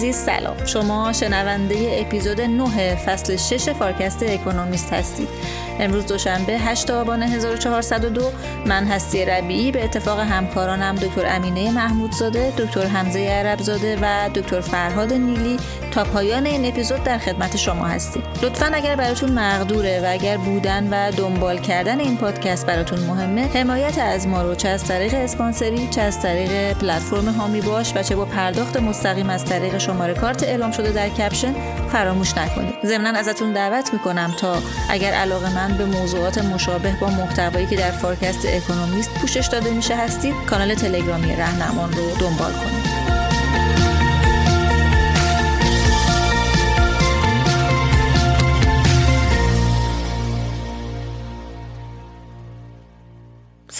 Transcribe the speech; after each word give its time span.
عزیز 0.00 0.16
سلام. 0.16 0.66
شما 0.66 1.12
شنونده 1.12 2.04
اپیزود 2.06 2.40
9 2.40 2.96
فصل 2.96 3.36
6 3.36 3.68
فارکست 3.68 4.22
اکونومیست 4.22 4.92
هستید. 4.92 5.28
امروز 5.80 6.06
دوشنبه 6.06 6.58
8 6.58 6.90
آبان 6.90 7.22
1402 7.22 8.32
من 8.66 8.84
هستی 8.84 9.24
ربیعی 9.24 9.72
به 9.72 9.84
اتفاق 9.84 10.18
همکارانم 10.18 10.94
دکتر 10.94 11.36
امینه 11.36 11.70
محمودزاده 11.70 12.52
دکتر 12.58 12.86
حمزه 12.86 13.20
عربزاده 13.20 13.98
و 14.02 14.28
دکتر 14.34 14.60
فرهاد 14.60 15.12
نیلی 15.12 15.56
تا 15.90 16.04
پایان 16.04 16.46
این 16.46 16.64
اپیزود 16.64 17.04
در 17.04 17.18
خدمت 17.18 17.56
شما 17.56 17.84
هستیم. 17.84 18.22
لطفا 18.42 18.70
اگر 18.74 18.96
براتون 18.96 19.32
مقدوره 19.32 20.00
و 20.04 20.06
اگر 20.08 20.36
بودن 20.36 20.88
و 20.90 21.12
دنبال 21.12 21.58
کردن 21.58 22.00
این 22.00 22.16
پادکست 22.16 22.66
براتون 22.66 23.00
مهمه 23.00 23.48
حمایت 23.54 23.98
از 23.98 24.26
ما 24.26 24.42
رو 24.42 24.54
چه 24.54 24.68
از 24.68 24.84
طریق 24.84 25.14
اسپانسری 25.14 25.88
چه 25.88 26.00
از 26.00 26.20
طریق 26.20 26.72
پلتفرم 26.72 27.28
حامی 27.28 27.60
باش 27.60 27.92
و 27.96 28.02
چه 28.02 28.16
با 28.16 28.24
پرداخت 28.24 28.76
مستقیم 28.76 29.30
از 29.30 29.44
طریق 29.44 29.78
شماره 29.78 30.14
کارت 30.14 30.42
اعلام 30.42 30.70
شده 30.70 30.92
در 30.92 31.08
کپشن 31.08 31.54
فراموش 31.92 32.38
نکنید. 32.38 32.74
ضمنا 32.86 33.18
ازتون 33.18 33.52
دعوت 33.52 33.92
می‌کنم 33.92 34.34
تا 34.40 34.62
اگر 34.90 35.12
علاقه‌مند 35.12 35.78
به 35.78 35.84
موضوعات 35.84 36.38
مشابه 36.38 36.96
با 37.00 37.06
محتوایی 37.06 37.66
که 37.66 37.76
در 37.76 37.90
فارکست 37.90 38.46
اکونومیست 38.46 39.10
پوشش 39.10 39.46
داده 39.46 39.70
میشه 39.70 39.96
هستید 39.96 40.34
کانال 40.50 40.74
تلگرامی 40.74 41.36
رهنمان 41.36 41.92
رو 41.92 42.16
دنبال 42.20 42.52
کنید. 42.52 42.79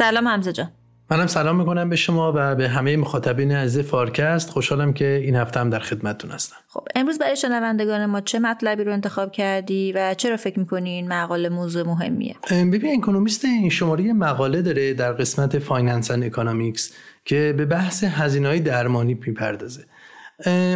سلام 0.01 0.29
حمزه 0.29 0.53
جان. 0.53 0.71
منم 1.11 1.27
سلام 1.27 1.59
می‌کنم 1.59 1.89
به 1.89 1.97
شما 1.97 2.33
و 2.37 2.55
به 2.55 2.69
همه 2.69 2.97
مخاطبین 2.97 3.53
عزیز 3.53 3.87
فارکست. 3.87 4.51
خوشحالم 4.51 4.93
که 4.93 5.21
این 5.25 5.37
هفته 5.37 5.61
هم 5.61 5.71
در 5.71 5.79
خدمتتون 5.79 6.31
هستم. 6.31 6.57
خب 6.69 6.81
امروز 6.95 7.19
برای 7.19 7.37
شنوندگان 7.37 8.07
ما 8.07 8.21
چه 8.21 8.39
مطلبی 8.39 8.85
رو 8.85 8.93
انتخاب 8.93 9.33
کردی 9.33 9.93
و 9.93 10.15
چرا 10.15 10.37
فکر 10.37 10.59
می‌کنی 10.59 10.91
این 10.91 11.09
مقاله 11.09 11.49
موضوع 11.49 11.87
مهمیه؟ 11.87 12.37
ببین 12.51 13.03
اکونومیست 13.03 13.45
این 13.45 13.71
شماره 13.71 14.13
مقاله 14.13 14.63
داره 14.63 14.95
در 14.95 15.13
قسمت 15.13 15.59
Finance 15.59 16.11
and 16.11 16.25
Economics 16.25 16.93
که 17.25 17.55
به 17.57 17.65
بحث 17.65 18.05
هزینه‌های 18.05 18.61
درمانی 18.61 19.15
می‌پردازه. 19.15 19.85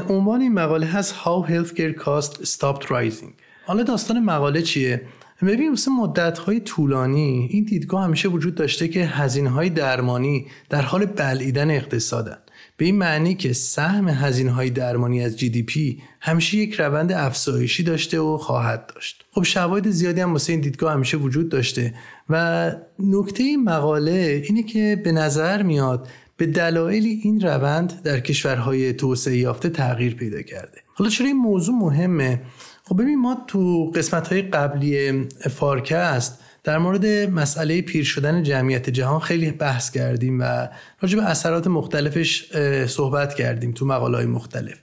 عنوان 0.09 0.41
این 0.41 0.55
مقاله 0.55 0.87
هست 0.87 1.15
How 1.15 1.51
Healthcare 1.51 2.03
Cost 2.03 2.33
Stopped 2.33 2.87
Rising. 2.87 3.33
حالا 3.67 3.83
داستان 3.83 4.21
مقاله 4.25 4.63
چیه؟ 4.63 5.03
ببین 5.43 5.71
واسه 5.71 5.91
مدت 5.91 6.39
های 6.39 6.61
طولانی 6.61 7.49
این 7.51 7.65
دیدگاه 7.65 8.05
همیشه 8.05 8.29
وجود 8.29 8.55
داشته 8.55 8.89
که 8.89 9.05
هزینه 9.05 9.51
های 9.51 9.71
درمانی 9.71 10.47
در 10.71 10.83
حال 10.83 11.07
بلعیدن 11.07 11.71
اقتصادن. 11.71 12.39
به 12.77 12.85
این 12.85 12.99
معنی 12.99 13.35
که 13.35 13.53
سهم 13.53 14.09
هزینه 14.09 14.51
های 14.51 14.71
درمانی 14.71 15.25
از 15.25 15.39
GDP 15.39 16.03
همیشه 16.21 16.57
یک 16.57 16.75
روند 16.75 17.13
افزایشی 17.13 17.83
داشته 17.83 18.21
و 18.21 18.37
خواهد 18.37 18.93
داشت. 18.95 19.25
خب 19.31 19.43
شواهد 19.43 19.91
زیادی 19.91 20.21
هم 20.21 20.33
واسه 20.33 20.53
این 20.53 20.61
دیدگاه 20.61 20.93
همیشه 20.93 21.17
وجود 21.17 21.49
داشته 21.49 21.95
و 22.31 22.73
نکته 22.99 23.43
این 23.43 23.65
مقاله 23.65 24.43
اینه 24.49 24.63
که 24.63 25.01
به 25.05 25.13
نظر 25.13 25.63
میاد 25.63 26.09
به 26.37 26.47
دلایلی 26.47 27.21
این 27.23 27.41
روند 27.41 28.03
در 28.03 28.21
کشورهای 28.21 28.93
توسعه 28.93 29.37
یافته 29.37 29.69
تغییر 29.69 30.15
پیدا 30.15 30.43
کرده. 30.43 30.79
حالا 30.95 31.11
چرا 31.11 31.27
این 31.27 31.37
موضوع 31.37 31.75
مهمه؟ 31.75 32.41
خب 32.87 33.03
ببین 33.03 33.21
ما 33.21 33.45
تو 33.47 33.93
قسمت 33.95 34.29
های 34.29 34.43
قبلی 34.43 35.25
فارکست 35.51 36.39
در 36.65 36.79
مورد 36.79 37.07
مسئله 37.07 37.83
پیر 37.83 38.05
شدن 38.05 38.43
جمعیت 38.43 38.91
جهان 38.91 39.21
خیلی 39.21 39.51
بحث 39.51 39.91
کردیم 39.91 40.41
و 40.41 40.69
راجع 41.01 41.17
به 41.19 41.25
اثرات 41.25 41.67
مختلفش 41.67 42.57
صحبت 42.87 43.35
کردیم 43.35 43.73
تو 43.73 43.87
مقاله 43.87 44.17
های 44.17 44.27
مختلف. 44.27 44.79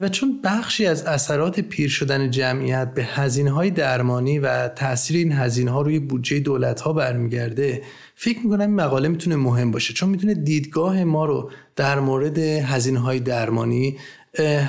و 0.00 0.08
چون 0.08 0.40
بخشی 0.44 0.86
از 0.86 1.04
اثرات 1.04 1.60
پیر 1.60 1.88
شدن 1.88 2.30
جمعیت 2.30 2.94
به 2.94 3.04
هزینه 3.04 3.50
های 3.50 3.70
درمانی 3.70 4.38
و 4.38 4.68
تاثیر 4.68 5.16
این 5.16 5.32
هزینه 5.32 5.70
ها 5.70 5.82
روی 5.82 5.98
بودجه 5.98 6.40
دولت 6.40 6.80
ها 6.80 6.92
برمیگرده 6.92 7.82
فکر 8.14 8.38
می‌کنم 8.38 8.60
این 8.60 8.74
مقاله 8.74 9.08
می‌تونه 9.08 9.36
مهم 9.36 9.70
باشه. 9.70 9.94
چون 9.94 10.08
می‌تونه 10.08 10.34
دیدگاه 10.34 11.04
ما 11.04 11.24
رو 11.24 11.50
در 11.76 12.00
مورد 12.00 12.38
هزینه 12.38 12.98
های 12.98 13.20
درمانی 13.20 13.98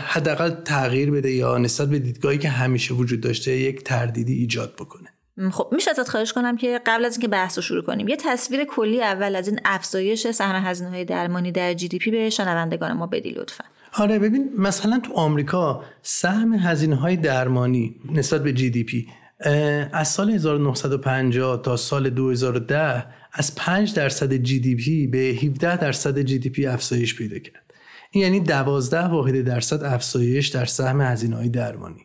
حداقل 0.07 0.49
تغییر 0.49 1.11
بده 1.11 1.31
یا 1.31 1.57
نسبت 1.57 1.89
به 1.89 1.99
دیدگاهی 1.99 2.37
که 2.37 2.49
همیشه 2.49 2.93
وجود 2.93 3.21
داشته 3.21 3.51
یک 3.51 3.83
تردیدی 3.83 4.33
ایجاد 4.33 4.73
بکنه. 4.75 5.09
خب 5.51 5.69
میشه 5.71 5.91
ازت 5.91 6.09
خواهش 6.09 6.33
کنم 6.33 6.57
که 6.57 6.81
قبل 6.85 7.05
از 7.05 7.13
اینکه 7.13 7.27
بحث 7.27 7.57
رو 7.57 7.61
شروع 7.61 7.83
کنیم 7.83 8.07
یه 8.07 8.15
تصویر 8.15 8.63
کلی 8.63 9.03
اول 9.03 9.35
از 9.35 9.47
این 9.47 9.59
افزایش 9.65 10.31
سهم 10.31 10.65
هزینه 10.65 10.89
های 10.89 11.05
درمانی 11.05 11.51
در 11.51 11.73
جی 11.73 11.87
دی 11.87 11.97
پی 11.97 12.11
به 12.11 12.29
شنوندگان 12.29 12.93
ما 12.93 13.07
بدی 13.07 13.29
لطفا. 13.29 13.63
آره 13.97 14.19
ببین 14.19 14.49
مثلا 14.57 14.99
تو 14.99 15.13
آمریکا 15.13 15.83
سهم 16.01 16.53
هزینه 16.53 16.95
های 16.95 17.17
درمانی 17.17 17.95
نسبت 18.11 18.43
به 18.43 18.53
GDP 18.53 19.07
از 19.93 20.07
سال 20.07 20.29
1950 20.29 21.61
تا 21.61 21.77
سال 21.77 22.09
2010 22.09 23.05
از 23.33 23.55
5 23.55 23.93
درصد 23.93 24.33
GDP 24.33 25.07
به 25.07 25.17
17 25.17 25.77
درصد 25.77 26.21
GDP 26.21 26.65
افزایش 26.65 27.15
پیدا 27.15 27.39
کرد. 27.39 27.64
این 28.15 28.23
یعنی 28.23 28.39
12 28.39 28.99
واحد 28.99 29.41
درصد 29.41 29.83
افزایش 29.83 30.47
در 30.47 30.65
سهم 30.65 31.01
هزینه 31.01 31.35
های 31.35 31.49
درمانی. 31.49 32.01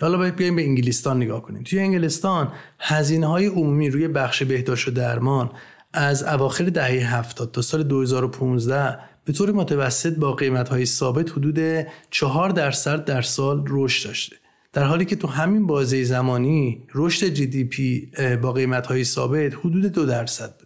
حالا 0.00 0.18
باید 0.18 0.36
بیایم 0.36 0.56
به 0.56 0.62
انگلستان 0.62 1.16
نگاه 1.16 1.42
کنیم. 1.42 1.62
توی 1.62 1.78
انگلستان 1.78 2.52
هزینه 2.78 3.26
های 3.26 3.46
عمومی 3.46 3.90
روی 3.90 4.08
بخش 4.08 4.42
بهداشت 4.42 4.88
و 4.88 4.90
درمان 4.90 5.50
از 5.92 6.22
اواخر 6.22 6.64
دهه 6.64 7.16
70 7.16 7.52
تا 7.52 7.62
سال 7.62 7.82
2015 7.82 8.98
به 9.24 9.32
طور 9.32 9.52
متوسط 9.52 10.16
با 10.16 10.32
قیمت 10.32 10.68
های 10.68 10.86
ثابت 10.86 11.30
حدود 11.30 11.86
4 12.10 12.50
درصد 12.50 13.04
در 13.04 13.22
سال 13.22 13.64
رشد 13.68 14.08
داشته. 14.08 14.36
در 14.72 14.84
حالی 14.84 15.04
که 15.04 15.16
تو 15.16 15.28
همین 15.28 15.66
بازه 15.66 16.04
زمانی 16.04 16.86
رشد 16.94 17.26
جی 17.26 17.46
دی 17.46 17.64
پی 17.64 18.10
با 18.42 18.52
قیمت 18.52 18.86
های 18.86 19.04
ثابت 19.04 19.54
حدود 19.54 19.86
2 19.86 20.06
درصد. 20.06 20.57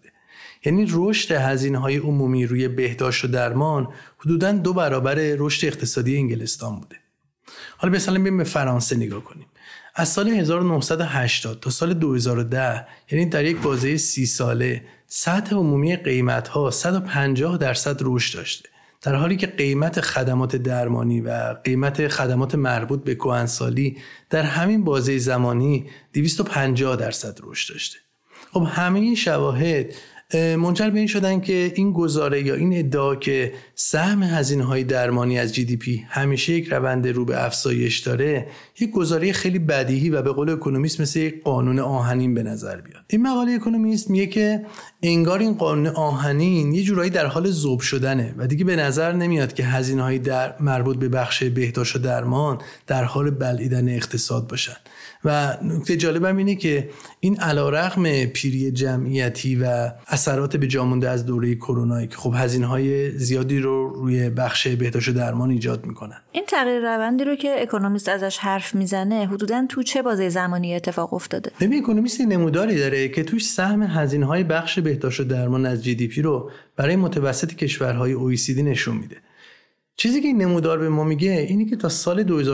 یعنی 0.65 0.87
رشد 0.91 1.33
هزینه 1.33 1.79
های 1.79 1.97
عمومی 1.97 2.47
روی 2.47 2.69
بهداشت 2.69 3.25
و 3.25 3.29
درمان 3.29 3.89
حدودا 4.19 4.53
دو 4.53 4.73
برابر 4.73 5.15
رشد 5.15 5.67
اقتصادی 5.67 6.17
انگلستان 6.17 6.81
بوده. 6.81 6.97
حالا 7.77 7.95
مثلا 7.95 8.21
بریم 8.21 8.37
به 8.37 8.45
فرانسه 8.45 8.97
نگاه 8.97 9.25
کنیم. 9.25 9.47
از 9.95 10.09
سال 10.09 10.29
1980 10.29 11.61
تا 11.61 11.71
سال 11.71 11.95
2010 11.95 12.87
یعنی 13.11 13.27
در 13.27 13.45
یک 13.45 13.57
بازه 13.57 13.97
سی 13.97 14.27
ساله 14.27 14.85
سطح 15.07 15.57
عمومی 15.57 15.97
قیمت 15.97 16.49
ها 16.49 16.71
150 16.71 17.59
درصد 17.59 17.97
رشد 18.01 18.39
داشته. 18.39 18.69
در 19.03 19.15
حالی 19.15 19.37
که 19.37 19.47
قیمت 19.47 20.01
خدمات 20.01 20.57
درمانی 20.57 21.21
و 21.21 21.55
قیمت 21.65 22.09
خدمات 22.09 22.55
مربوط 22.55 23.05
به 23.05 23.15
کهنسالی 23.15 23.97
در 24.31 24.43
همین 24.43 24.85
بازه 24.85 25.19
زمانی 25.19 25.87
250 26.13 26.97
درصد 26.97 27.39
رشد 27.43 27.73
داشته. 27.73 27.99
خب 28.53 28.67
همه 28.71 29.01
این 29.01 29.15
شواهد 29.15 29.95
منجر 30.35 30.91
به 30.91 30.99
این 30.99 31.09
شدن 31.09 31.41
که 31.41 31.73
این 31.75 31.93
گزاره 31.93 32.43
یا 32.43 32.55
این 32.55 32.79
ادعا 32.79 33.17
که 33.17 33.53
سهم 33.75 34.23
هزینه 34.23 34.65
های 34.65 34.85
درمانی 34.85 35.39
از 35.39 35.55
جی 35.55 35.65
دی 35.65 35.77
پی 35.77 36.05
همیشه 36.09 36.53
یک 36.53 36.73
روند 36.73 37.09
رو 37.09 37.25
به 37.25 37.45
افزایش 37.45 37.99
داره 37.99 38.47
یک 38.81 38.91
گزاره 38.91 39.33
خیلی 39.33 39.59
بدیهی 39.59 40.11
و 40.11 40.23
به 40.23 40.33
قول 40.33 40.51
اکونومیست 40.51 41.01
مثل 41.01 41.21
یک 41.21 41.43
قانون 41.43 41.79
آهنین 41.79 42.35
به 42.35 42.43
نظر 42.43 42.81
بیاد. 42.81 43.05
این 43.09 43.23
مقاله 43.23 43.53
اکونومیست 43.53 44.11
میگه 44.11 44.27
که 44.27 44.67
انگار 45.03 45.39
این 45.39 45.55
قانون 45.55 45.87
آهنین 45.87 46.73
یه 46.73 46.83
جورایی 46.83 47.11
در 47.11 47.27
حال 47.27 47.51
ذوب 47.51 47.81
شدنه 47.81 48.35
و 48.37 48.47
دیگه 48.47 48.65
به 48.65 48.77
نظر 48.77 49.13
نمیاد 49.13 49.53
که 49.53 49.65
هزینه 49.65 50.03
های 50.03 50.19
در 50.19 50.55
مربوط 50.61 50.97
به 50.97 51.09
بخش 51.09 51.43
بهداشت 51.45 51.97
و 51.97 51.99
درمان 51.99 52.59
در 52.87 53.05
حال 53.05 53.31
بلعیدن 53.31 53.89
اقتصاد 53.89 54.49
باشن. 54.49 54.77
و 55.25 55.57
نکته 55.63 55.97
جالبم 55.97 56.37
اینه 56.37 56.55
که 56.55 56.91
این 57.21 57.41
علیرغم 57.41 58.25
پیری 58.25 58.71
جمعیتی 58.71 59.57
و 59.57 59.91
اثرات 60.09 60.57
به 60.57 60.67
جامونده 60.67 61.11
از 61.11 61.27
دوره 61.27 61.55
کرونا 61.55 62.07
که 62.07 62.17
خب 62.17 62.35
هزینه 62.37 62.67
های 62.67 63.11
زیادی 63.19 63.59
رو 63.61 63.89
روی 63.89 64.31
بخش 64.31 64.69
بهداشت 64.69 65.09
و 65.09 65.13
درمان 65.13 65.51
ایجاد 65.51 65.87
می‌کنن. 65.87 66.17
این 66.33 66.45
تغییر 66.49 66.81
روندی 66.81 67.25
رو 67.25 67.37
که 67.37 67.63
اکونومیست 67.63 68.09
ازش 68.09 68.39
حرف 68.39 68.75
می‌زنه 68.75 69.27
حدودا 69.27 69.67
تو 69.69 69.83
چه 69.83 70.03
بازه 70.03 70.29
زمانی 70.29 70.75
اتفاق 70.75 71.15
افتاده؟ 71.15 71.51
ببین 71.61 71.83
اکونومیست 71.83 72.21
نموداری 72.21 72.79
داره 72.79 73.09
که 73.09 73.25
توش 73.25 73.47
سهم 73.47 73.83
هزینه 73.83 74.27
های 74.27 74.45
بخش 74.45 74.79
بهداشت 74.79 75.21
و 75.21 75.25
درمان 75.25 75.67
از 75.67 75.85
جی 75.85 75.95
دی 75.95 76.09
پی 76.09 76.23
رو 76.23 76.51
برای 76.77 76.97
متوسط 76.97 77.55
کشورهای 77.55 78.15
OECD 78.15 78.59
نشون 78.59 78.97
میده. 78.97 79.17
چیزی 80.03 80.21
که 80.21 80.29
این 80.29 80.43
نمودار 80.43 80.79
به 80.79 80.89
ما 80.89 81.05
میگه 81.05 81.31
اینه 81.31 81.65
که 81.65 81.77
تا 81.77 81.89
سال 81.89 82.45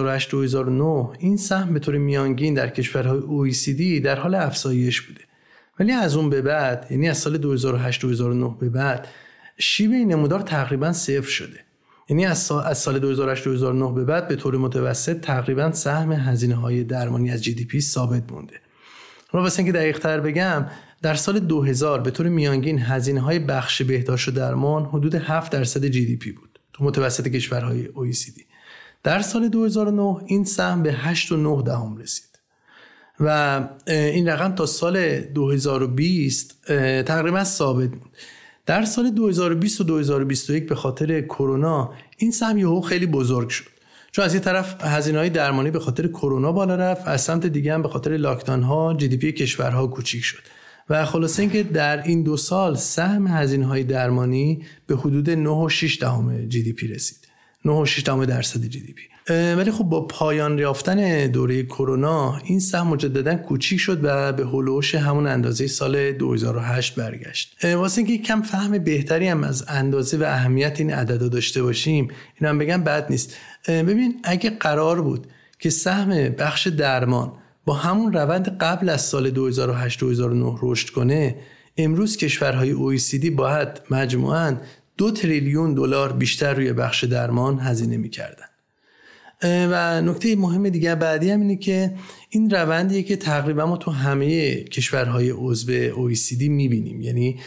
2008-2009 1.12 1.16
این 1.18 1.36
سهم 1.36 1.74
به 1.74 1.78
طور 1.78 1.98
میانگین 1.98 2.54
در 2.54 2.68
کشورهای 2.68 3.20
OECD 3.20 4.04
در 4.04 4.18
حال 4.18 4.34
افزایش 4.34 5.00
بوده. 5.00 5.20
ولی 5.80 5.92
از 5.92 6.16
اون 6.16 6.30
به 6.30 6.42
بعد 6.42 6.86
یعنی 6.90 7.08
از 7.08 7.18
سال 7.18 7.58
2008-2009 8.52 8.60
به 8.60 8.68
بعد 8.68 9.08
شیب 9.58 9.90
این 9.90 10.12
نمودار 10.12 10.40
تقریبا 10.40 10.92
صفر 10.92 11.30
شده. 11.30 11.60
یعنی 12.08 12.26
از 12.26 12.38
سال, 12.38 12.64
از 12.66 12.78
سال 12.78 13.16
2008-2009 13.36 13.94
به 13.94 14.04
بعد 14.04 14.28
به 14.28 14.36
طور 14.36 14.56
متوسط 14.56 15.20
تقریبا 15.20 15.72
سهم 15.72 16.12
هزینه 16.12 16.54
های 16.54 16.84
درمانی 16.84 17.30
از 17.30 17.42
پی 17.42 17.80
ثابت 17.80 18.32
مونده. 18.32 18.60
حالا 19.28 19.44
واسه 19.44 19.60
اینکه 19.62 19.78
دقیق 19.78 19.98
تر 19.98 20.20
بگم 20.20 20.66
در 21.02 21.14
سال 21.14 21.38
2000 21.38 22.00
به 22.00 22.10
طور 22.10 22.28
میانگین 22.28 22.78
هزینه 22.78 23.20
های 23.20 23.38
بخش 23.38 23.82
بهداشت 23.82 24.28
و 24.28 24.30
درمان 24.30 24.84
حدود 24.84 25.14
7 25.14 25.52
درصد 25.52 25.84
پی 26.16 26.32
بود. 26.32 26.47
تو 26.78 26.84
متوسط 26.84 27.28
کشورهای 27.28 27.86
OECD 27.86 28.42
در 29.02 29.20
سال 29.22 29.48
2009 29.48 30.16
این 30.26 30.44
سهم 30.44 30.82
به 30.82 30.92
8.9 30.92 31.64
دهم 31.64 31.96
رسید. 31.96 32.28
و 33.20 33.60
این 33.86 34.28
رقم 34.28 34.54
تا 34.54 34.66
سال 34.66 35.20
2020 35.20 36.66
تقریبا 37.02 37.44
ثابت 37.44 37.90
بود. 37.90 38.10
در 38.66 38.84
سال 38.84 39.10
2020 39.10 39.80
و 39.80 39.84
2021 39.84 40.68
به 40.68 40.74
خاطر 40.74 41.20
کرونا 41.20 41.92
این 42.16 42.30
سهم 42.30 42.58
یهو 42.58 42.80
خیلی 42.80 43.06
بزرگ 43.06 43.48
شد. 43.48 43.64
چون 44.12 44.24
از 44.24 44.34
این 44.34 44.42
طرف 44.42 44.84
هزینه 44.84 45.18
های 45.18 45.30
درمانی 45.30 45.70
به 45.70 45.80
خاطر 45.80 46.06
کرونا 46.06 46.52
بالا 46.52 46.76
رفت 46.76 47.08
از 47.08 47.20
سمت 47.20 47.46
دیگه 47.46 47.74
هم 47.74 47.82
به 47.82 47.88
خاطر 47.88 48.16
لاکتان 48.16 48.62
ها 48.62 48.94
جی 48.94 49.08
دی 49.08 49.16
پی 49.16 49.32
کشورها 49.32 49.86
کوچیک 49.86 50.24
شد. 50.24 50.42
و 50.90 51.04
خلاصه 51.04 51.42
اینکه 51.42 51.62
در 51.62 52.02
این 52.02 52.22
دو 52.22 52.36
سال 52.36 52.76
سهم 52.76 53.26
هزینه 53.26 53.66
های 53.66 53.84
درمانی 53.84 54.62
به 54.86 54.96
حدود 54.96 55.68
9.6 55.70 55.98
دهم 56.00 56.48
جی 56.48 56.62
دی 56.62 56.72
پی 56.72 56.86
رسید. 56.86 57.28
9.6 57.66 57.98
درصد 58.08 58.64
جی 58.64 58.80
دی 58.80 58.92
پی. 58.92 59.02
ولی 59.30 59.70
خب 59.70 59.84
با 59.84 60.06
پایان 60.06 60.58
یافتن 60.58 61.26
دوره 61.26 61.62
کرونا 61.62 62.38
این 62.44 62.60
سهم 62.60 62.86
مجددا 62.86 63.34
کوچیک 63.34 63.80
شد 63.80 64.00
و 64.02 64.32
به 64.32 64.46
هلوش 64.46 64.94
همون 64.94 65.26
اندازه 65.26 65.66
سال 65.66 66.12
2008 66.12 66.94
برگشت. 66.94 67.64
واسه 67.64 67.98
اینکه 67.98 68.18
کم 68.18 68.42
فهم 68.42 68.78
بهتری 68.78 69.28
هم 69.28 69.44
از 69.44 69.64
اندازه 69.68 70.16
و 70.16 70.22
اهمیت 70.22 70.80
این 70.80 70.92
عددا 70.92 71.28
داشته 71.28 71.62
باشیم 71.62 72.08
این 72.40 72.48
هم 72.48 72.58
بگم 72.58 72.84
بد 72.84 73.10
نیست. 73.10 73.36
ببین 73.68 74.20
اگه 74.24 74.50
قرار 74.50 75.02
بود 75.02 75.26
که 75.58 75.70
سهم 75.70 76.08
بخش 76.28 76.66
درمان 76.66 77.32
با 77.68 77.74
همون 77.74 78.12
روند 78.12 78.58
قبل 78.58 78.88
از 78.88 79.00
سال 79.00 79.30
2008 79.30 80.00
2009 80.00 80.58
رشد 80.62 80.90
کنه 80.90 81.36
امروز 81.76 82.16
کشورهای 82.16 82.74
OECD 82.74 83.30
باید 83.30 83.68
مجموعاً 83.90 84.56
دو 84.96 85.10
تریلیون 85.10 85.74
دلار 85.74 86.12
بیشتر 86.12 86.54
روی 86.54 86.72
بخش 86.72 87.04
درمان 87.04 87.60
هزینه 87.60 87.96
می‌کردن. 87.96 88.44
و 89.42 90.02
نکته 90.02 90.36
مهم 90.36 90.68
دیگه 90.68 90.94
بعدی 90.94 91.30
هم 91.30 91.40
اینه 91.40 91.56
که 91.56 91.94
این 92.30 92.50
روندیه 92.50 93.02
که 93.02 93.16
تقریبا 93.16 93.66
ما 93.66 93.76
تو 93.76 93.90
همه 93.90 94.54
کشورهای 94.54 95.30
عضو 95.30 95.90
OECD 95.90 96.42
می‌بینیم. 96.42 97.00
یعنی 97.00 97.40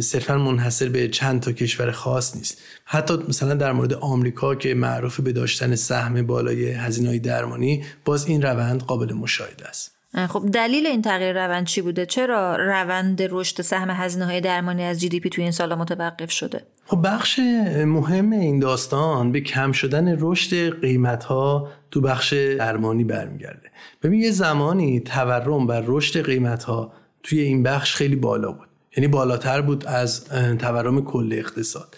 صرفا 0.00 0.38
منحصر 0.38 0.88
به 0.88 1.08
چند 1.08 1.40
تا 1.40 1.52
کشور 1.52 1.90
خاص 1.90 2.36
نیست. 2.36 2.58
حتی 2.84 3.14
مثلا 3.28 3.54
در 3.54 3.72
مورد 3.72 3.94
آمریکا 3.94 4.54
که 4.54 4.74
معروف 4.74 5.20
به 5.20 5.32
داشتن 5.32 5.74
سهم 5.74 6.26
بالای 6.26 6.70
هزینه 6.70 7.18
درمانی 7.18 7.84
باز 8.04 8.26
این 8.26 8.42
روند 8.42 8.82
قابل 8.82 9.12
مشاهده 9.12 9.68
است. 9.68 9.92
خب 10.28 10.50
دلیل 10.52 10.86
این 10.86 11.02
تغییر 11.02 11.46
روند 11.46 11.66
چی 11.66 11.80
بوده؟ 11.80 12.06
چرا 12.06 12.56
روند 12.56 13.22
رشد 13.30 13.62
سهم 13.62 13.90
هزینه 13.90 14.24
های 14.24 14.40
درمانی 14.40 14.82
از 14.82 15.00
جی 15.00 15.08
دی 15.08 15.20
پی 15.20 15.28
توی 15.28 15.42
این 15.42 15.52
سال 15.52 15.74
متوقف 15.74 16.30
شده؟ 16.30 16.62
خب 16.86 17.00
بخش 17.04 17.38
مهم 17.86 18.30
این 18.30 18.58
داستان 18.58 19.32
به 19.32 19.40
کم 19.40 19.72
شدن 19.72 20.16
رشد 20.20 20.80
قیمت 20.80 21.24
ها 21.24 21.68
تو 21.90 22.00
بخش 22.00 22.32
درمانی 22.32 23.04
برمیگرده. 23.04 23.70
ببین 24.02 24.20
یه 24.20 24.30
زمانی 24.30 25.00
تورم 25.00 25.68
و 25.68 25.72
رشد 25.86 26.24
قیمت 26.26 26.64
ها 26.64 26.92
توی 27.22 27.40
این 27.40 27.62
بخش 27.62 27.94
خیلی 27.94 28.16
بالا 28.16 28.52
بود. 28.52 28.68
یعنی 28.96 29.08
بالاتر 29.08 29.60
بود 29.60 29.86
از 29.86 30.24
تورم 30.58 31.04
کل 31.04 31.32
اقتصاد. 31.32 31.96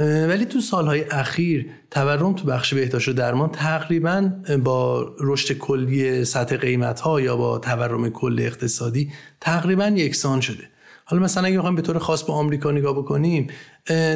ولی 0.00 0.44
تو 0.44 0.60
سالهای 0.60 1.04
اخیر 1.10 1.66
تورم 1.90 2.32
تو 2.32 2.44
بخش 2.44 2.74
بهداشت 2.74 3.08
و 3.08 3.12
درمان 3.12 3.50
تقریبا 3.50 4.30
با 4.64 5.12
رشد 5.20 5.58
کلی 5.58 6.24
سطح 6.24 6.56
قیمت 6.56 7.00
ها 7.00 7.20
یا 7.20 7.36
با 7.36 7.58
تورم 7.58 8.10
کل 8.10 8.40
اقتصادی 8.40 9.12
تقریبا 9.40 9.86
یکسان 9.86 10.40
شده. 10.40 10.68
حالا 11.04 11.22
مثلا 11.22 11.46
اگه 11.46 11.58
بخوایم 11.58 11.76
به 11.76 11.82
طور 11.82 11.98
خاص 11.98 12.22
به 12.22 12.32
آمریکا 12.32 12.70
نگاه 12.70 12.98
بکنیم 12.98 13.46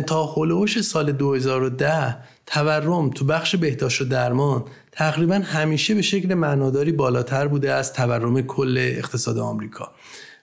تا 0.07 0.25
هولوش 0.25 0.81
سال 0.81 1.13
2010 1.13 2.17
تورم 2.47 3.11
تو 3.11 3.25
بخش 3.25 3.57
بهداشت 3.57 4.03
و 4.03 4.05
درمان 4.05 4.65
تقریبا 4.93 5.35
همیشه 5.35 5.95
به 5.95 6.03
شکل 6.03 6.35
معناداری 6.35 6.93
بالاتر 6.93 7.49
بوده 7.49 7.73
از 7.73 7.93
تورم 7.93 8.43
کل 8.43 8.79
اقتصاد 8.79 9.39
آمریکا. 9.39 9.93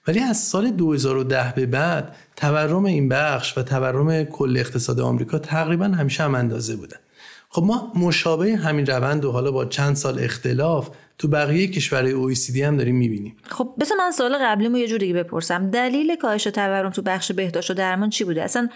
ولی 0.07 0.19
از 0.19 0.37
سال 0.37 0.71
2010 0.71 1.53
به 1.55 1.65
بعد 1.65 2.15
تورم 2.35 2.85
این 2.85 3.09
بخش 3.09 3.57
و 3.57 3.63
تورم 3.63 4.23
کل 4.23 4.57
اقتصاد 4.57 4.99
آمریکا 4.99 5.39
تقریبا 5.39 5.85
همیشه 5.85 6.23
هم 6.23 6.35
اندازه 6.35 6.75
بودن. 6.75 6.97
خب 7.49 7.63
ما 7.63 7.91
مشابه 7.95 8.55
همین 8.55 8.85
روند 8.85 9.25
و 9.25 9.31
حالا 9.31 9.51
با 9.51 9.65
چند 9.65 9.95
سال 9.95 10.19
اختلاف 10.19 10.89
تو 11.19 11.27
بقیه 11.27 11.67
کشورهای 11.67 12.35
OECD 12.35 12.57
هم 12.57 12.77
داریم 12.77 12.95
می‌بینیم. 12.95 13.35
خب 13.43 13.73
بس 13.79 13.91
من 13.99 14.11
سوال 14.11 14.37
قبلی 14.41 14.67
مو 14.67 14.77
یه 14.77 14.87
جور 14.87 14.99
دیگه 14.99 15.13
بپرسم. 15.13 15.69
دلیل 15.69 16.15
کاهش 16.15 16.43
تورم 16.43 16.89
تو 16.89 17.01
بخش 17.01 17.31
بهداشت 17.31 17.71
و 17.71 17.73
درمان 17.73 18.09
چی 18.09 18.23
بوده؟ 18.23 18.43
اصلا 18.43 18.69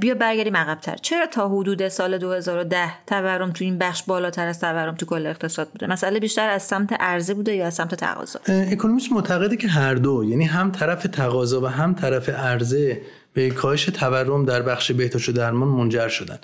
بیا 0.00 0.14
برگردیم 0.14 0.56
عقبتر. 0.56 0.96
چرا 1.02 1.26
تا 1.26 1.48
حدود 1.48 1.88
سال 1.88 2.18
2010 2.18 3.04
تورم 3.06 3.52
تو 3.52 3.64
این 3.64 3.78
بخش 3.78 4.02
بالاتر 4.02 4.46
از 4.46 4.60
تورم 4.60 4.94
تو 4.94 5.06
کل 5.06 5.26
اقتصاد 5.26 5.68
بوده؟ 5.70 5.86
مسئله 5.86 6.20
بیشتر 6.20 6.48
از 6.48 6.62
سمت 6.62 6.92
عرضه 6.92 7.34
بوده 7.34 7.54
یا 7.54 7.66
از 7.66 7.74
سمت 7.74 7.94
تقاضا؟ 7.94 8.40
اکونومیست 8.48 9.12
معتقده 9.12 9.56
که 9.56 9.68
هر 9.68 9.94
دو 9.94 10.24
یعنی 10.24 10.44
هم 10.44 10.72
طرف 10.72 11.02
تقاضا 11.02 11.60
و 11.60 11.66
هم 11.66 11.94
طرف 11.94 12.28
عرضه 12.28 13.00
به 13.32 13.50
کاهش 13.50 13.84
تورم 13.84 14.44
در 14.44 14.62
بخش 14.62 14.92
بهداشت 14.92 15.28
و 15.28 15.32
درمان 15.32 15.68
منجر 15.68 16.08
شدن. 16.08 16.38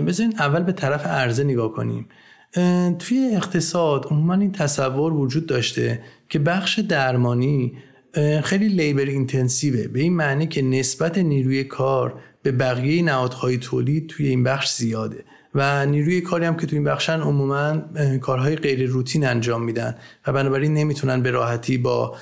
بذارین 0.00 0.34
اول 0.38 0.62
به 0.62 0.72
طرف 0.72 1.06
عرضه 1.06 1.44
نگاه 1.44 1.72
کنیم. 1.72 2.08
توی 2.98 3.30
اقتصاد 3.34 4.06
عموما 4.10 4.34
این 4.34 4.52
تصور 4.52 5.12
وجود 5.12 5.46
داشته 5.46 6.02
که 6.28 6.38
بخش 6.38 6.78
درمانی 6.78 7.72
خیلی 8.42 8.68
لیبر 8.68 9.04
اینتنسیوه. 9.04 9.88
به 9.88 10.00
این 10.00 10.12
معنی 10.12 10.46
که 10.46 10.62
نسبت 10.62 11.18
نیروی 11.18 11.64
کار 11.64 12.20
به 12.42 12.52
بقیه 12.52 13.02
نهادهای 13.02 13.58
تولید 13.58 14.06
توی 14.06 14.28
این 14.28 14.42
بخش 14.42 14.72
زیاده. 14.74 15.24
و 15.54 15.86
نیروی 15.86 16.20
کاری 16.20 16.44
هم 16.44 16.56
که 16.56 16.66
توی 16.66 16.78
این 16.78 16.84
بخشن 16.84 17.20
عموما 17.20 17.82
کارهای 18.20 18.56
غیر 18.56 18.88
روتین 18.88 19.26
انجام 19.26 19.64
میدن 19.64 19.94
و 20.26 20.32
بنابراین 20.32 20.74
نمی‌تونن 20.74 21.22
به 21.22 21.30
راحتی 21.30 21.78
با 21.78 22.16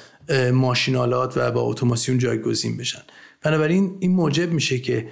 ماشینالات 0.53 1.37
و 1.37 1.51
با 1.51 1.61
اتوماسیون 1.61 2.19
جایگزین 2.19 2.77
بشن. 2.77 3.03
بنابراین 3.43 3.97
این 4.01 4.13
موجب 4.13 4.53
میشه 4.53 4.79
که 4.79 5.07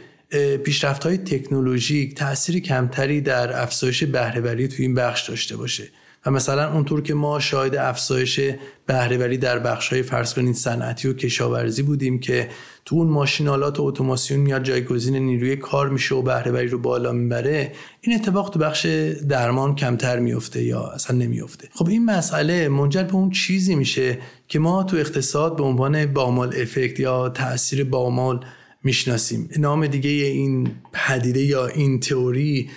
پیشرفت 0.64 1.04
های 1.06 1.18
تکنولوژیک 1.18 2.14
تاثیر 2.14 2.58
کمتری 2.60 3.20
در 3.20 3.62
افزایش 3.62 4.04
بهرهوری 4.04 4.68
تو 4.68 4.76
این 4.78 4.94
بخش 4.94 5.28
داشته 5.28 5.56
باشه. 5.56 5.84
و 6.26 6.30
مثلا 6.30 6.72
اونطور 6.72 7.02
که 7.02 7.14
ما 7.14 7.40
شاهد 7.40 7.76
افزایش 7.76 8.40
بهرهوری 8.86 9.38
در 9.38 9.58
بخش 9.58 9.88
های 9.88 10.02
فرض 10.02 10.34
کنید 10.34 10.54
صنعتی 10.54 11.08
و 11.08 11.12
کشاورزی 11.12 11.82
بودیم 11.82 12.20
که 12.20 12.48
تو 12.84 12.96
اون 12.96 13.08
ماشینالات 13.08 13.80
و 13.80 13.82
اتوماسیون 13.82 14.40
میاد 14.40 14.62
جایگزین 14.62 15.16
نیروی 15.16 15.56
کار 15.56 15.88
میشه 15.88 16.14
و 16.14 16.22
بهرهوری 16.22 16.68
رو 16.68 16.78
بالا 16.78 17.12
می‌بره 17.12 17.72
این 18.00 18.16
اتفاق 18.16 18.50
تو 18.50 18.58
بخش 18.58 18.86
درمان 19.28 19.74
کمتر 19.74 20.18
میفته 20.18 20.62
یا 20.62 20.86
اصلا 20.86 21.16
نمیفته 21.16 21.68
خب 21.74 21.88
این 21.88 22.04
مسئله 22.04 22.68
منجر 22.68 23.02
به 23.02 23.14
اون 23.14 23.30
چیزی 23.30 23.74
میشه 23.74 24.18
که 24.48 24.58
ما 24.58 24.82
تو 24.82 24.96
اقتصاد 24.96 25.56
به 25.56 25.62
عنوان 25.62 26.06
بامال 26.06 26.48
افکت 26.60 27.00
یا 27.00 27.28
تاثیر 27.28 27.84
بامال 27.84 28.44
می‌شناسیم. 28.84 29.48
نام 29.58 29.86
دیگه 29.86 30.10
این 30.10 30.70
پدیده 30.92 31.40
یا 31.40 31.66
این 31.66 32.00
تئوری 32.00 32.70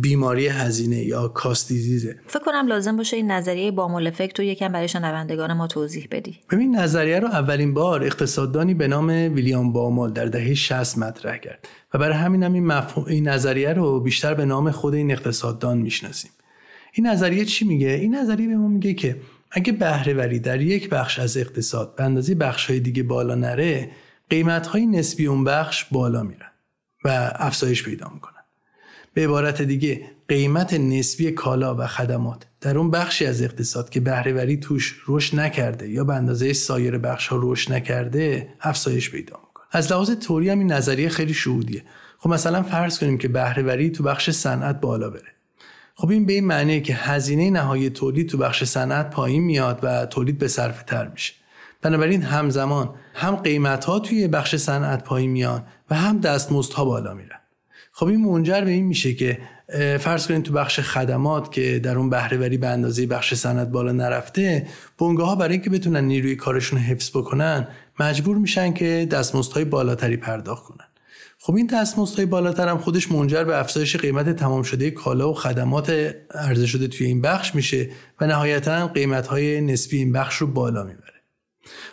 بیماری 0.00 0.46
هزینه 0.46 1.04
یا 1.04 1.28
کاست 1.28 1.68
دیزیزه. 1.68 2.16
فکر 2.26 2.42
کنم 2.44 2.66
لازم 2.66 2.96
باشه 2.96 3.16
این 3.16 3.30
نظریه 3.30 3.70
بامول 3.70 4.06
افکت 4.06 4.38
رو 4.38 4.44
یکم 4.44 4.72
برای 4.72 4.88
شنوندگان 4.88 5.52
ما 5.52 5.66
توضیح 5.66 6.08
بدی. 6.10 6.38
ببین 6.50 6.76
نظریه 6.76 7.20
رو 7.20 7.28
اولین 7.28 7.74
بار 7.74 8.04
اقتصاددانی 8.04 8.74
به 8.74 8.88
نام 8.88 9.08
ویلیام 9.08 9.72
بامول 9.72 10.12
در 10.12 10.26
دهه 10.26 10.54
60 10.54 10.98
مطرح 10.98 11.36
کرد 11.36 11.68
و 11.94 11.98
برای 11.98 12.16
همین 12.16 12.42
هم 12.42 12.52
این, 12.52 12.66
مفهوم 12.66 13.06
این 13.06 13.28
نظریه 13.28 13.72
رو 13.72 14.00
بیشتر 14.00 14.34
به 14.34 14.44
نام 14.44 14.70
خود 14.70 14.94
این 14.94 15.10
اقتصاددان 15.10 15.78
می‌شناسیم. 15.78 16.30
این 16.92 17.06
نظریه 17.06 17.44
چی 17.44 17.64
میگه؟ 17.64 17.88
این 17.88 18.14
نظریه 18.14 18.46
به 18.46 18.56
ما 18.56 18.68
میگه 18.68 18.94
که 18.94 19.16
اگه 19.50 19.72
بهرهوری 19.72 20.38
در 20.38 20.60
یک 20.60 20.88
بخش 20.88 21.18
از 21.18 21.36
اقتصاد 21.36 21.94
به 21.96 22.04
اندازه 22.04 22.34
بخش 22.34 22.66
های 22.66 22.80
دیگه 22.80 23.02
بالا 23.02 23.34
نره 23.34 23.90
قیمت 24.30 24.66
های 24.66 24.86
نسبی 24.86 25.26
اون 25.26 25.44
بخش 25.44 25.84
بالا 25.84 26.22
میرن 26.22 26.50
و 27.04 27.32
افزایش 27.34 27.82
پیدا 27.82 28.10
می‌کنن. 28.14 28.34
به 29.14 29.24
عبارت 29.24 29.62
دیگه 29.62 30.10
قیمت 30.28 30.74
نسبی 30.74 31.30
کالا 31.30 31.74
و 31.74 31.86
خدمات 31.86 32.46
در 32.60 32.78
اون 32.78 32.90
بخشی 32.90 33.26
از 33.26 33.42
اقتصاد 33.42 33.90
که 33.90 34.00
بهرهوری 34.00 34.56
توش 34.56 35.02
رشد 35.08 35.40
نکرده 35.40 35.88
یا 35.88 36.04
به 36.04 36.14
اندازه 36.14 36.52
سایر 36.52 36.98
بخش 36.98 37.26
ها 37.26 37.38
رشد 37.42 37.72
نکرده 37.72 38.48
افزایش 38.60 39.10
پیدا 39.10 39.36
می‌کنه. 39.46 39.66
از 39.70 39.92
لحاظ 39.92 40.10
توری 40.10 40.50
هم 40.50 40.58
این 40.58 40.72
نظریه 40.72 41.08
خیلی 41.08 41.34
شهودیه. 41.34 41.82
خب 42.18 42.30
مثلا 42.30 42.62
فرض 42.62 42.98
کنیم 42.98 43.18
که 43.18 43.28
بهرهوری 43.28 43.90
تو 43.90 44.02
بخش 44.02 44.30
صنعت 44.30 44.80
بالا 44.80 45.10
بره. 45.10 45.32
خب 45.94 46.10
این 46.10 46.26
به 46.26 46.32
این 46.32 46.44
معنیه 46.46 46.80
که 46.80 46.94
هزینه 46.94 47.50
نهایی 47.50 47.90
تولید 47.90 48.28
تو 48.28 48.38
بخش 48.38 48.64
صنعت 48.64 49.10
پایین 49.10 49.42
میاد 49.42 49.80
و 49.82 50.06
تولید 50.06 50.38
به 50.38 50.48
صرفه 50.48 50.84
تر 50.84 51.08
میشه. 51.08 51.32
بنابراین 51.82 52.22
همزمان 52.22 52.94
هم 53.14 53.36
قیمت 53.36 53.84
ها 53.84 53.98
توی 53.98 54.28
بخش 54.28 54.56
صنعت 54.56 55.04
پایین 55.04 55.30
میان 55.30 55.64
و 55.90 55.94
هم 55.94 56.20
ها 56.74 56.84
بالا 56.84 57.14
میرن. 57.14 57.38
خب 57.92 58.06
این 58.06 58.24
منجر 58.24 58.60
به 58.60 58.70
این 58.70 58.86
میشه 58.86 59.14
که 59.14 59.38
فرض 60.00 60.26
کنید 60.26 60.42
تو 60.42 60.52
بخش 60.52 60.80
خدمات 60.80 61.52
که 61.52 61.78
در 61.78 61.98
اون 61.98 62.10
بهرهوری 62.10 62.58
به 62.58 62.66
اندازه 62.66 63.06
بخش 63.06 63.34
صنعت 63.34 63.68
بالا 63.68 63.92
نرفته 63.92 64.66
بنگاه 64.98 65.28
ها 65.28 65.34
برای 65.36 65.52
اینکه 65.52 65.70
بتونن 65.70 66.04
نیروی 66.04 66.36
کارشون 66.36 66.78
حفظ 66.78 67.10
بکنن 67.10 67.68
مجبور 68.00 68.36
میشن 68.36 68.72
که 68.72 69.08
های 69.54 69.64
بالاتری 69.64 70.16
پرداخت 70.16 70.64
کنن. 70.64 70.84
خب 71.38 71.54
این 71.54 71.66
دستمزدهای 71.66 72.26
بالاتر 72.26 72.68
هم 72.68 72.78
خودش 72.78 73.12
منجر 73.12 73.44
به 73.44 73.58
افزایش 73.58 73.96
قیمت 73.96 74.36
تمام 74.36 74.62
شده 74.62 74.90
کالا 74.90 75.30
و 75.30 75.34
خدمات 75.34 76.14
عرضه 76.34 76.66
شده 76.66 76.88
توی 76.88 77.06
این 77.06 77.20
بخش 77.20 77.54
میشه 77.54 77.90
و 78.20 78.26
نهایتا 78.26 78.88
قیمتهای 78.88 79.60
نسبی 79.60 79.96
این 79.96 80.12
بخش 80.12 80.36
رو 80.36 80.46
بالا 80.46 80.84
می‌بره. 80.84 81.07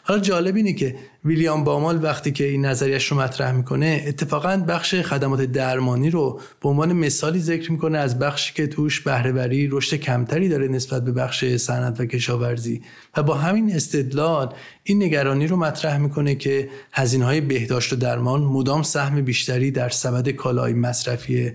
حالا 0.03 0.19
جالب 0.19 0.55
اینه 0.55 0.73
که 0.73 0.95
ویلیام 1.25 1.63
بامال 1.63 2.03
وقتی 2.03 2.31
که 2.31 2.43
این 2.43 2.65
نظریش 2.65 3.05
رو 3.05 3.17
مطرح 3.17 3.51
می‌کنه 3.51 4.03
اتفاقا 4.07 4.57
بخش 4.67 4.95
خدمات 4.95 5.41
درمانی 5.41 6.09
رو 6.09 6.39
به 6.61 6.69
عنوان 6.69 6.93
مثالی 6.93 7.39
ذکر 7.39 7.71
می‌کنه 7.71 7.97
از 7.97 8.19
بخشی 8.19 8.53
که 8.53 8.67
توش 8.67 9.01
بهرهوری 9.01 9.67
رشد 9.67 9.95
کمتری 9.97 10.49
داره 10.49 10.67
نسبت 10.67 11.05
به 11.05 11.11
بخش 11.11 11.45
صنعت 11.45 11.99
و 11.99 12.05
کشاورزی. 12.05 12.81
و 13.17 13.23
با 13.23 13.33
همین 13.33 13.75
استدلال 13.75 14.53
این 14.83 15.03
نگرانی 15.03 15.47
رو 15.47 15.57
مطرح 15.57 15.97
می‌کنه 15.97 16.35
که 16.35 16.69
هزینه 16.91 17.25
های 17.25 17.41
بهداشت 17.41 17.93
و 17.93 17.95
درمان 17.95 18.41
مدام 18.41 18.83
سهم 18.83 19.21
بیشتری 19.21 19.71
در 19.71 19.89
سبد 19.89 20.29
کالای 20.29 20.73
مصرفی 20.73 21.51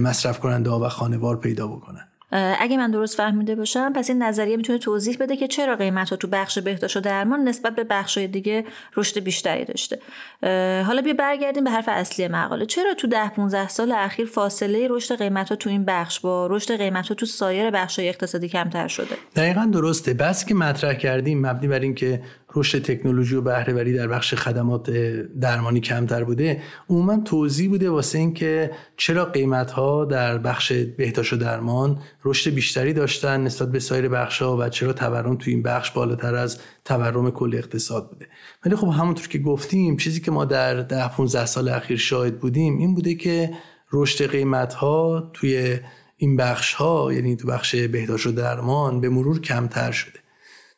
مصرف 0.00 0.40
کننده 0.40 0.70
ها 0.70 0.80
و 0.80 0.88
خانوار 0.88 1.36
پیدا 1.36 1.66
بکنن. 1.66 2.11
اگه 2.32 2.76
من 2.76 2.90
درست 2.90 3.16
فهمیده 3.16 3.54
باشم 3.54 3.92
پس 3.92 4.10
این 4.10 4.22
نظریه 4.22 4.56
می‌تونه 4.56 4.78
توضیح 4.78 5.16
بده 5.20 5.36
که 5.36 5.48
چرا 5.48 5.76
قیمت 5.76 6.10
ها 6.10 6.16
تو 6.16 6.28
بخش 6.28 6.58
بهداشت 6.58 6.96
و 6.96 7.00
درمان 7.00 7.48
نسبت 7.48 7.74
به 7.74 7.84
بخش 7.84 8.18
دیگه 8.18 8.64
رشد 8.96 9.20
بیشتری 9.20 9.64
داشته. 9.64 9.98
حالا 10.86 11.02
بیا 11.02 11.14
برگردیم 11.14 11.64
به 11.64 11.70
حرف 11.70 11.88
اصلی 11.88 12.28
مقاله. 12.28 12.66
چرا 12.66 12.94
تو 12.94 13.06
ده 13.06 13.28
15 13.28 13.68
سال 13.68 13.92
اخیر 13.92 14.26
فاصله 14.26 14.88
رشد 14.90 15.18
قیمت 15.18 15.48
ها 15.48 15.56
تو 15.56 15.70
این 15.70 15.84
بخش 15.84 16.20
با 16.20 16.46
رشد 16.46 16.76
قیمت 16.76 17.08
ها 17.08 17.14
تو 17.14 17.26
سایر 17.26 17.70
بخش 17.70 17.98
اقتصادی 17.98 18.48
کمتر 18.48 18.88
شده؟ 18.88 19.16
دقیقا 19.36 19.70
درسته. 19.72 20.14
بس 20.14 20.44
که 20.44 20.54
مطرح 20.54 20.94
کردیم 20.94 21.46
مبنی 21.46 21.68
بر 21.68 21.80
اینکه 21.80 22.22
رشد 22.54 22.82
تکنولوژی 22.82 23.36
و 23.36 23.40
بهرهوری 23.40 23.92
در 23.92 24.08
بخش 24.08 24.34
خدمات 24.34 24.90
درمانی 25.40 25.80
کمتر 25.80 26.24
بوده 26.24 26.62
عموما 26.88 27.16
توضیح 27.16 27.68
بوده 27.68 27.90
واسه 27.90 28.18
اینکه 28.18 28.70
چرا 28.96 29.24
قیمت 29.24 29.70
ها 29.70 30.04
در 30.04 30.38
بخش 30.38 30.72
بهداشت 30.72 31.32
و 31.32 31.36
درمان 31.36 31.98
رشد 32.24 32.50
بیشتری 32.50 32.92
داشتن 32.92 33.40
نسبت 33.40 33.72
به 33.72 33.78
سایر 33.78 34.08
بخش 34.08 34.42
ها 34.42 34.56
و 34.56 34.68
چرا 34.68 34.92
تورم 34.92 35.36
تو 35.36 35.50
این 35.50 35.62
بخش 35.62 35.90
بالاتر 35.90 36.34
از 36.34 36.58
تورم 36.84 37.30
کل 37.30 37.54
اقتصاد 37.54 38.10
بوده. 38.10 38.26
ولی 38.66 38.76
خب 38.76 38.88
همونطور 38.88 39.28
که 39.28 39.38
گفتیم 39.38 39.96
چیزی 39.96 40.20
که 40.20 40.30
ما 40.30 40.44
در 40.44 40.82
ده 40.82 41.08
15 41.08 41.46
سال 41.46 41.68
اخیر 41.68 41.96
شاهد 41.96 42.38
بودیم 42.38 42.78
این 42.78 42.94
بوده 42.94 43.14
که 43.14 43.50
رشد 43.92 44.30
قیمت 44.30 44.74
ها 44.74 45.30
توی 45.32 45.78
این 46.16 46.36
بخش 46.36 46.74
ها 46.74 47.12
یعنی 47.12 47.36
تو 47.36 47.48
بخش 47.48 47.74
بهداشت 47.74 48.26
و 48.26 48.32
درمان 48.32 49.00
به 49.00 49.08
مرور 49.08 49.40
کمتر 49.40 49.90
شده. 49.90 50.21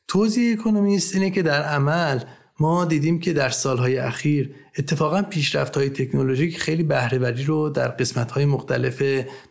توضیح 0.09 0.57
اکونومیست 0.59 1.15
اینه 1.15 1.31
که 1.31 1.43
در 1.43 1.63
عمل 1.63 2.21
ما 2.61 2.85
دیدیم 2.85 3.21
که 3.21 3.33
در 3.33 3.49
سالهای 3.49 3.99
اخیر 3.99 4.55
اتفاقا 4.79 5.23
پیشرفت 5.23 5.77
های 5.77 5.91
تکنولوژیک 5.91 6.59
خیلی 6.59 6.83
بهرهوری 6.83 7.45
رو 7.45 7.69
در 7.69 7.89
قسمت 7.89 8.31
های 8.31 8.45
مختلف 8.45 9.03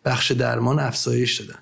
بخش 0.06 0.32
درمان 0.32 0.80
افزایش 0.80 1.42
دادن. 1.42 1.60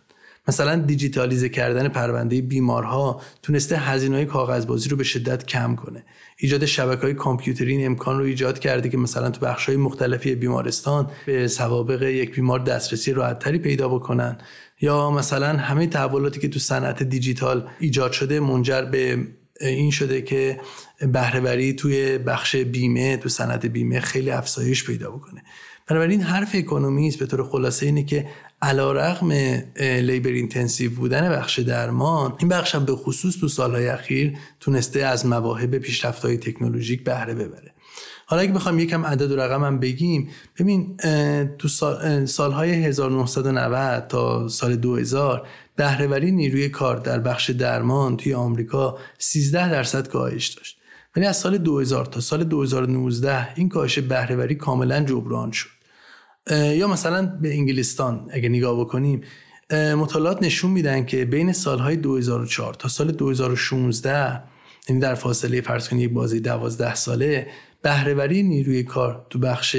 مثلا 0.47 0.75
دیجیتالیزه 0.75 1.49
کردن 1.49 1.87
پرونده 1.87 2.41
بیمارها 2.41 3.21
تونسته 3.41 3.77
هزینه 3.77 4.15
های 4.15 4.25
کاغذبازی 4.25 4.89
رو 4.89 4.97
به 4.97 5.03
شدت 5.03 5.45
کم 5.45 5.75
کنه. 5.75 6.03
ایجاد 6.37 6.65
شبکه 6.65 7.01
های 7.01 7.13
کامپیوتری 7.13 7.71
این 7.71 7.85
امکان 7.85 8.17
رو 8.17 8.23
ایجاد 8.23 8.59
کرده 8.59 8.89
که 8.89 8.97
مثلا 8.97 9.29
تو 9.29 9.45
بخش 9.45 9.65
های 9.65 9.77
مختلفی 9.77 10.35
بیمارستان 10.35 11.11
به 11.25 11.47
سوابق 11.47 12.01
یک 12.01 12.35
بیمار 12.35 12.59
دسترسی 12.59 13.13
راحتتری 13.13 13.59
پیدا 13.59 13.89
بکنن. 13.89 14.37
یا 14.81 15.11
مثلا 15.11 15.57
همه 15.57 15.87
تحولاتی 15.87 16.39
که 16.39 16.47
تو 16.47 16.59
صنعت 16.59 17.03
دیجیتال 17.03 17.69
ایجاد 17.79 18.11
شده 18.11 18.39
منجر 18.39 18.81
به 18.81 19.27
این 19.61 19.91
شده 19.91 20.21
که 20.21 20.59
بهرهوری 21.13 21.73
توی 21.73 22.17
بخش 22.17 22.55
بیمه 22.55 23.17
تو 23.17 23.29
صنعت 23.29 23.65
بیمه 23.65 23.99
خیلی 23.99 24.31
افزایش 24.31 24.85
پیدا 24.85 25.11
بکنه. 25.11 25.43
بنابراین 25.87 26.21
حرف 26.21 26.49
اکونومیست 26.53 27.19
به 27.19 27.25
طور 27.25 27.43
خلاصه 27.43 27.85
اینه 27.85 28.03
که 28.03 28.27
علی‌رغم 28.61 29.31
labor 29.79 30.29
intensive 30.29 30.91
بودن 30.91 31.29
بخش 31.29 31.59
درمان 31.59 32.35
این 32.39 32.49
بخش 32.49 32.75
هم 32.75 32.85
به 32.85 32.95
خصوص 32.95 33.37
تو 33.37 33.47
سالهای 33.47 33.87
اخیر 33.87 34.37
تونسته 34.59 34.99
از 34.99 35.25
مواهب 35.25 35.77
پیشرفت 35.77 36.25
های 36.25 36.37
تکنولوژیک 36.37 37.03
بهره 37.03 37.33
ببره. 37.33 37.73
حالا 38.25 38.41
اگه 38.41 38.51
بخوام 38.51 38.79
یکم 38.79 39.05
عدد 39.05 39.31
و 39.31 39.35
رقم 39.35 39.63
هم 39.63 39.79
بگیم 39.79 40.29
ببین 40.59 40.97
تو 41.57 41.67
سال، 41.67 42.25
سالهای 42.25 42.71
1990 42.71 44.07
تا 44.07 44.47
سال 44.47 44.75
2000 44.75 45.47
بهرهوری 45.75 46.31
نیروی 46.31 46.69
کار 46.69 46.97
در 46.97 47.19
بخش 47.19 47.49
درمان 47.49 48.17
توی 48.17 48.33
آمریکا 48.33 48.97
13 49.17 49.71
درصد 49.71 50.07
کاهش 50.07 50.47
داشت. 50.47 50.77
ولی 51.15 51.25
از 51.25 51.37
سال 51.37 51.57
2000 51.57 52.05
تا 52.05 52.19
سال 52.19 52.43
2019 52.43 53.47
این 53.55 53.69
کاهش 53.69 53.99
بهرهوری 53.99 54.55
کاملا 54.55 55.03
جبران 55.03 55.51
شد. 55.51 55.69
یا 56.51 56.87
مثلا 56.87 57.25
به 57.41 57.53
انگلستان 57.53 58.29
اگه 58.31 58.49
نگاه 58.49 58.79
بکنیم 58.79 59.21
مطالعات 59.73 60.43
نشون 60.43 60.71
میدن 60.71 61.05
که 61.05 61.25
بین 61.25 61.53
سالهای 61.53 61.95
2004 61.95 62.73
تا 62.73 62.87
سال 62.87 63.11
2016 63.11 64.43
یعنی 64.89 65.01
در 65.01 65.15
فاصله 65.15 65.61
فرض 65.61 65.89
کنید 65.89 66.13
بازی 66.13 66.39
12 66.39 66.95
ساله 66.95 67.47
بهرهوری 67.81 68.43
نیروی 68.43 68.83
کار 68.83 69.25
تو 69.29 69.39
بخش 69.39 69.75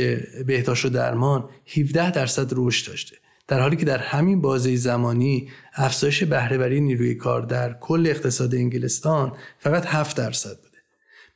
بهداشت 0.47 0.85
و 0.85 0.89
درمان 0.89 1.49
17 1.77 2.11
درصد 2.11 2.51
رشد 2.53 2.89
داشته. 2.89 3.17
در 3.49 3.61
حالی 3.61 3.77
که 3.77 3.85
در 3.85 3.99
همین 3.99 4.41
بازه 4.41 4.77
زمانی 4.77 5.49
افزایش 5.75 6.25
بهرهوری 6.25 6.81
نیروی 6.81 7.15
کار 7.15 7.43
در 7.43 7.73
کل 7.73 8.07
اقتصاد 8.07 8.55
انگلستان 8.55 9.33
فقط 9.59 9.87
7 9.87 10.17
درصد 10.17 10.57
بوده. 10.57 10.79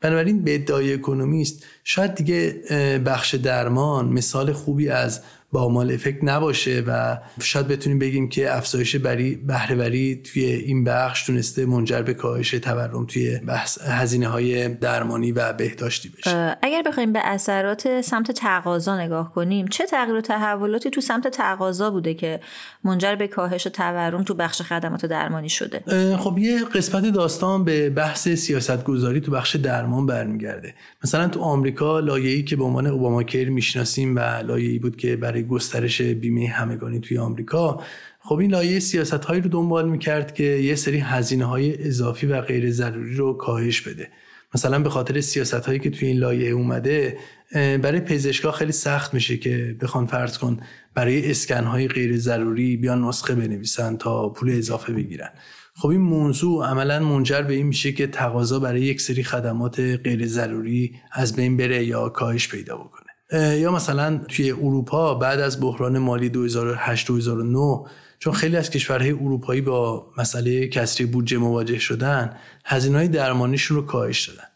بنابراین 0.00 0.44
به 0.44 0.54
ادعای 0.54 0.92
اکونومیست 0.92 1.64
شاید 1.84 2.14
دیگه 2.14 2.62
بخش 3.06 3.34
درمان 3.34 4.08
مثال 4.08 4.52
خوبی 4.52 4.88
از 4.88 5.20
با 5.56 5.68
مال 5.68 5.92
افکت 5.92 6.18
نباشه 6.24 6.84
و 6.86 7.18
شاید 7.40 7.68
بتونیم 7.68 7.98
بگیم 7.98 8.28
که 8.28 8.56
افزایش 8.56 8.96
بری 8.96 9.34
بهرهوری 9.34 10.16
توی 10.16 10.44
این 10.44 10.84
بخش 10.84 11.26
تونسته 11.26 11.66
منجر 11.66 12.02
به 12.02 12.14
کاهش 12.14 12.50
تورم 12.50 13.06
توی 13.06 13.38
بحث 13.38 13.82
هزینه 13.82 14.28
های 14.28 14.68
درمانی 14.68 15.32
و 15.32 15.52
بهداشتی 15.52 16.08
بشه. 16.08 16.56
اگر 16.62 16.82
بخوایم 16.86 17.12
به 17.12 17.20
اثرات 17.22 18.00
سمت 18.00 18.30
تقاضا 18.30 19.00
نگاه 19.00 19.32
کنیم 19.32 19.68
چه 19.68 19.86
تغییر 19.86 20.16
و 20.16 20.20
تحولاتی 20.20 20.90
تو 20.90 21.00
سمت 21.00 21.28
تقاضا 21.28 21.90
بوده 21.90 22.14
که 22.14 22.40
منجر 22.84 23.14
به 23.14 23.28
کاهش 23.28 23.62
تورم 23.62 24.22
تو 24.22 24.34
بخش 24.34 24.62
خدمات 24.62 25.06
درمانی 25.06 25.48
شده؟ 25.48 25.82
خب 26.16 26.38
یه 26.38 26.64
قسمت 26.64 27.06
داستان 27.06 27.64
به 27.64 27.90
بحث 27.90 28.28
سیاست 28.28 28.84
گذاری 28.84 29.20
تو 29.20 29.32
بخش 29.32 29.56
درمان 29.56 30.06
برمیگرده. 30.06 30.74
مثلا 31.04 31.28
تو 31.28 31.40
آمریکا 31.40 32.00
لایه‌ای 32.00 32.42
که 32.42 32.56
به 32.56 32.64
عنوان 32.64 32.86
اوباما 32.86 33.22
کیر 33.22 33.50
می‌شناسیم 33.50 34.16
و 34.16 34.20
لایه‌ای 34.20 34.78
بود 34.78 34.96
که 34.96 35.16
برای 35.16 35.45
گسترش 35.46 36.02
بیمه 36.02 36.46
همگانی 36.48 37.00
توی 37.00 37.18
آمریکا. 37.18 37.82
خب 38.20 38.38
این 38.38 38.50
لایه 38.50 38.78
سیاست 38.78 39.24
هایی 39.24 39.40
رو 39.40 39.48
دنبال 39.48 39.88
می‌کرد 39.88 40.34
که 40.34 40.44
یه 40.44 40.74
سری 40.74 40.98
هزینه 40.98 41.44
های 41.44 41.86
اضافی 41.86 42.26
و 42.26 42.40
غیر 42.40 42.70
ضروری 42.70 43.14
رو 43.14 43.32
کاهش 43.32 43.80
بده. 43.80 44.08
مثلا 44.54 44.78
به 44.78 44.90
خاطر 44.90 45.20
سیاست 45.20 45.54
هایی 45.54 45.78
که 45.78 45.90
توی 45.90 46.08
این 46.08 46.18
لایه 46.18 46.50
اومده 46.50 47.18
برای 47.52 48.00
پزشکا 48.00 48.52
خیلی 48.52 48.72
سخت 48.72 49.14
میشه 49.14 49.36
که 49.36 49.76
بخوان 49.80 50.06
فرض 50.06 50.38
کن 50.38 50.60
برای 50.94 51.30
اسکن 51.30 51.64
های 51.64 51.88
غیر 51.88 52.18
ضروری 52.18 52.76
بیان 52.76 53.04
نسخه 53.04 53.34
بنویسن 53.34 53.96
تا 53.96 54.28
پول 54.28 54.50
اضافه 54.50 54.92
بگیرن. 54.92 55.28
خب 55.74 55.88
این 55.88 56.00
موضوع 56.00 56.66
عملا 56.66 57.00
منجر 57.00 57.42
به 57.42 57.54
این 57.54 57.66
میشه 57.66 57.92
که 57.92 58.06
تقاضا 58.06 58.58
برای 58.58 58.80
یک 58.80 59.00
سری 59.00 59.24
خدمات 59.24 59.80
غیر 59.80 60.26
ضروری 60.26 60.94
از 61.12 61.36
بین 61.36 61.56
بره 61.56 61.84
یا 61.84 62.08
کاهش 62.08 62.48
پیدا 62.48 62.76
بکنه. 62.76 63.05
یا 63.32 63.72
مثلا 63.72 64.20
توی 64.28 64.50
اروپا 64.50 65.14
بعد 65.14 65.40
از 65.40 65.60
بحران 65.60 65.98
مالی 65.98 66.48
2008-2009 66.50 67.88
چون 68.18 68.32
خیلی 68.32 68.56
از 68.56 68.70
کشورهای 68.70 69.10
اروپایی 69.10 69.60
با 69.60 70.06
مسئله 70.18 70.68
کسری 70.68 71.06
بودجه 71.06 71.38
مواجه 71.38 71.78
شدن 71.78 72.36
هزینه 72.64 72.98
های 72.98 73.08
درمانیشون 73.08 73.76
رو 73.76 73.86
کاهش 73.86 74.28
دادن. 74.28 74.48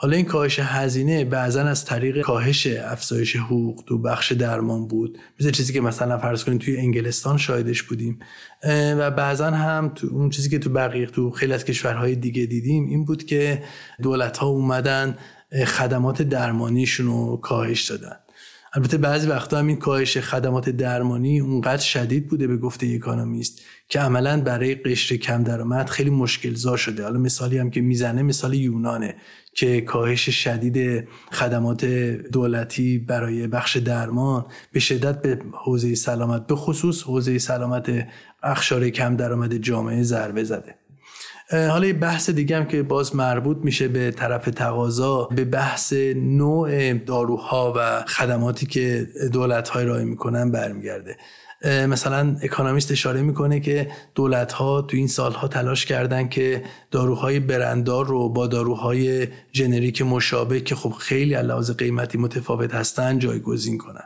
حالا 0.00 0.16
این 0.16 0.26
کاهش 0.26 0.58
هزینه 0.58 1.24
بعضا 1.24 1.62
از 1.62 1.84
طریق 1.84 2.20
کاهش 2.20 2.66
افزایش 2.66 3.36
حقوق 3.36 3.84
تو 3.86 3.98
بخش 3.98 4.32
درمان 4.32 4.88
بود. 4.88 5.18
مثل 5.40 5.50
چیزی 5.50 5.72
که 5.72 5.80
مثلا 5.80 6.18
فرض 6.18 6.44
کنید 6.44 6.60
توی 6.60 6.76
انگلستان 6.76 7.38
شاهدش 7.38 7.82
بودیم. 7.82 8.18
و 8.98 9.10
بعضا 9.10 9.50
هم 9.50 9.92
تو 9.94 10.06
اون 10.12 10.30
چیزی 10.30 10.50
که 10.50 10.58
تو 10.58 10.70
بقیه 10.70 11.06
تو 11.06 11.30
خیلی 11.30 11.52
از 11.52 11.64
کشورهای 11.64 12.14
دیگه 12.14 12.46
دیدیم 12.46 12.86
این 12.86 13.04
بود 13.04 13.24
که 13.24 13.62
دولت 14.02 14.38
ها 14.38 14.46
اومدن 14.46 15.16
خدمات 15.66 16.22
درمانیشون 16.22 17.06
رو 17.06 17.36
کاهش 17.36 17.90
دادن. 17.90 18.16
البته 18.72 18.98
بعضی 18.98 19.28
وقتا 19.28 19.58
هم 19.58 19.66
این 19.66 19.76
کاهش 19.76 20.18
خدمات 20.18 20.70
درمانی 20.70 21.40
اونقدر 21.40 21.82
شدید 21.82 22.28
بوده 22.28 22.46
به 22.46 22.56
گفته 22.56 22.86
اکانومیست 22.94 23.60
که 23.88 24.00
عملا 24.00 24.40
برای 24.40 24.74
قشر 24.74 25.16
کم 25.16 25.42
درآمد 25.42 25.88
خیلی 25.88 26.10
مشکل 26.10 26.54
زا 26.54 26.76
شده. 26.76 27.02
حالا 27.02 27.18
مثالی 27.18 27.58
هم 27.58 27.70
که 27.70 27.80
می‌زنه 27.80 28.22
مثال 28.22 28.54
یونانه 28.54 29.14
که 29.52 29.80
کاهش 29.80 30.30
شدید 30.30 31.08
خدمات 31.32 31.84
دولتی 32.32 32.98
برای 32.98 33.46
بخش 33.46 33.76
درمان 33.76 34.46
به 34.72 34.80
شدت 34.80 35.22
به 35.22 35.38
حوزه 35.52 35.94
سلامت 35.94 36.46
به 36.46 36.56
خصوص 36.56 37.02
حوزه 37.02 37.38
سلامت 37.38 38.06
اخشار 38.42 38.90
کم 38.90 39.16
درآمد 39.16 39.56
جامعه 39.56 40.02
ضربه 40.02 40.44
زده. 40.44 40.77
حالا 41.50 41.86
یه 41.86 41.92
بحث 41.92 42.30
دیگه 42.30 42.56
هم 42.56 42.64
که 42.64 42.82
باز 42.82 43.16
مربوط 43.16 43.56
میشه 43.56 43.88
به 43.88 44.10
طرف 44.10 44.44
تقاضا 44.44 45.24
به 45.24 45.44
بحث 45.44 45.92
نوع 46.16 46.92
داروها 46.94 47.74
و 47.76 48.04
خدماتی 48.06 48.66
که 48.66 49.08
دولت 49.32 49.68
های 49.68 49.84
رای 49.84 50.04
می‌کنن 50.04 50.50
برمیگرده. 50.50 51.16
مثلا 51.64 52.36
اکانومیست 52.42 52.90
اشاره 52.90 53.22
می‌کنه 53.22 53.60
که 53.60 53.90
دولت 54.14 54.52
ها 54.52 54.82
تو 54.82 54.96
این 54.96 55.06
سالها 55.06 55.48
تلاش 55.48 55.86
کردن 55.86 56.28
که 56.28 56.62
داروهای 56.90 57.40
برندار 57.40 58.06
رو 58.06 58.28
با 58.28 58.46
داروهای 58.46 59.28
جنریک 59.52 60.02
مشابه 60.02 60.60
که 60.60 60.74
خب 60.74 60.92
خیلی 60.92 61.34
علاوه 61.34 61.72
قیمتی 61.72 62.18
متفاوت 62.18 62.74
هستن 62.74 63.18
جایگزین 63.18 63.78
کنن. 63.78 64.04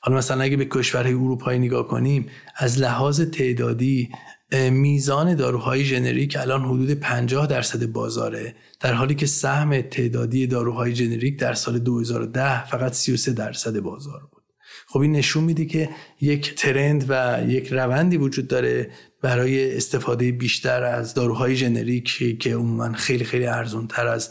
حالا 0.00 0.18
مثلا 0.18 0.42
اگه 0.42 0.56
به 0.56 0.66
کشورهای 0.70 1.14
اروپایی 1.14 1.58
نگاه 1.58 1.88
کنیم 1.88 2.26
از 2.56 2.78
لحاظ 2.78 3.20
تعدادی 3.20 4.10
میزان 4.52 5.34
داروهای 5.34 5.84
ژنریک 5.84 6.36
الان 6.40 6.64
حدود 6.64 6.90
50 6.90 7.46
درصد 7.46 7.86
بازاره 7.86 8.54
در 8.80 8.92
حالی 8.92 9.14
که 9.14 9.26
سهم 9.26 9.80
تعدادی 9.80 10.46
داروهای 10.46 10.92
جنریک 10.92 11.38
در 11.38 11.54
سال 11.54 11.78
2010 11.78 12.66
فقط 12.66 12.92
33 12.92 13.32
درصد 13.32 13.80
بازار 13.80 14.20
بود. 14.32 14.42
خب 14.88 15.00
این 15.00 15.12
نشون 15.12 15.44
میده 15.44 15.64
که 15.64 15.88
یک 16.20 16.54
trend 16.54 17.04
و 17.08 17.44
یک 17.48 17.68
روندی 17.72 18.16
وجود 18.16 18.48
داره 18.48 18.90
برای 19.22 19.76
استفاده 19.76 20.32
بیشتر 20.32 20.84
از 20.84 21.14
داروهای 21.14 21.56
ژنریک 21.56 22.38
که 22.40 22.54
عموما 22.54 22.92
خیلی 22.92 23.24
خیلی 23.24 23.46
ارزون 23.46 23.86
تر 23.86 24.06
از 24.06 24.30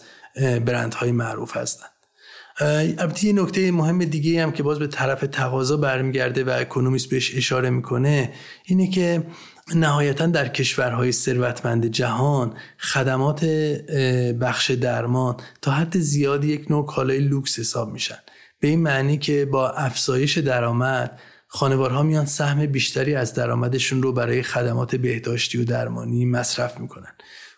برندهای 0.66 1.12
معروف 1.12 1.58
هستند 1.58 1.90
البته 2.60 3.28
یه 3.28 3.34
نکته 3.34 3.72
مهم 3.72 4.06
دیگه 4.06 4.44
هم 4.44 4.52
که 4.52 4.64
باز 4.64 4.80
به 4.80 4.88
طرف 4.88 5.22
تقاضا 5.22 5.78
برمیگرده 5.78 6.44
و 6.44 6.50
اکونومیست 6.50 7.10
بهش 7.10 7.36
اشاره 7.36 7.70
می‌کنه 7.70 8.34
اینه 8.66 8.90
که 8.90 9.24
نهایتا 9.74 10.26
در 10.28 10.48
کشورهای 10.48 11.12
ثروتمند 11.12 11.86
جهان 11.86 12.54
خدمات 12.78 13.46
بخش 14.42 14.72
درمان 14.72 15.38
تا 15.62 15.72
حد 15.72 16.00
زیادی 16.00 16.48
یک 16.48 16.72
نوع 16.72 16.86
کالای 16.86 17.20
لوکس 17.20 17.60
حساب 17.60 17.94
میشن. 17.94 18.18
به 18.60 18.68
این 18.68 18.82
معنی 18.82 19.18
که 19.18 19.46
با 19.46 19.70
افزایش 19.70 20.38
درآمد 20.38 21.20
خانوارها 21.48 22.04
میان 22.04 22.26
سهم 22.26 22.66
بیشتری 22.66 23.16
از 23.16 23.34
درآمدشون 23.34 24.04
رو 24.04 24.14
برای 24.14 24.44
خدمات 24.44 24.96
بهداشتی 24.96 25.58
و 25.58 25.64
درمانی 25.64 26.26
مصرف 26.26 26.80
می‌کنن. 26.80 27.12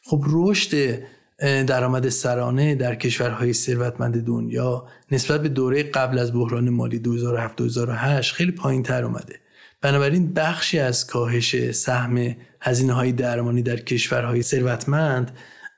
خب 0.06 0.24
رشد 0.28 1.02
درآمد 1.40 2.10
سرانه 2.10 2.76
در 2.76 2.96
کشورهای 2.96 3.54
ثروتمند 3.54 4.26
دنیا 4.26 4.88
نسبت 5.12 5.42
به 5.42 5.50
دوره 5.50 5.84
قبل 5.84 6.20
از 6.20 6.34
بحران 6.34 6.70
مالی 6.70 7.02
2007-2008 8.22 8.34
خیلی 8.34 8.52
پایین 8.52 8.84
تر 8.84 9.04
اومده. 9.04 9.40
بنابراین 9.82 10.34
بخشی 10.34 10.80
از 10.80 11.08
کاهش 11.08 11.72
سهم 11.72 12.36
هزینه 12.62 12.94
های 12.94 13.12
درمانی 13.12 13.62
در 13.62 13.80
کشورهای 13.80 14.42
ثروتمند 14.44 15.32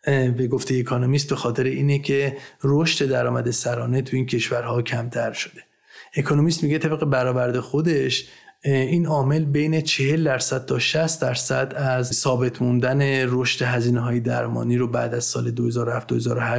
به 0.06 0.48
گفته 0.52 0.76
اکانومیست 0.76 1.30
به 1.30 1.36
خاطر 1.36 1.64
اینه 1.64 2.00
که 2.00 2.38
رشد 2.64 3.06
درآمد 3.06 3.52
سرانه 3.52 4.02
تو 4.02 4.16
این 4.16 4.26
کشورها 4.26 4.82
کمتر 4.82 5.34
شده. 5.34 5.64
اکونومیست 6.16 6.64
میگه 6.64 6.78
طبق 6.78 7.06
برآورد 7.06 7.60
خودش 7.60 8.28
این 8.64 9.06
عامل 9.06 9.46
بین 9.46 9.82
40 9.82 10.24
درصد 10.24 10.66
تا 10.66 10.80
60 10.80 11.22
درصد 11.22 11.74
از 11.76 12.08
ثابت 12.08 12.62
موندن 12.62 13.02
رشد 13.28 13.66
هزینه 13.66 14.00
های 14.00 14.20
درمانی 14.20 14.78
رو 14.78 14.88
بعد 14.88 15.14
از 15.14 15.24
سال 15.24 15.56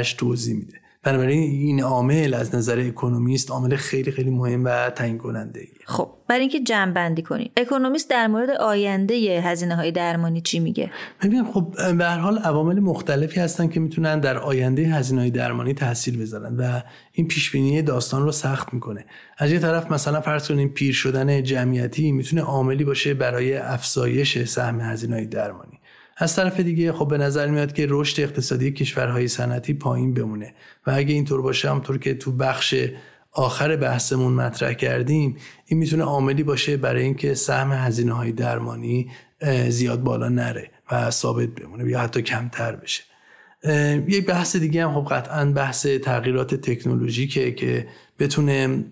2007-2008 0.03 0.07
توضیح 0.07 0.57
میده. 0.57 0.80
بنابراین 1.05 1.43
این 1.43 1.83
عامل 1.83 2.35
از 2.35 2.55
نظر 2.55 2.79
اکونومیست 2.79 3.51
عامل 3.51 3.77
خیلی 3.77 4.11
خیلی 4.11 4.31
مهم 4.31 4.65
و 4.65 4.91
تعیین 4.91 5.19
کننده. 5.19 5.61
خب 5.85 6.11
برای 6.29 6.41
اینکه 6.41 6.61
جمع 6.61 6.93
بندی 6.93 7.23
کنیم. 7.23 7.51
اکونومیست 7.57 8.11
در 8.11 8.27
مورد 8.27 8.51
آینده 8.51 9.15
هزینه 9.41 9.77
های 9.77 9.93
درمانی 9.93 10.41
چی 10.41 10.61
میگه؟ 10.61 10.91
ببین 11.23 11.45
خب 11.45 11.75
به 11.99 12.05
هر 12.05 12.19
حال 12.19 12.39
عوامل 12.39 12.81
مختلفی 12.81 13.41
هستن 13.41 13.69
که 13.69 13.81
می‌تونن 13.81 14.21
در 14.21 14.39
آینده 14.39 14.83
هزینه 14.83 15.21
های 15.21 15.31
درمانی 15.31 15.75
تاثیر 15.75 16.19
بذارن 16.19 16.57
و 16.57 16.81
این 17.13 17.29
پیش 17.29 17.51
بینی 17.51 17.83
داستان 17.83 18.23
رو 18.23 18.33
سخت 18.33 18.75
می‌کنه. 18.75 19.05
از 19.39 19.53
یه 19.53 19.59
طرف 19.59 19.93
مثلا 19.93 20.21
فرض 20.21 20.49
کنیم 20.49 20.69
پیر 20.69 20.95
شدن 20.95 21.43
جمعیتی 21.43 22.13
می‌تونه 22.13 22.43
عاملی 22.43 22.85
باشه 22.85 23.15
برای 23.15 23.57
افزایش 23.57 24.45
سهم 24.45 24.81
هزینه 24.81 25.15
های 25.15 25.27
درمانی. 25.27 25.80
از 26.23 26.37
طرف 26.37 26.61
دیگه 26.61 26.93
خب 26.93 27.09
به 27.09 27.19
نظر 27.19 27.47
میاد 27.47 27.73
که 27.73 27.87
رشد 27.89 28.21
اقتصادی 28.21 28.73
کشورهای 28.73 29.29
صنعتی 29.29 29.75
پایین 29.75 30.15
بمونه. 30.15 30.55
و 30.87 30.91
اگه 30.95 31.15
اینطور 31.15 31.43
باشه 31.43 31.71
همطور 31.71 31.99
که 31.99 32.15
تو 32.15 32.33
بخش 32.33 32.75
آخر 33.33 33.77
بحثمون 33.77 34.33
مطرح 34.33 34.73
کردیم 34.73 35.37
این 35.67 35.79
می‌تونه 35.79 36.05
عاملی 36.05 36.43
باشه 36.43 36.77
برای 36.77 37.03
اینکه 37.03 37.35
سهم 37.35 37.73
هزینه 37.73 38.13
های 38.13 38.33
درمانی 38.33 39.11
زیاد 39.69 40.03
بالا 40.03 40.29
نره 40.29 40.71
و 40.93 41.11
ثابت 41.11 41.49
بمونه 41.49 41.91
یا 41.91 42.01
حتی 42.01 42.23
کمتر 42.23 42.77
بشه. 42.77 43.03
یک 44.09 44.27
بحث 44.27 44.57
دیگه 44.57 44.87
هم 44.87 44.95
خب 44.95 45.15
قطعا 45.15 45.45
بحث 45.45 45.87
تغییرات 45.87 46.55
تکنولوژیکه 46.55 47.53
که 47.53 47.87
بتونه 48.21 48.85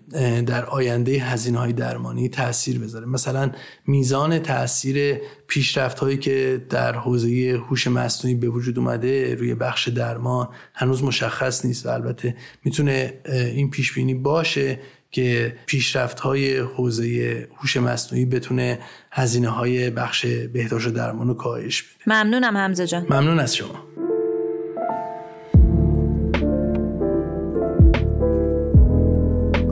در 0.45 0.65
آینده 0.65 1.11
هزینه 1.11 1.57
های 1.57 1.73
درمانی 1.73 2.29
تاثیر 2.29 2.79
بذاره. 2.79 3.05
مثلا 3.05 3.51
میزان 3.87 4.39
تاثیر 4.39 5.17
پیشرفت 5.47 5.99
هایی 5.99 6.17
که 6.17 6.65
در 6.69 6.95
حوزه 6.95 7.61
هوش 7.69 7.87
مصنوعی 7.87 8.35
به 8.35 8.49
وجود 8.49 8.79
اومده 8.79 9.35
روی 9.35 9.55
بخش 9.55 9.87
درمان 9.87 10.49
هنوز 10.73 11.03
مشخص 11.03 11.65
نیست 11.65 11.85
و 11.85 11.89
البته 11.89 12.35
می‌تونه 12.63 13.13
این 13.25 13.69
پیش 13.69 13.93
بینی 13.93 14.13
باشه 14.13 14.79
که 15.11 15.55
پیشرفت 15.65 16.19
های 16.19 16.57
حوزه 16.57 17.47
هوش 17.57 17.77
مصنوعی 17.77 18.25
بتونه 18.25 18.79
هزینه 19.11 19.49
های 19.49 19.89
بخش 19.89 20.25
بهداشت 20.25 20.87
و 20.87 20.91
درمان 20.91 21.27
رو 21.27 21.33
کاهش 21.33 21.81
بده. 21.81 21.93
ممنونم 22.07 22.57
حمزه 22.57 22.87
جان. 22.87 23.05
ممنون 23.09 23.39
از 23.39 23.55
شما. 23.55 23.85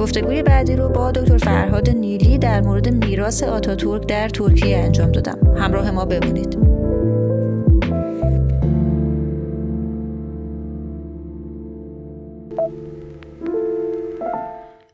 گفتگوی 0.07 0.43
بعدی 0.43 0.75
رو 0.75 0.89
با 0.89 1.11
دکتر 1.11 1.37
فرهاد 1.37 1.89
نیلی 1.89 2.37
در 2.37 2.61
مورد 2.61 3.05
میراث 3.05 3.43
آتاتورک 3.43 4.07
در 4.07 4.29
ترکیه 4.29 4.77
انجام 4.77 5.11
دادم. 5.11 5.37
همراه 5.57 5.91
ما 5.91 6.05
بمونید. 6.05 6.57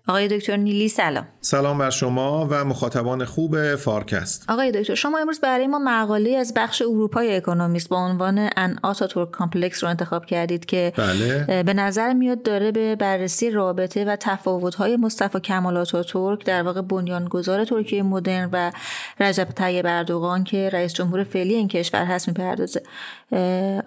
آقای 0.08 0.28
دکتر 0.28 0.58
نیلی 0.58 0.88
سلام. 0.88 1.28
سلام 1.42 1.78
بر 1.78 1.90
شما 1.90 2.48
و 2.52 2.66
مخاطبان 2.66 3.26
خوب 3.26 3.76
فارکست. 3.76 4.46
آقای 4.50 4.72
دکتر 4.72 4.96
شما 4.96 5.18
امروز 5.18 5.40
برای 5.40 5.68
ما 5.68 5.80
مقاله 5.80 6.30
از 6.30 6.54
بخش 6.56 6.82
اروپای 6.82 7.36
اکونومیست 7.36 7.90
با 7.90 7.98
عنوان 7.98 8.50
An 8.58 8.80
Atatürk 8.84 9.32
Complex 9.32 9.84
رو 9.84 9.90
انتخاب 9.90 10.26
کردید 10.26 10.66
که 10.66 10.94
بله. 10.98 11.64
به 11.64 11.74
نظر 11.74 12.14
میاد 12.14 12.44
داره 12.44 12.72
به 12.72 12.96
بررسی 12.96 13.50
رابطه 13.50 14.06
و 14.06 14.16
تفاوت‌های 14.20 14.98
مصطفی 14.98 15.40
کمال 15.40 15.78
آتاتورک 15.78 16.46
در 16.46 16.64
واقع 16.64 16.82
بنیانگذار 16.82 17.66
ترکیه 17.66 18.04
مدرن 18.04 18.50
و 18.54 18.72
رجب 19.20 19.48
طیب 19.56 19.86
اردوغان 19.86 20.44
که 20.44 20.70
رئیس 20.70 20.94
جمهور 20.94 21.24
فعلی 21.24 21.54
این 21.54 21.68
کشور 21.68 22.06
هست 22.06 22.28
می‌پردازه. 22.28 22.82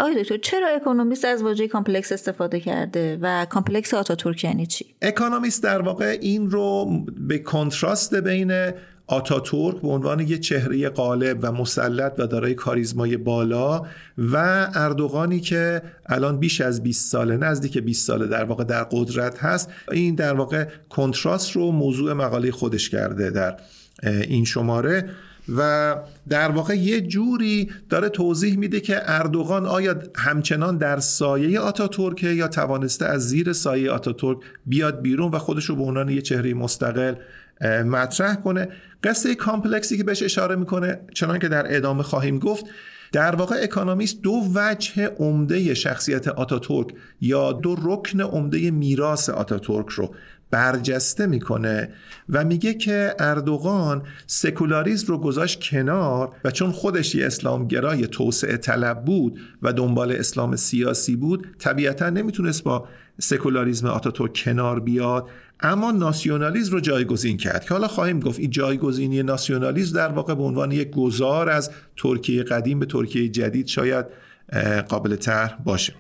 آقای 0.01 0.23
دکتر 0.23 0.37
چرا 0.37 0.69
اکونومیست 0.69 1.25
از 1.25 1.43
واژه 1.43 1.69
complex 1.69 2.13
استفاده 2.13 2.61
کرده 2.61 3.19
و 3.23 3.45
complex 3.45 3.95
آتاتورک 3.95 4.45
یعنی 4.45 4.67
چی؟ 4.67 4.87
اکونومیست 5.03 5.63
در 5.63 5.83
واقع 5.83 6.06
این 6.07 6.51
رو 6.51 6.91
به 7.29 7.39
کنتراست 7.39 8.15
بین 8.15 8.71
آتاتورک 9.07 9.81
به 9.81 9.89
عنوان 9.89 10.21
یه 10.21 10.39
چهره 10.39 10.89
غالب 10.89 11.39
و 11.43 11.53
مسلط 11.53 12.13
و 12.19 12.27
دارای 12.27 12.55
کاریزمای 12.55 13.17
بالا 13.17 13.83
و 14.19 14.37
اردوغانی 14.75 15.41
که 15.41 15.83
الان 16.07 16.39
بیش 16.39 16.61
از 16.61 16.83
20 16.83 17.11
ساله 17.11 17.37
نزدیک 17.37 17.79
20 17.79 18.07
ساله 18.07 18.27
در 18.27 18.45
واقع 18.45 18.65
در 18.65 18.85
قدرت 18.91 19.39
هست 19.39 19.71
این 19.93 20.15
در 20.15 20.35
واقع 20.35 20.67
کنتراست 20.89 21.51
رو 21.51 21.71
موضوع 21.71 22.13
مقاله 22.13 22.51
خودش 22.51 22.91
کرده 22.91 23.31
در 23.31 23.57
این 24.03 24.45
شماره. 24.45 25.11
و 25.49 25.97
در 26.29 26.51
واقع 26.51 26.75
یه 26.75 27.01
جوری 27.01 27.71
داره 27.89 28.09
توضیح 28.09 28.59
میده 28.59 28.81
که 28.81 29.01
اردوغان 29.05 29.67
آیا 29.67 29.95
همچنان 30.17 30.79
در 30.79 30.99
سایه 30.99 31.61
آتاتورک 31.61 32.23
یا 32.23 32.49
توانسته 32.49 33.07
از 33.07 33.29
زیر 33.29 33.53
سایه 33.53 33.91
آتاتورک 33.91 34.39
بیاد 34.67 35.03
بیرون 35.03 35.31
و 35.31 35.39
خودش 35.39 35.65
رو 35.65 35.77
به 35.77 35.83
عنوان 35.83 36.09
یه 36.09 36.23
چهره 36.23 36.55
مستقل 36.55 37.15
مطرح 37.85 38.35
کنه؟ 38.35 38.69
قصه 39.05 39.35
complex 39.35 39.89
ی 39.89 39.97
که 39.97 40.05
بهش 40.05 40.23
اشاره 40.23 40.57
می‌کنه 40.57 41.01
چنان 41.15 41.39
که 41.39 41.49
در 41.49 41.77
ادامه 41.77 42.03
خواهیم 42.03 42.39
گفت 42.39 42.67
در 43.13 43.35
واقع 43.35 43.57
اکانومیست 43.63 44.23
دو 44.23 44.43
وجه 44.55 45.07
عمده 45.07 45.75
شخصیت 45.75 46.29
آتاتورک 46.29 46.89
یا 47.21 47.53
دو 47.53 47.77
رکن 47.83 48.21
عمده 48.21 48.71
میراث 48.71 49.29
آتاتورک 49.29 49.89
رو 49.89 50.15
برجسته 50.57 51.27
می‌کنه 51.27 51.89
و 52.29 52.45
میگه 52.45 52.75
که 52.75 53.15
اردوغان 53.19 54.03
سکولاریزم 54.27 55.07
رو 55.07 55.19
گذاشت 55.19 55.61
کنار 55.71 56.33
و 56.45 56.51
چون 56.51 56.73
خودش 56.73 57.15
یه 57.15 57.27
اسلامگرای 57.27 58.07
توسعه 58.07 58.57
طلب 58.57 59.05
بود 59.05 59.41
و 59.63 59.73
دنبال 59.73 60.13
اسلام 60.13 60.57
سیاسی 60.57 61.17
بود 61.17 61.47
طبیعتا 61.59 62.11
نمی‌تونست 62.11 62.65
با 62.65 62.89
سکولاریزم 63.21 63.87
آتاتورک 63.87 64.41
کنار 64.45 64.81
بیاد 64.81 65.29
اما 65.61 65.93
ناسیونالیزم 65.93 66.73
رو 66.73 66.81
جایگزین 66.81 67.37
کرد 67.37 67.65
که 67.65 67.75
حالا 67.75 67.89
خواهیم 67.89 68.21
گفت 68.21 68.41
این 68.41 68.51
جایگزینی 68.51 69.23
ناسیونالیزم 69.23 69.97
در 69.97 70.09
واقع 70.09 70.35
به 70.35 70.43
عنوان 70.43 70.73
یک 70.73 70.91
گذار 70.91 71.49
از 71.49 71.71
ترکیه 71.97 72.43
قدیم 72.43 72.79
به 72.79 72.87
ترکیه 72.87 73.29
جدید 73.29 73.67
شاید 73.67 74.07
قابل 74.89 75.17
طرح 75.17 75.57
باشه 75.65 75.95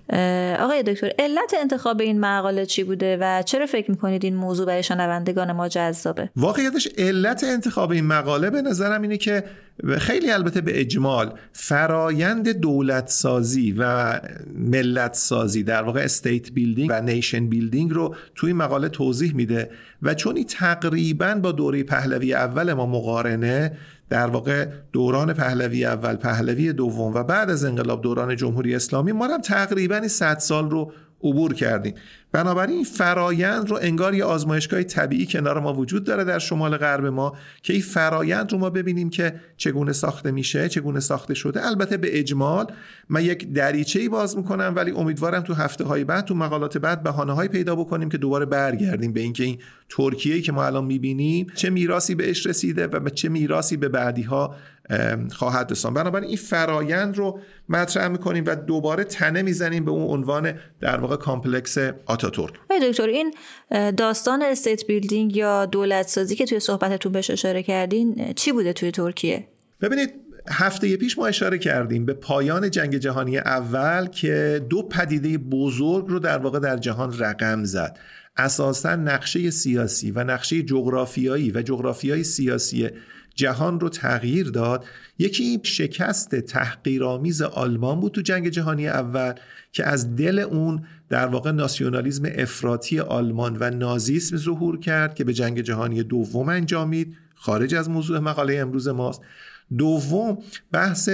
آقای 0.61 0.82
دکتر 0.82 1.11
علت 1.18 1.54
انتخاب 1.61 2.00
این 2.00 2.20
مقاله 2.20 2.66
چی 2.66 2.85
بوده 2.85 3.18
و 3.20 3.42
چرا 3.42 3.66
فکر 3.66 3.90
می‌کنید 3.90 4.24
این 4.24 4.37
موضوع 4.37 4.66
برای 4.66 4.82
شنوندگان 4.82 5.52
ما 5.52 5.68
جذابه؟ 5.68 6.30
واقعیتش 6.37 6.88
علت 6.98 7.44
انتخاب 7.44 7.90
این 7.90 8.04
مقاله 8.06 8.50
به 8.50 8.62
نظرم 8.62 9.02
اینه 9.02 9.16
که 9.16 9.44
خیلی 9.98 10.30
البته 10.30 10.61
به 10.61 10.80
اجمال 10.80 11.38
فرایند 11.52 12.48
دولت 12.48 13.09
سازی 13.09 13.74
و 13.78 14.12
ملت 14.54 15.14
سازی 15.14 15.62
در 15.62 15.82
واقع 15.82 16.00
state 16.01 16.53
building 16.53 16.90
و 16.90 17.02
nation 17.03 17.46
building 17.46 17.92
رو 17.92 18.14
توی 18.35 18.52
مقاله 18.52 18.88
توضیح 18.88 19.35
میده 19.35 19.70
و 20.02 20.14
چون 20.14 20.37
این 20.37 20.46
تقریبا 20.46 21.35
با 21.35 21.52
دوره 21.52 21.82
پهلوی 21.82 22.35
اول 22.35 22.72
ما 22.72 22.87
مقارنه 22.87 23.72
در 24.09 24.27
واقع 24.27 24.66
دوران 24.92 25.33
پهلوی 25.33 25.85
اول 25.85 26.16
پهلوی 26.16 26.73
دوم 26.73 27.14
و 27.14 27.23
بعد 27.23 27.51
از 27.51 27.64
انقلاب 27.64 28.03
دوران 28.03 28.37
جمهوری 28.37 28.75
اسلامی 28.75 29.12
ما 29.12 29.27
هم 29.27 29.40
تقریبا 29.40 30.09
100 30.09 30.38
سال 30.38 30.71
رو 30.71 30.92
عبور 31.29 31.55
کردیم. 31.55 31.95
بنابراین 32.33 32.85
فرایند 32.85 33.71
رو 33.71 33.79
انگار 33.83 34.15
یه 34.15 34.25
آزمایشگاه 34.25 34.83
طبیعی 34.83 35.27
کنار 35.27 35.61
ما 35.61 35.73
وجود 35.73 36.05
داره 36.05 36.25
در 36.25 36.39
شمال 36.39 36.77
غرب 36.77 37.07
ما 37.07 37.37
که 37.62 37.73
این 37.73 37.83
فرایند 37.83 38.53
رو 38.53 38.59
ما 38.59 38.71
ببینیم 38.71 39.11
که 39.11 39.41
چگونه 39.57 39.93
ساخته 39.93 40.31
میشه 40.31 40.69
چگونه 40.69 41.01
ساخته 41.01 41.35
شده. 41.35 41.67
البته 41.67 41.97
به 41.97 42.19
اجمال 42.19 42.67
من 43.09 43.25
یک 43.25 43.53
دریچه 43.53 44.01
ای 44.01 44.09
باز 44.09 44.37
می‌کنم 44.37 44.73
ولی 44.77 44.91
امیدوارم 44.91 45.41
تو 45.43 45.55
هفته 45.55 45.85
های 45.85 46.05
بعد 46.05 46.25
تو 46.25 46.35
مقالات 46.35 46.79
بعد 46.79 47.03
بهانه 47.03 47.33
های 47.33 47.49
پیدا 47.49 47.77
بکنیم 47.77 48.09
که 48.09 48.19
دوباره 48.19 48.47
برگردیم 48.47 49.12
به 49.12 49.21
اینکه 49.21 49.45
این 49.45 49.59
ترکیه 49.89 50.41
که 50.41 50.53
ما 50.53 50.65
الان 50.65 50.85
می‌بینیم 50.85 51.47
چه 51.55 51.71
میراثی 51.70 52.14
بهش 52.15 52.47
رسیده 52.47 52.87
و 52.87 53.09
چه 53.09 53.29
میراثی 53.29 53.77
به 53.77 53.89
بعدی 53.89 54.23
ها 54.23 54.55
خواهد 55.33 55.70
رسوند 55.70 55.94
بنابراین 55.94 56.29
این 56.29 56.37
فرایند 56.37 57.16
رو 57.16 57.40
مطرح 57.68 58.09
می‌کنیم 58.09 58.44
و 58.46 58.55
دوباره 58.55 59.05
تنه 59.05 59.42
می‌زنیم 59.42 59.85
به 59.85 59.90
اون 59.90 60.03
عنوان 60.03 60.53
در 60.81 61.01
واقع 61.01 61.16
complex 61.16 61.79
آتاتورک. 62.07 62.55
دکتر 62.83 63.09
این 63.09 63.35
داستان 63.96 64.42
state 64.42 64.87
building 64.87 65.37
یا 65.37 65.66
دولت 65.66 66.09
سازی 66.09 66.37
که 66.37 66.46
توی 66.46 66.61
صحبتتون 66.61 67.12
بهش 67.12 67.31
اشاره 67.31 67.62
کردین 67.62 68.33
چی 68.37 68.53
بوده 68.53 68.72
توی 68.72 68.90
ترکیه؟ 68.90 69.49
ببینید 69.81 70.11
هفته 70.51 70.96
پیش 70.96 71.18
ما 71.18 71.27
اشاره 71.27 71.59
کردیم 71.59 72.07
به 72.07 72.12
پایان 72.12 72.70
جنگ 72.70 72.96
جهانی 72.96 73.38
اول 73.38 74.07
که 74.07 74.66
دو 74.70 74.83
پدیده 74.83 75.38
بزرگ 75.38 76.05
رو 76.09 76.18
در 76.18 76.38
واقع 76.38 76.59
در 76.59 76.77
جهان 76.77 77.18
رقم 77.18 77.64
زد. 77.64 77.99
اساسا 78.37 78.96
نقشه 78.96 79.51
سیاسی 79.51 80.11
و 80.11 80.25
نقشه 80.25 80.62
جغرافیایی 80.62 81.51
و 81.51 81.62
جغرافیای 81.62 82.25
سیاسی 82.25 82.88
جهان 83.37 83.81
رو 83.81 83.88
تغییر 83.88 84.51
داد. 84.51 84.85
یکی 85.18 85.61
شکست 85.62 86.35
تحقیرآمیز 86.35 87.42
آلمان 87.42 88.01
بود 88.01 88.12
تو 88.12 88.20
جنگ 88.20 88.49
جهانی 88.49 88.88
اول 88.88 89.33
که 89.72 89.87
از 89.87 90.16
دل 90.16 90.38
اون 90.38 90.85
در 91.09 91.27
واقع 91.27 91.51
ناسیونالیزم 91.51 92.29
افراطی 92.35 93.01
آلمان 93.01 93.57
و 93.61 93.70
نازیسم 93.70 94.37
ظهور 94.37 94.81
کرد 94.81 95.14
که 95.14 95.25
به 95.25 95.33
جنگ 95.33 95.61
جهانی 95.61 96.03
دوم 96.03 96.49
انجامید. 96.49 97.16
خارج 97.35 97.75
از 97.75 97.90
موضوع 97.90 98.18
مقاله 98.18 98.59
امروز 98.59 98.88
ماست. 98.88 99.20
دوم 99.79 100.38
بحث 100.72 101.09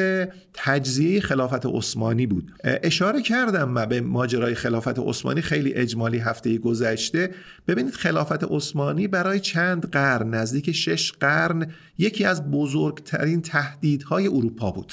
تجزیه 0.54 1.20
خلافت 1.20 1.66
عثمانی 1.66 2.26
بود. 2.26 2.52
اشاره 2.64 3.22
کردم 3.22 3.68
من 3.68 3.86
به 3.86 4.00
ماجرای 4.00 4.54
خلافت 4.54 4.98
عثمانی 4.98 5.40
خیلی 5.40 5.74
اجمالی 5.74 6.18
هفته 6.18 6.58
گذشته. 6.58 7.30
ببینید 7.68 7.94
خلافت 7.94 8.44
عثمانی 8.44 9.08
برای 9.08 9.40
چند 9.40 9.90
قرن 9.90 10.34
نزدیک 10.34 10.72
شش 10.72 11.12
قرن 11.12 11.66
یکی 11.98 12.24
از 12.24 12.50
بزرگترین 12.50 13.42
تهدیدهای 13.42 14.26
اروپا 14.26 14.70
بود. 14.70 14.92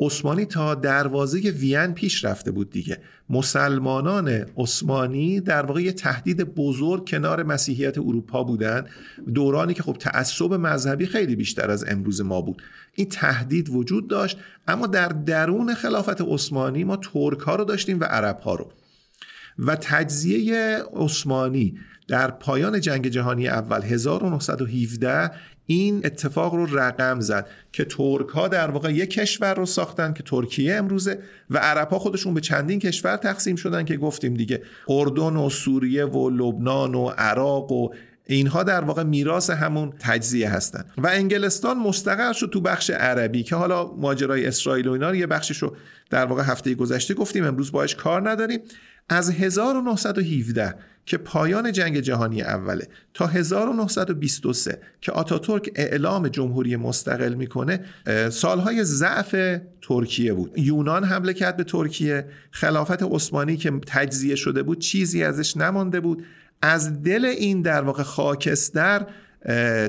عثمانی 0.00 0.44
تا 0.44 0.74
دروازه 0.74 1.38
وین 1.38 1.92
پیش 1.92 2.24
رفته 2.24 2.50
بود 2.50 2.70
دیگه. 2.70 2.98
مسلمانان 3.30 4.28
عثمانی 4.56 5.40
در 5.40 5.66
واقع 5.66 5.82
یه 5.82 5.92
تهدید 5.92 6.54
بزرگ 6.54 7.08
کنار 7.08 7.42
مسیحیت 7.42 7.98
اروپا 7.98 8.44
بودن. 8.44 8.86
دورانی 9.34 9.74
که 9.74 9.82
خب 9.82 9.96
تعصب 10.00 10.52
مذهبی 10.52 11.06
خیلی 11.06 11.36
بیشتر 11.36 11.70
از 11.70 11.84
امروز 11.88 12.20
ما 12.20 12.40
بود. 12.40 12.62
این 12.94 13.08
تهدید 13.08 13.68
وجود 13.70 14.08
داشت 14.08 14.38
اما 14.68 14.86
در 14.86 15.08
درون 15.08 15.74
خلافت 15.74 16.20
عثمانی 16.20 16.84
ما 16.84 16.96
ترک 16.96 17.38
ها 17.38 17.56
رو 17.56 17.64
داشتیم 17.64 18.00
و 18.00 18.04
عرب 18.04 18.40
ها 18.40 18.54
رو. 18.54 18.72
و 19.58 19.76
تجزیه 19.76 20.82
عثمانی 20.92 21.78
در 22.08 22.30
پایان 22.30 22.80
جنگ 22.80 23.08
جهانی 23.08 23.48
اول 23.48 23.82
1917 23.82 25.30
این 25.70 26.00
اتفاق 26.04 26.54
رو 26.54 26.78
رقم 26.78 27.20
زد 27.20 27.46
که 27.72 27.84
ترک 27.84 28.28
ها 28.28 28.48
در 28.48 28.70
واقع 28.70 28.92
یک 28.92 29.10
کشور 29.10 29.54
رو 29.54 29.66
ساختن 29.66 30.12
که 30.12 30.22
ترکیه 30.22 30.74
امروزه 30.74 31.18
و 31.50 31.58
عرب 31.58 31.88
ها 31.88 31.98
خودشون 31.98 32.34
به 32.34 32.40
چندین 32.40 32.78
کشور 32.78 33.16
تقسیم 33.16 33.56
شدن 33.56 33.84
که 33.84 33.96
گفتیم 33.96 34.34
دیگه. 34.34 34.62
اردن 34.88 35.36
و 35.36 35.50
سوریه 35.50 36.04
و 36.04 36.30
لبنان 36.30 36.94
و 36.94 37.08
عراق 37.08 37.72
و 37.72 37.88
اینها 38.26 38.62
در 38.62 38.80
واقع 38.80 39.02
میراث 39.02 39.50
همون 39.50 39.92
تجزیه 39.98 40.50
هستن. 40.50 40.84
و 40.98 41.06
انگلستان 41.06 41.78
مستقر 41.78 42.32
شد 42.32 42.50
تو 42.52 42.60
بخش 42.60 42.90
عربی 42.90 43.42
که 43.42 43.56
حالا 43.56 43.92
ماجرای 43.92 44.46
اسرائیل 44.46 44.88
و 44.88 44.92
اینا 44.92 45.14
یه 45.14 45.26
بخشش 45.26 45.58
رو 45.58 45.76
در 46.10 46.24
واقع 46.24 46.42
هفته 46.42 46.74
گذشته 46.74 47.14
گفتیم 47.14 47.44
امروز 47.44 47.72
باش 47.72 47.94
کار 47.94 48.30
نداریم. 48.30 48.60
از 49.08 49.30
1917 49.30 50.74
که 51.08 51.18
پایان 51.18 51.72
جنگ 51.72 52.00
جهانی 52.00 52.42
اوله 52.42 52.88
تا 53.14 53.26
1923 53.26 54.80
که 55.00 55.12
آتاتورک 55.12 55.70
اعلام 55.74 56.28
جمهوری 56.28 56.76
مستقل 56.76 57.34
می‌کنه 57.34 57.84
سالهای 58.30 58.84
ضعف 58.84 59.60
ترکیه 59.82 60.34
بود. 60.34 60.58
یونان 60.58 61.04
حمله 61.04 61.32
کرد 61.34 61.56
به 61.56 61.64
ترکیه. 61.64 62.26
خلافت 62.50 63.02
عثمانی 63.02 63.56
که 63.56 63.72
تجزیه 63.86 64.34
شده 64.34 64.62
بود 64.62 64.78
چیزی 64.78 65.24
ازش 65.24 65.56
نمانده 65.56 66.00
بود. 66.00 66.24
از 66.62 67.02
دل 67.02 67.24
این 67.24 67.62
در 67.62 67.82
واقع 67.82 68.02
خاکستر 68.02 69.06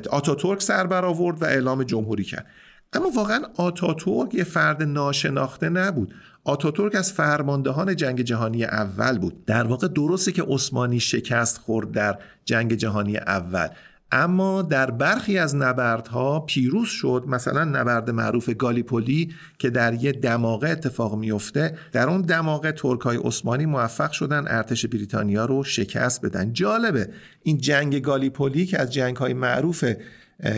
آتاتورک 0.09 0.61
سر 0.61 0.87
برآورد 0.87 1.41
و 1.41 1.45
اعلام 1.45 1.83
جمهوری 1.83 2.23
کرد. 2.23 2.45
اما 2.93 3.09
واقعا 3.09 3.41
آتاتورک 3.55 4.35
یه 4.35 4.43
فرد 4.43 4.83
ناشناخته 4.83 5.69
نبود. 5.69 6.13
آتاتورک 6.43 6.95
از 6.95 7.11
فرماندهان 7.11 7.95
جنگ 7.95 8.21
جهانی 8.21 8.63
اول 8.63 9.17
بود. 9.17 9.45
در 9.45 9.67
واقع 9.67 9.87
درسته 9.87 10.31
که 10.31 10.43
عثمانی 10.47 10.99
شکست 10.99 11.57
خورد 11.57 11.91
در 11.91 12.17
جنگ 12.45 12.73
جهانی 12.73 13.17
اول. 13.17 13.67
اما 14.11 14.61
در 14.61 14.91
برخی 14.91 15.37
از 15.37 15.55
نبردها 15.55 16.39
پیروز 16.39 16.87
شد. 16.87 17.23
مثلا 17.27 17.63
نبرد 17.63 18.09
معروف 18.09 18.49
گالیپولی 18.49 19.33
که 19.57 19.69
در 19.69 19.93
یه 19.93 20.11
دماغه 20.11 20.69
اتفاق 20.69 21.15
میفته. 21.15 21.77
در 21.91 22.09
اون 22.09 22.21
دماغه 22.21 22.71
ترکای 22.71 23.17
عثمانی 23.23 23.65
موفق 23.65 24.11
شدن 24.11 24.47
ارتش 24.47 24.85
بریتانیا 24.85 25.45
رو 25.45 25.63
شکست 25.63 26.25
بدن. 26.25 26.53
جالبه 26.53 27.09
این 27.43 27.57
جنگ 27.57 28.01
گالیپولی 28.01 28.65
که 28.65 28.79
از 28.79 28.93
جنگ 28.93 29.15
های 29.15 29.33
معروف 29.33 29.85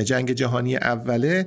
جنگ 0.05 0.31
جهانی 0.31 0.75
اوله 0.75 1.45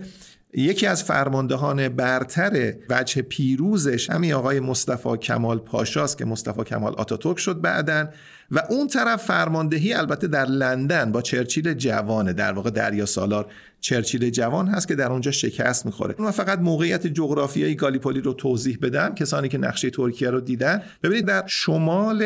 یکی 0.56 0.86
از 0.86 1.04
فرماندهان 1.04 1.88
برتر 1.88 2.74
وجه 2.90 3.22
پیروزش 3.22 4.10
همین 4.10 4.32
آقای 4.32 4.60
مصطفی 4.60 5.16
کمال 5.16 5.58
پاشاست 5.58 6.18
که 6.18 6.24
مصطفی 6.24 6.64
کمال 6.64 6.94
آتاتورک 6.94 7.38
شد 7.38 7.60
بعدن 7.60 8.08
و 8.50 8.62
اون 8.70 8.88
طرف 8.88 9.24
فرماندهی 9.24 9.92
البته 9.92 10.26
در 10.26 10.44
لندن 10.44 11.12
با 11.12 11.22
چرچیل 11.22 11.74
جوانه 11.74 12.32
در 12.32 12.52
واقع 12.52 12.70
دریا 12.70 13.06
سالار 13.06 13.46
چرچیل 13.80 14.30
جوان 14.30 14.68
هست 14.68 14.88
که 14.88 14.94
در 14.94 15.12
اونجا 15.12 15.30
شکست 15.30 15.86
می‌خوره. 15.86 16.14
من 16.18 16.30
فقط 16.30 16.58
موقعیت 16.58 17.06
جغرافیایی 17.06 17.74
گالیپولی 17.74 18.20
رو 18.20 18.32
توضیح 18.32 18.78
بدم 18.82 19.14
کسانی 19.14 19.48
که 19.48 19.58
نقشه 19.58 19.90
ترکیه 19.90 20.30
رو 20.30 20.40
دیدن. 20.40 20.82
ببینید 21.02 21.26
در 21.26 21.44
شمال 21.46 22.22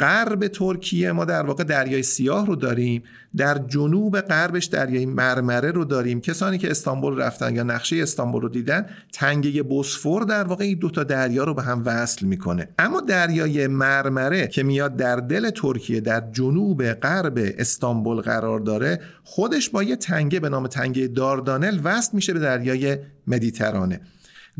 غرب 0.00 0.48
ترکیه 0.48 1.12
ما 1.12 1.24
در 1.24 1.42
واقع 1.42 1.64
دریای 1.64 2.02
سیاه 2.02 2.46
رو 2.46 2.56
داریم. 2.56 3.02
در 3.36 3.58
جنوب 3.58 4.20
غربش 4.20 4.64
دریای 4.64 5.06
مرمره 5.06 5.70
رو 5.70 5.84
داریم. 5.84 6.20
کسانی 6.20 6.58
که 6.58 6.70
استانبول 6.70 7.16
رفتن 7.16 7.56
یا 7.56 7.62
نقشه 7.62 7.96
استانبول 7.96 8.42
رو 8.42 8.48
دیدن 8.48 8.86
تنگه 9.12 9.62
بوسفور 9.62 10.22
در 10.22 10.44
واقع 10.44 10.64
این 10.64 10.78
دوتا 10.78 11.04
دریا 11.04 11.44
رو 11.44 11.54
به 11.54 11.62
هم 11.62 11.82
وصل 11.84 12.26
می‌کنه. 12.26 12.68
اما 12.78 13.00
دریای 13.00 13.66
مرمره 13.66 14.46
که 14.46 14.62
میاد 14.62 14.96
در 14.96 15.16
دل 15.16 15.50
ترکیه 15.50 16.00
در 16.00 16.22
جنوب 16.32 16.92
غرب 16.92 17.38
استانبول 17.58 18.20
قرار 18.20 18.60
داره 18.60 19.00
خودش 19.24 19.70
با 19.70 19.82
یه 19.82 19.96
تنگه 19.96 20.40
به 20.40 20.48
نام 20.48 20.66
تنگه 20.66 21.06
داردانل 21.06 21.80
وصل 21.84 22.10
میشه 22.12 22.32
به 22.32 22.38
دریای 22.38 22.98
مدیترانه. 23.26 24.00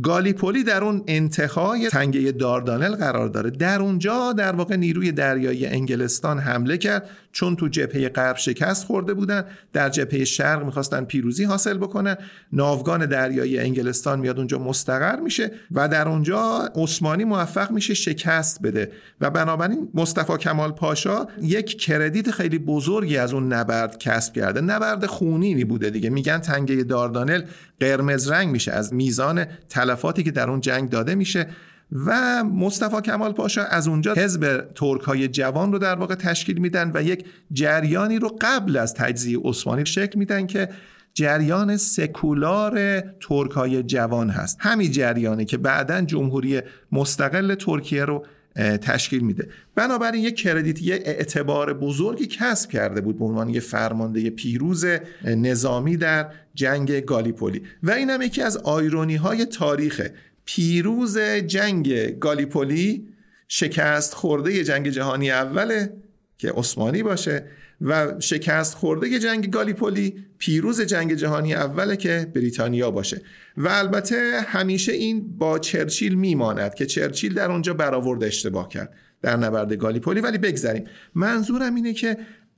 گالیپولی 0.02 0.64
در 0.64 0.84
اون 0.84 1.04
انتهای 1.06 1.88
تنگه 1.88 2.32
داردانل 2.32 2.94
قرار 2.94 3.28
داره. 3.28 3.50
در 3.50 3.80
اونجا 3.80 4.32
در 4.32 4.52
واقع 4.52 4.76
نیروی 4.76 5.12
دریایی 5.12 5.66
انگلستان 5.66 6.38
حمله 6.38 6.78
کرد. 6.78 7.10
چون 7.36 7.56
تو 7.56 7.68
جبهه 7.68 8.08
غرب 8.08 8.36
شکست 8.36 8.84
خورده 8.84 9.14
بودن 9.14 9.44
در 9.72 9.88
جبهه 9.88 10.24
شرق 10.24 10.64
می‌خواستن 10.64 11.04
پیروزی 11.04 11.44
حاصل 11.44 11.78
بکنن. 11.78 12.16
ناوگان 12.52 13.06
دریایی 13.06 13.58
انگلستان 13.58 14.20
میاد 14.20 14.38
اونجا 14.38 14.58
مستقر 14.58 15.20
میشه 15.20 15.50
و 15.70 15.88
در 15.88 16.08
اونجا 16.08 16.70
عثمانی 16.74 17.24
موفق 17.24 17.70
میشه 17.70 17.94
شکست 17.94 18.62
بده. 18.62 18.92
و 19.20 19.30
بنابراین 19.30 19.88
مصطفی 19.94 20.36
کمال 20.36 20.72
پاشا 20.72 21.26
یک 21.42 21.78
کردیت 21.78 22.30
خیلی 22.30 22.58
بزرگی 22.58 23.16
از 23.16 23.32
اون 23.32 23.52
نبرد 23.52 23.98
کسب 23.98 24.34
کرده. 24.34 24.60
نبرد 24.60 25.06
خونینی 25.06 25.64
بوده 25.64 25.90
دیگه. 25.90 26.10
میگن 26.10 26.38
تنگه 26.38 26.74
داردانل 26.82 27.42
قرمز 27.80 28.30
رنگ 28.30 28.48
میشه 28.48 28.72
از 28.72 28.94
میزان 28.94 29.44
تلفاتی 29.68 30.22
که 30.22 30.30
در 30.30 30.50
اون 30.50 30.60
جنگ 30.60 30.90
داده 30.90 31.14
میشه. 31.14 31.46
و 31.92 32.44
مصطفی 32.44 33.00
کمال 33.00 33.32
پاشا 33.32 33.64
از 33.64 33.88
اونجا 33.88 34.14
حزب 34.14 34.68
ترک 34.74 35.00
های 35.00 35.28
جوان 35.28 35.72
رو 35.72 35.78
در 35.78 35.94
واقع 35.94 36.14
تشکیل 36.14 36.58
میدن 36.58 36.90
و 36.94 37.02
یک 37.02 37.24
جریانی 37.52 38.18
رو 38.18 38.36
قبل 38.40 38.76
از 38.76 38.94
تجزیه 38.94 39.38
عثمانی 39.44 39.86
شکل 39.86 40.18
میدن 40.18 40.46
که 40.46 40.68
جریان 41.14 41.76
سکولار 41.76 43.00
ترک 43.00 43.50
های 43.50 43.82
جوان 43.82 44.30
هست. 44.30 44.58
همین 44.60 44.90
جریانی 44.90 45.44
که 45.44 45.56
بعدا 45.56 46.00
جمهوری 46.00 46.60
مستقل 46.92 47.54
ترکیه 47.54 48.04
رو 48.04 48.26
تشکیل 48.56 49.20
میده. 49.20 49.48
بنابراین 49.74 50.24
یک 50.24 50.36
کردیت 50.36 50.82
یه 50.82 50.94
اعتبار 50.94 51.74
بزرگی 51.74 52.26
کسب 52.26 52.70
کرده 52.70 53.00
بود 53.00 53.18
به 53.18 53.24
عنوان 53.24 53.48
یه 53.48 53.60
فرمانده 53.60 54.30
پیروز 54.30 54.84
نظامی 55.24 55.96
در 55.96 56.30
جنگ 56.54 57.00
گالیپولی. 57.00 57.62
و 57.82 57.90
این 57.90 58.10
هم 58.10 58.22
یکی 58.22 58.42
از 58.42 58.56
آیرونی 58.56 59.16
های 59.16 59.46
تاریخ 59.46 60.08
پیروز 60.46 61.18
جنگ 61.18 62.18
گالیپولی 62.18 63.08
شکست 63.48 64.14
خورده 64.14 64.64
جنگ 64.64 64.88
جهانی 64.88 65.30
اوله 65.30 65.92
که 66.38 66.52
عثمانی 66.52 67.02
باشه 67.02 67.44
و 67.80 68.20
شکست 68.20 68.74
خورده 68.74 69.18
جنگ 69.18 69.50
گالیپولی 69.50 70.24
پیروز 70.38 70.80
جنگ 70.80 71.14
جهانی 71.14 71.54
اوله 71.54 71.96
که 71.96 72.30
بریتانیا 72.34 72.90
باشه. 72.90 73.22
و 73.56 73.68
البته 73.68 74.40
همیشه 74.46 74.92
این 74.92 75.38
با 75.38 75.58
چرچیل 75.58 76.14
میماند 76.14 76.74
که 76.74 76.86
چرچیل 76.86 77.34
در 77.34 77.50
اونجا 77.50 77.74
برآورد 77.74 78.24
اشتباه 78.24 78.68
کرد. 78.68 78.94
در 79.22 79.36
نبرد 79.36 79.72
گالیپولی. 79.72 80.20
ولی 80.20 80.38
بگذریم. 80.38 80.84
منظورم 81.14 81.74
اینه 81.74 81.92
که 81.92 82.16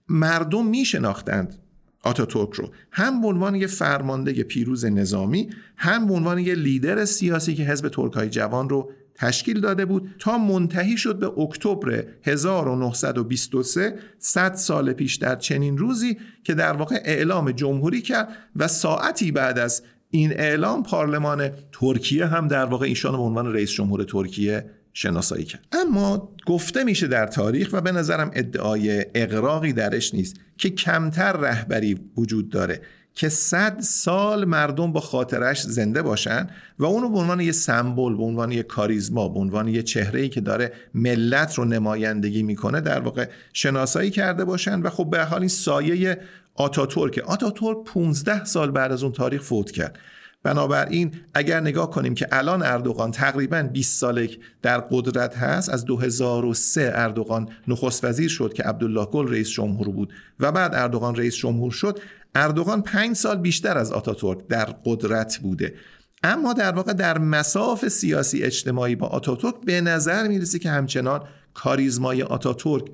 مردم 0.08 0.66
میشناختند 0.66 1.54
آتاتورک 2.02 2.52
رو. 2.52 2.70
هم 2.92 3.20
به 3.20 3.26
عنوان 3.26 3.54
یه 3.54 3.66
فرمانده 3.66 4.42
پیروز 4.42 4.84
نظامی 4.84 5.50
هم 5.76 6.06
به 6.06 6.14
عنوان 6.14 6.38
یه 6.38 6.54
لیدر 6.54 7.04
سیاسی 7.04 7.54
که 7.54 7.62
حزب 7.62 7.88
ترکای 7.88 8.30
جوان 8.30 8.68
رو 8.68 8.90
تشکیل 9.14 9.60
داده 9.60 9.84
بود 9.84 10.14
تا 10.18 10.38
منتهی 10.38 10.96
شد 10.96 11.18
به 11.18 11.38
اکتبر 11.38 12.04
1923 12.22 13.98
صد 14.18 14.54
سال 14.54 14.92
پیش 14.92 15.16
در 15.16 15.36
چنین 15.36 15.78
روزی 15.78 16.18
که 16.44 16.54
در 16.54 16.72
واقع 16.72 17.00
اعلام 17.04 17.50
جمهوری 17.50 18.02
کرد 18.02 18.28
و 18.56 18.68
ساعتی 18.68 19.32
بعد 19.32 19.58
از 19.58 19.82
این 20.10 20.32
اعلام 20.32 20.82
پارلمان 20.82 21.50
ترکیه 21.72 22.26
هم 22.26 22.48
در 22.48 22.64
واقع 22.64 22.86
ایشان 22.86 23.12
به 23.12 23.22
عنوان 23.22 23.52
رئیس 23.52 23.70
جمهور 23.70 24.04
ترکیه 24.04 24.70
شناسایی 25.00 25.44
کرد. 25.44 25.66
اما 25.72 26.28
گفته 26.46 26.84
میشه 26.84 27.06
در 27.06 27.26
تاریخ 27.26 27.68
و 27.72 27.80
به 27.80 27.92
نظرم 27.92 28.30
ادعای 28.34 29.06
اقراقی 29.14 29.72
درش 29.72 30.14
نیست 30.14 30.36
که 30.56 30.70
کمتر 30.70 31.32
رهبری 31.32 32.00
وجود 32.16 32.48
داره 32.48 32.80
که 33.14 33.28
صد 33.28 33.80
سال 33.80 34.44
مردم 34.44 34.92
با 34.92 35.00
خاطرش 35.00 35.62
زنده 35.62 36.02
باشن 36.02 36.46
و 36.78 36.84
اونو 36.84 37.08
به 37.10 37.18
عنوان 37.18 37.40
یه 37.40 37.52
سمبل 37.52 38.16
به 38.16 38.22
عنوان 38.22 38.52
یه 38.52 38.62
کاریزما 38.62 39.28
به 39.28 39.40
عنوان 39.40 39.68
یه 39.68 39.82
چهره 39.82 40.28
که 40.28 40.40
داره 40.40 40.72
ملت 40.94 41.54
رو 41.54 41.64
نمایندگی 41.64 42.42
می‌کنه 42.42 42.80
در 42.80 43.00
واقع 43.00 43.28
شناسایی 43.52 44.10
کرده 44.10 44.44
باشن 44.44 44.82
و 44.82 44.90
خب 44.90 45.10
به 45.10 45.24
حال 45.24 45.40
این 45.40 45.48
سایه 45.48 46.18
آتاتورک 46.54 47.18
آتاتورک 47.26 47.84
15 47.84 48.44
سال 48.44 48.70
بعد 48.70 48.92
از 48.92 49.02
اون 49.02 49.12
تاریخ 49.12 49.42
فوت 49.42 49.70
کرد. 49.70 49.98
بنابراین 50.42 51.14
اگر 51.34 51.60
نگاه 51.60 51.90
کنیم 51.90 52.14
که 52.14 52.28
الان 52.32 52.62
اردوغان 52.62 53.10
تقریبا 53.10 53.62
20 53.62 54.00
ساله 54.00 54.30
در 54.62 54.78
قدرت 54.78 55.36
هست 55.36 55.70
از 55.70 55.84
2003 55.84 56.92
اردوغان 56.94 57.48
نخست 57.68 58.04
وزیر 58.04 58.28
شد 58.28 58.52
که 58.52 58.62
عبدالله 58.62 59.06
گل 59.06 59.28
رئیس 59.28 59.50
جمهور 59.50 59.88
بود 59.88 60.12
و 60.40 60.52
بعد 60.52 60.74
اردوغان 60.74 61.16
رئیس 61.16 61.36
جمهور 61.36 61.70
شد 61.70 61.98
اردوغان 62.34 62.82
پنج 62.82 63.16
سال 63.16 63.36
بیشتر 63.36 63.78
از 63.78 63.92
آتاتورک 63.92 64.46
در 64.46 64.64
قدرت 64.84 65.38
بوده. 65.42 65.74
اما 66.22 66.52
در 66.52 66.72
واقع 66.72 66.92
در 66.92 67.18
مصاف 67.18 67.88
سیاسی 67.88 68.42
اجتماعی 68.42 68.96
با 68.96 69.06
آتاتورک 69.06 69.54
به 69.64 69.80
نظر 69.80 70.28
می‌رسه 70.28 70.58
که 70.58 70.70
همچنان 70.70 71.20
کاریزمای 71.54 72.22
آتاتورک 72.22 72.84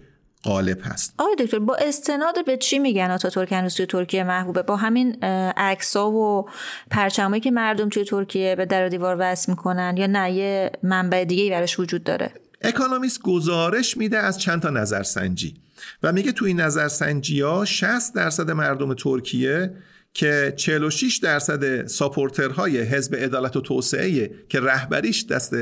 غالب 0.45 0.79
هست. 0.85 1.15
آقای 1.19 1.35
دکتر 1.39 1.59
با 1.59 1.75
استناد 1.75 2.45
به 2.47 2.57
چی 2.57 2.79
میگن 2.79 3.19
هنوز 3.51 3.75
توی 3.75 3.87
ترکیه 3.87 4.25
محبوبه؟ 4.25 4.63
با 4.63 4.77
همین 4.77 5.25
عکس‌ها 5.57 6.11
و 6.11 6.49
پرچمایی 6.91 7.41
که 7.41 7.51
مردم 7.51 7.89
توی 7.89 8.05
ترکیه 8.05 8.57
به 8.57 8.67
در 8.67 8.87
و 8.87 8.89
دیوار 8.89 9.17
وصل 9.19 9.53
می‌کنن 9.53 9.95
یا 9.97 10.07
نه؟ 10.07 10.33
یه 10.33 10.71
منبع 10.83 11.25
دیگه 11.25 11.43
ای 11.43 11.51
براش 11.51 11.81
وجود 11.81 12.05
داره. 12.05 12.31
اکانومیست 12.63 13.23
گزارش 13.23 13.97
میده 13.97 14.19
از 14.19 14.39
چند 14.39 14.63
تا 14.63 14.71
نظرسنجی 14.71 15.55
و 16.03 16.13
میگه 16.13 16.33
توی 16.33 16.49
این 16.49 16.61
نظرسنجی 16.61 17.41
ها 17.41 17.65
60 17.65 18.15
درصد 18.15 18.51
مردم 18.51 18.95
ترکیه 18.95 19.71
که 20.15 20.55
46 20.57 21.17
درصد 21.17 21.87
supporter 21.87 22.64
های 22.64 22.81
حزب 22.81 23.15
عدالت 23.15 23.57
و 23.57 23.61
توسعه 23.61 24.31
که 24.49 24.61
رهبریش 24.61 25.27
دست 25.27 25.55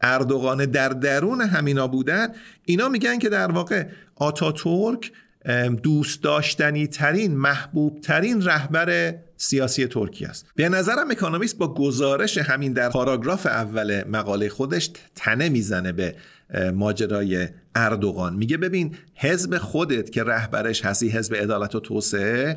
اردوغان 0.00 0.66
در 0.66 0.88
درون 0.88 1.40
همینا 1.40 1.88
بودن 1.88 2.28
اینا 2.64 2.88
میگن 2.88 3.18
که 3.18 3.28
در 3.28 3.52
واقع 3.52 3.86
آتاتورک 4.16 5.12
دوست 5.82 6.22
داشتنی 6.22 6.86
ترین 6.86 7.36
محبوب 7.36 8.00
ترین 8.00 8.42
رهبر 8.42 9.14
سیاسی 9.36 9.86
ترکیه 9.86 10.28
است. 10.28 10.46
به 10.56 10.68
نظرم 10.68 11.10
اکانومیست 11.10 11.58
با 11.58 11.74
گزارش 11.74 12.38
همین 12.38 12.72
در 12.72 12.88
پاراگراف 12.88 13.46
اول 13.46 14.04
مقاله 14.08 14.48
خودش 14.48 14.90
تنه 15.14 15.48
می‌زنه 15.48 15.92
به 15.92 16.14
ماجرای 16.74 17.48
اردوغان. 17.74 18.34
میگه 18.34 18.56
ببین 18.56 18.96
حزب 19.14 19.58
خودت 19.58 20.10
که 20.10 20.24
رهبرش 20.24 20.84
هستی 20.84 21.08
حزب 21.08 21.34
عدالت 21.34 21.74
و 21.74 21.80
توسعه 21.80 22.56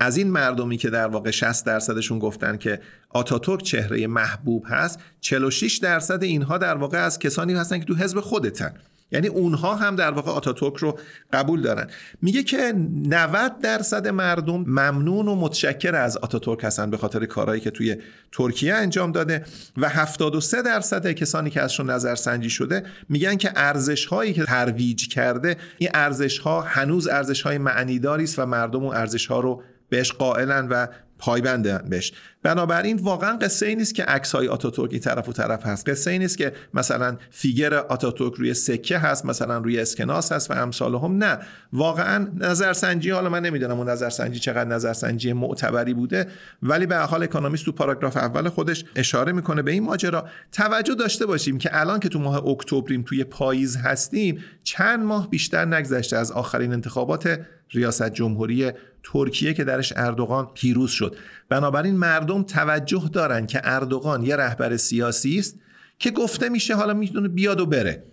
از 0.00 0.16
این 0.16 0.30
مردمی 0.30 0.76
که 0.76 0.90
در 0.90 1.06
واقع 1.06 1.30
60 1.30 1.66
درصدشون 1.66 2.18
گفتن 2.18 2.56
که 2.56 2.80
آتاتورک 3.08 3.62
چهره 3.62 4.06
محبوب 4.06 4.64
هست 4.68 4.98
46 5.20 5.76
درصد 5.76 6.22
اینها 6.22 6.58
در 6.58 6.74
واقع 6.74 6.98
از 6.98 7.18
کسانی 7.18 7.54
هستن 7.54 7.78
که 7.78 7.84
تو 7.84 7.94
حزب 7.94 8.20
خودشن. 8.20 8.74
یعنی 9.12 9.28
اونها 9.28 9.74
هم 9.74 9.96
در 9.96 10.10
واقع 10.10 10.30
آتاتورک 10.30 10.76
رو 10.76 10.98
قبول 11.32 11.62
دارن. 11.62 11.86
میگه 12.22 12.42
که 12.42 12.72
90 13.06 13.58
درصد 13.58 14.08
مردم 14.08 14.56
ممنون 14.56 15.28
و 15.28 15.34
متشکر 15.34 15.94
از 15.94 16.16
آتاتورک 16.16 16.64
هستن 16.64 16.90
به 16.90 16.96
خاطر 16.96 17.26
کارهایی 17.26 17.60
که 17.60 17.70
توی 17.70 17.96
ترکیه 18.32 18.74
انجام 18.74 19.12
داده 19.12 19.44
و 19.76 19.88
73 19.88 20.62
درصد 20.62 21.12
کسانی 21.12 21.50
که 21.50 21.60
ازشون 21.60 21.90
نظرسنجی 21.90 22.50
شده 22.50 22.82
میگن 23.08 23.36
که 23.36 23.52
ارزش 23.56 24.06
هایی 24.06 24.32
که 24.32 24.44
ترویج 24.44 25.08
کرده 25.08 25.56
این 25.78 25.90
ارزش 25.94 26.38
ها 26.38 26.60
هنوز 26.60 27.08
ارزش 27.08 27.42
های 27.42 27.58
معنیداری 27.58 28.24
است 28.24 28.38
و 28.38 28.46
مردم 28.46 28.84
اون 28.84 28.96
ارزش 28.96 29.26
ها 29.26 29.40
رو 29.40 29.62
بهش 29.90 30.12
قائلن 30.12 30.68
و 30.68 30.86
پایبند 31.18 31.88
بهش. 31.88 32.12
بنابراین 32.42 32.96
واقعا 32.96 33.36
قصه 33.36 33.66
ای 33.66 33.74
نیست 33.74 33.94
که 33.94 34.04
عکس 34.04 34.32
های 34.32 34.48
آتاتورک 34.48 34.92
این 34.92 35.00
طرف 35.00 35.28
و 35.28 35.32
طرف 35.32 35.66
هست. 35.66 35.88
قصه 35.88 36.10
ای 36.10 36.18
نیست 36.18 36.38
که 36.38 36.52
مثلا 36.74 37.16
figure 37.30 37.74
آتاتورک 37.74 38.34
روی 38.34 38.54
سکه 38.54 38.98
هست 38.98 39.26
مثلا 39.26 39.58
روی 39.58 39.80
اسکناس 39.80 40.32
هست 40.32 40.50
و 40.50 40.54
امثالهم 40.54 41.24
نه. 41.24 41.38
واقعا 41.72 42.28
نظرسنجی 42.36 43.10
حالا 43.10 43.28
من 43.28 43.42
نمی‌دونم 43.42 43.78
اون 43.78 43.88
نظرسنجی 43.88 44.38
چقدر 44.38 44.70
نظرسنجی 44.70 45.32
معتبری 45.32 45.94
بوده 45.94 46.26
ولی 46.62 46.86
به 46.86 46.96
حال 46.96 47.22
اکونومیست 47.22 47.64
تو 47.64 47.72
پاراگراف 47.72 48.16
اول 48.16 48.48
خودش 48.48 48.84
اشاره 48.96 49.32
می‌کنه 49.32 49.62
به 49.62 49.72
این 49.72 49.82
ماجرا. 49.82 50.28
توجه 50.52 50.94
داشته 50.94 51.26
باشیم 51.26 51.58
که 51.58 51.80
الان 51.80 52.00
که 52.00 52.08
تو 52.08 52.18
ماه 52.18 52.46
اکتبریم 52.46 53.02
توی 53.02 53.24
پاییز 53.24 53.76
هستیم 53.76 54.44
چند 54.64 55.04
ماه 55.04 55.30
بیشتر 55.30 55.64
نگذشته 55.64 56.16
از 56.16 56.32
آخرین 56.32 56.72
انتخابات 56.72 57.40
ریاست 57.72 58.10
جمهوری 58.10 58.72
ترکیه 59.02 59.54
که 59.54 59.64
درش 59.64 59.92
اردوغان 59.96 60.48
پیروز 60.54 60.90
شد. 60.90 61.16
بنابراین 61.50 61.96
مردم 61.96 62.42
توجه 62.42 63.10
دارن 63.12 63.46
که 63.46 63.60
اردوغان 63.64 64.22
یه 64.22 64.36
رهبر 64.36 64.76
سیاسی 64.76 65.38
است 65.38 65.56
که 65.98 66.10
گفته 66.10 66.48
میشه 66.48 66.74
حالا 66.74 66.94
می‌تونه 66.94 67.28
بیاد 67.28 67.60
و 67.60 67.66
بره. 67.66 68.04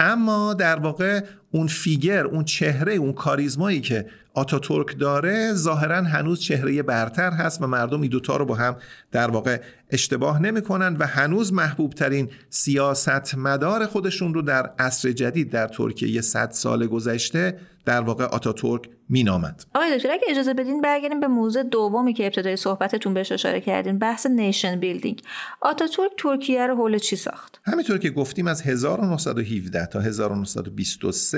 اما 0.00 0.54
در 0.54 0.76
واقع 0.76 1.24
اون 1.50 1.66
فیگر 1.66 2.24
اون 2.24 2.44
چهره 2.44 2.94
اون 2.94 3.12
کاریزمایی 3.12 3.80
که 3.80 4.06
آتاتورک 4.34 4.98
داره 4.98 5.52
ظاهرا 5.52 6.02
هنوز 6.02 6.40
چهره 6.40 6.82
برتر 6.82 7.30
هست 7.30 7.62
و 7.62 7.66
مردم 7.66 8.00
این 8.00 8.10
دوتا 8.10 8.36
رو 8.36 8.44
با 8.44 8.54
هم 8.54 8.76
در 9.12 9.30
واقع 9.30 9.60
اشتباه 9.90 10.42
نمی‌کنن 10.42 10.96
و 10.96 11.06
هنوز 11.06 11.52
محبوب 11.52 11.92
ترین 11.92 12.30
سیاست 12.50 13.34
مدار 13.34 13.86
خودشون 13.86 14.34
رو 14.34 14.42
در 14.42 14.70
عصر 14.78 15.12
جدید 15.12 15.50
در 15.50 15.68
ترکیه 15.68 16.20
100 16.20 16.50
سال 16.50 16.86
گذشته 16.86 17.58
در 17.84 18.00
واقع 18.00 18.24
آتاتورک 18.24 18.88
مینامد 19.08 19.64
آقای 19.74 19.96
دکتر 19.96 20.10
اگه 20.10 20.22
اجازه 20.28 20.54
بدین 20.54 20.80
برگردیم 20.80 21.20
به 21.20 21.28
موضوع 21.28 21.62
دومی 21.62 22.14
که 22.14 22.26
ابتدای 22.26 22.56
صحبتتون 22.56 23.14
بهش 23.14 23.32
اشاره 23.32 23.60
کردین 23.60 23.98
بحث 23.98 24.26
nation 24.26 24.80
building 24.80 25.22
آتاتورک 25.60 26.10
ترکیه 26.18 26.66
رو 26.66 26.74
حول 26.74 26.98
چی 26.98 27.16
ساخت؟ 27.16 27.60
همینطور 27.64 27.98
که 27.98 28.10
گفتیم 28.10 28.46
از 28.46 28.62
1917 28.62 29.86
تا 29.86 30.00
1923 30.00 31.37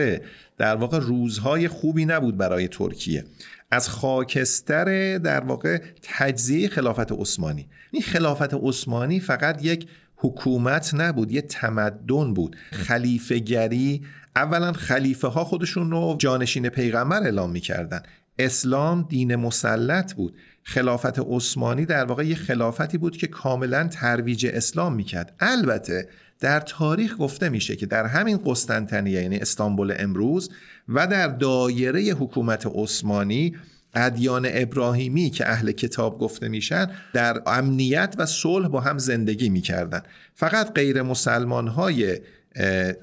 در 0.58 0.76
واقع 0.76 0.98
روزهای 0.98 1.68
خوبی 1.68 2.04
نبود 2.04 2.36
برای 2.36 2.68
ترکیه. 2.68 3.24
از 3.70 3.88
خاکستر 3.88 5.18
در 5.18 5.40
واقع 5.40 5.82
تجزیه 6.02 6.68
خلافت 6.68 7.12
عثمانی. 7.12 7.68
این 7.90 8.02
خلافت 8.02 8.54
عثمانی 8.54 9.20
فقط 9.20 9.64
یک 9.64 9.88
حکومت 10.16 10.94
نبود 10.94 11.32
یه 11.32 11.40
تمدن 11.40 12.34
بود. 12.34 12.56
خلیفه 12.70 13.38
گری 13.38 14.02
اولا 14.36 14.72
خلیفه 14.72 15.28
ها 15.28 15.44
خودشون 15.44 15.90
رو 15.90 16.16
جانشین 16.18 16.68
پیغمبر 16.68 17.22
اعلام 17.22 17.50
می‌کردن. 17.50 18.02
اسلام 18.38 19.06
دین 19.08 19.36
مسلط 19.36 20.14
بود. 20.14 20.36
خلافت 20.62 21.18
عثمانی 21.18 21.86
در 21.86 22.04
واقع 22.04 22.26
یه 22.26 22.34
خلافتی 22.34 22.98
بود 22.98 23.16
که 23.16 23.26
کاملا 23.26 23.88
ترویج 23.88 24.46
اسلام 24.46 24.94
می‌کرد. 24.94 25.34
البته 25.40 26.08
در 26.40 26.60
تاریخ 26.60 27.16
گفته 27.18 27.48
میشه 27.48 27.76
که 27.76 27.86
در 27.86 28.06
همین 28.06 28.40
قسطنطنیه 28.46 29.22
یعنی 29.22 29.36
استانبول 29.36 29.94
امروز 29.98 30.50
و 30.88 31.06
در 31.06 31.28
دایره 31.28 32.00
حکومت 32.00 32.66
عثمانی 32.74 33.56
ادیان 33.94 34.48
ابراهیمی 34.50 35.30
که 35.30 35.50
اهل 35.50 35.72
کتاب 35.72 36.18
گفته 36.18 36.48
میشن 36.48 36.90
در 37.12 37.42
امنیت 37.46 38.14
و 38.18 38.26
صلح 38.26 38.68
با 38.68 38.80
هم 38.80 38.98
زندگی 38.98 39.48
می‌کردن. 39.48 40.02
فقط 40.34 40.72
غیر 40.72 41.02
مسلمان 41.02 41.68
های 41.68 42.18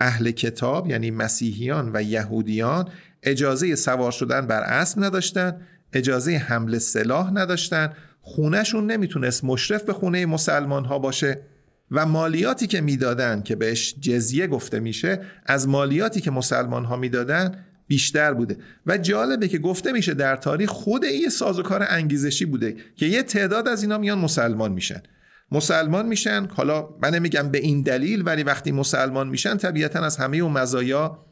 اهل 0.02 0.32
کتاب 0.32 0.88
یعنی 0.88 1.12
مسیحیان 1.12 1.92
و 1.94 2.02
یهودیان 2.04 2.90
اجازه 3.24 3.76
سوار 3.76 4.12
شدن 4.12 4.48
بر 4.48 4.62
اسب 4.62 5.04
نداشتن 5.04 5.62
اجازه 5.94 6.32
حمل 6.32 6.78
سلاح 6.78 7.32
نداشتن. 7.34 7.94
خونهشون 8.22 8.92
نمی‌تونست 8.92 9.44
مشرف 9.44 9.84
به 9.84 9.94
خونه 9.94 10.26
مسلمان 10.26 10.86
ها 10.86 11.00
باشه. 11.00 11.42
و 11.92 12.06
مالیاتی 12.06 12.68
که 12.68 12.82
می‌دادن 12.82 13.42
که 13.42 13.56
بهش 13.56 13.96
جزیه 14.02 14.48
گفته 14.48 14.80
میشه 14.80 15.22
از 15.46 15.68
مالیاتی 15.68 16.22
که 16.22 16.32
مسلمان 16.32 16.86
ها 16.86 16.98
می‌دادن 16.98 17.64
بیشتر 17.88 18.34
بوده. 18.34 18.58
و 18.86 18.98
جالبه 18.98 19.48
که 19.48 19.58
گفته 19.58 19.92
میشه 19.92 20.14
در 20.14 20.36
تاریخ 20.36 20.70
خود 20.70 21.06
این 21.06 21.30
سازوکار 21.30 21.86
انگیزشی 21.90 22.46
بوده 22.46 22.76
که 22.96 23.06
یه 23.06 23.24
تعداد 23.24 23.68
از 23.68 23.84
اینا 23.84 23.98
میان 23.98 24.20
مسلمان 24.20 24.72
میشن. 24.72 25.02
مسلمان 25.52 26.06
میشن 26.06 26.48
حالا 26.54 26.90
من 27.02 27.14
نمیگم 27.14 27.50
به 27.50 27.58
این 27.58 27.82
دلیل 27.82 28.24
ولی 28.26 28.44
وقتی 28.44 28.72
مسلمان 28.72 29.30
میشن 29.30 29.58
طبیعتا 29.58 30.00
از 30.00 30.18
همه 30.18 30.38
اون 30.38 30.52
مزایا 30.52 31.26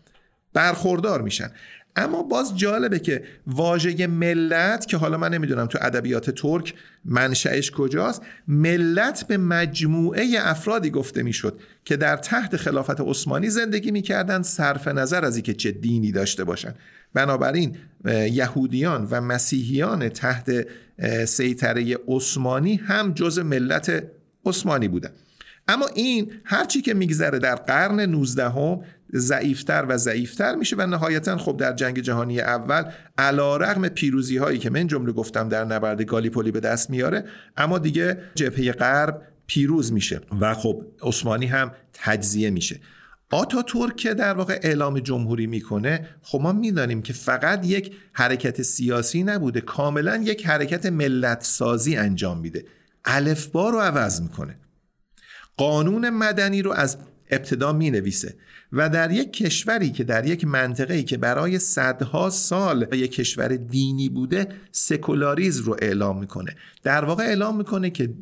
برخوردار 0.53 1.21
میشن. 1.21 1.51
اما 1.95 2.23
باز 2.23 2.57
جالبه 2.57 2.99
که 2.99 3.23
واژه 3.47 4.07
ملت 4.07 4.85
که 4.85 4.97
حالا 4.97 5.17
من 5.17 5.33
نمی‌دونم 5.33 5.65
تو 5.65 5.77
ادبیات 5.81 6.29
ترک 6.29 6.73
منشأش 7.05 7.71
کجاست 7.71 8.21
ملت 8.47 9.27
به 9.27 9.37
مجموعه 9.37 10.35
افرادی 10.39 10.89
گفته 10.89 11.23
می‌شد 11.23 11.59
که 11.85 11.97
در 11.97 12.17
تحت 12.17 12.57
خلافت 12.57 13.01
عثمانی 13.01 13.49
زندگی 13.49 13.91
می‌کردن 13.91 14.41
صرف 14.41 14.87
نظر 14.87 15.25
از 15.25 15.35
اینکه 15.35 15.53
چه 15.53 15.71
دینی 15.71 16.11
داشته 16.11 16.43
باشن. 16.43 16.73
بنابراین 17.13 17.77
یهودیان 18.31 19.07
و 19.11 19.21
مسیحیان 19.21 20.09
تحت 20.09 20.51
سیطره 21.25 21.97
عثمانی 22.07 22.75
هم 22.75 23.13
جز 23.13 23.39
ملت 23.39 24.03
عثمانی 24.45 24.87
بودن. 24.87 25.09
اما 25.67 25.87
این 25.95 26.31
هرچی 26.43 26.81
که 26.81 26.93
میگذره 26.93 27.39
در 27.39 27.55
قرن 27.55 27.99
19 27.99 28.49
هم 28.49 28.79
ضعیفتر 29.13 29.85
و 29.89 29.97
ضعیفتر 29.97 30.55
میشه 30.55 30.75
و 30.75 30.85
نهایتا 30.85 31.37
خب 31.37 31.57
در 31.57 31.73
جنگ 31.73 31.99
جهانی 31.99 32.39
اول 32.39 32.83
علا 33.17 33.57
رغم 33.57 33.87
پیروزی 33.87 34.37
هایی 34.37 34.59
که 34.59 34.69
من 34.69 34.87
جمله 34.87 35.11
گفتم 35.11 35.49
در 35.49 35.65
نبرد 35.65 36.01
گالیپولی 36.01 36.51
به 36.51 36.59
دست 36.59 36.89
میاره 36.89 37.25
اما 37.57 37.79
دیگه 37.79 38.17
جبهه 38.35 38.71
غرب 38.71 39.21
پیروز 39.47 39.93
میشه 39.93 40.21
و 40.41 40.53
خب 40.53 40.81
عثمانی 41.01 41.45
هم 41.45 41.71
تجزیه 41.93 42.49
میشه. 42.49 42.79
آتا 43.31 43.61
ترک 43.61 43.95
که 43.95 44.13
در 44.13 44.33
واقع 44.33 44.59
اعلام 44.63 44.99
جمهوری 44.99 45.47
می‌کنه 45.47 46.09
خب 46.21 46.41
ما 46.41 46.51
می‌دانیم 46.51 47.01
که 47.01 47.13
فقط 47.13 47.65
یک 47.65 47.95
حرکت 48.13 48.61
سیاسی 48.61 49.23
نبوده 49.23 49.61
کاملا 49.61 50.15
یک 50.15 50.47
حرکت 50.47 50.85
ملت 50.85 51.43
سازی 51.43 51.95
انجام 51.95 52.39
میده. 52.39 52.65
الفبا 53.05 53.69
رو 53.69 53.79
عوض 53.79 54.21
می‌کنه. 54.21 54.59
قانون 55.57 56.09
مدنی 56.09 56.61
رو 56.61 56.71
از 56.71 56.97
ابتدا 57.31 57.73
می 57.73 57.91
نویسه 57.91 58.35
و 58.73 58.89
در 58.89 59.11
یک 59.11 59.33
کشوری 59.33 59.89
که 59.89 60.03
در 60.03 60.25
یک 60.25 60.45
منطقه‌ای 60.45 61.03
که 61.03 61.17
برای 61.17 61.59
صدها 61.59 62.29
سال 62.29 62.87
یک 62.93 63.11
کشور 63.11 63.47
دینی 63.47 64.09
بوده 64.09 64.47
سکولاریزم 64.71 65.63
رو 65.63 65.77
اعلام 65.81 66.19
می‌کنه. 66.19 66.55
در 66.83 67.05
واقع 67.05 67.23
اعلام 67.23 67.57
می‌کنه 67.57 67.89
که 67.89 68.13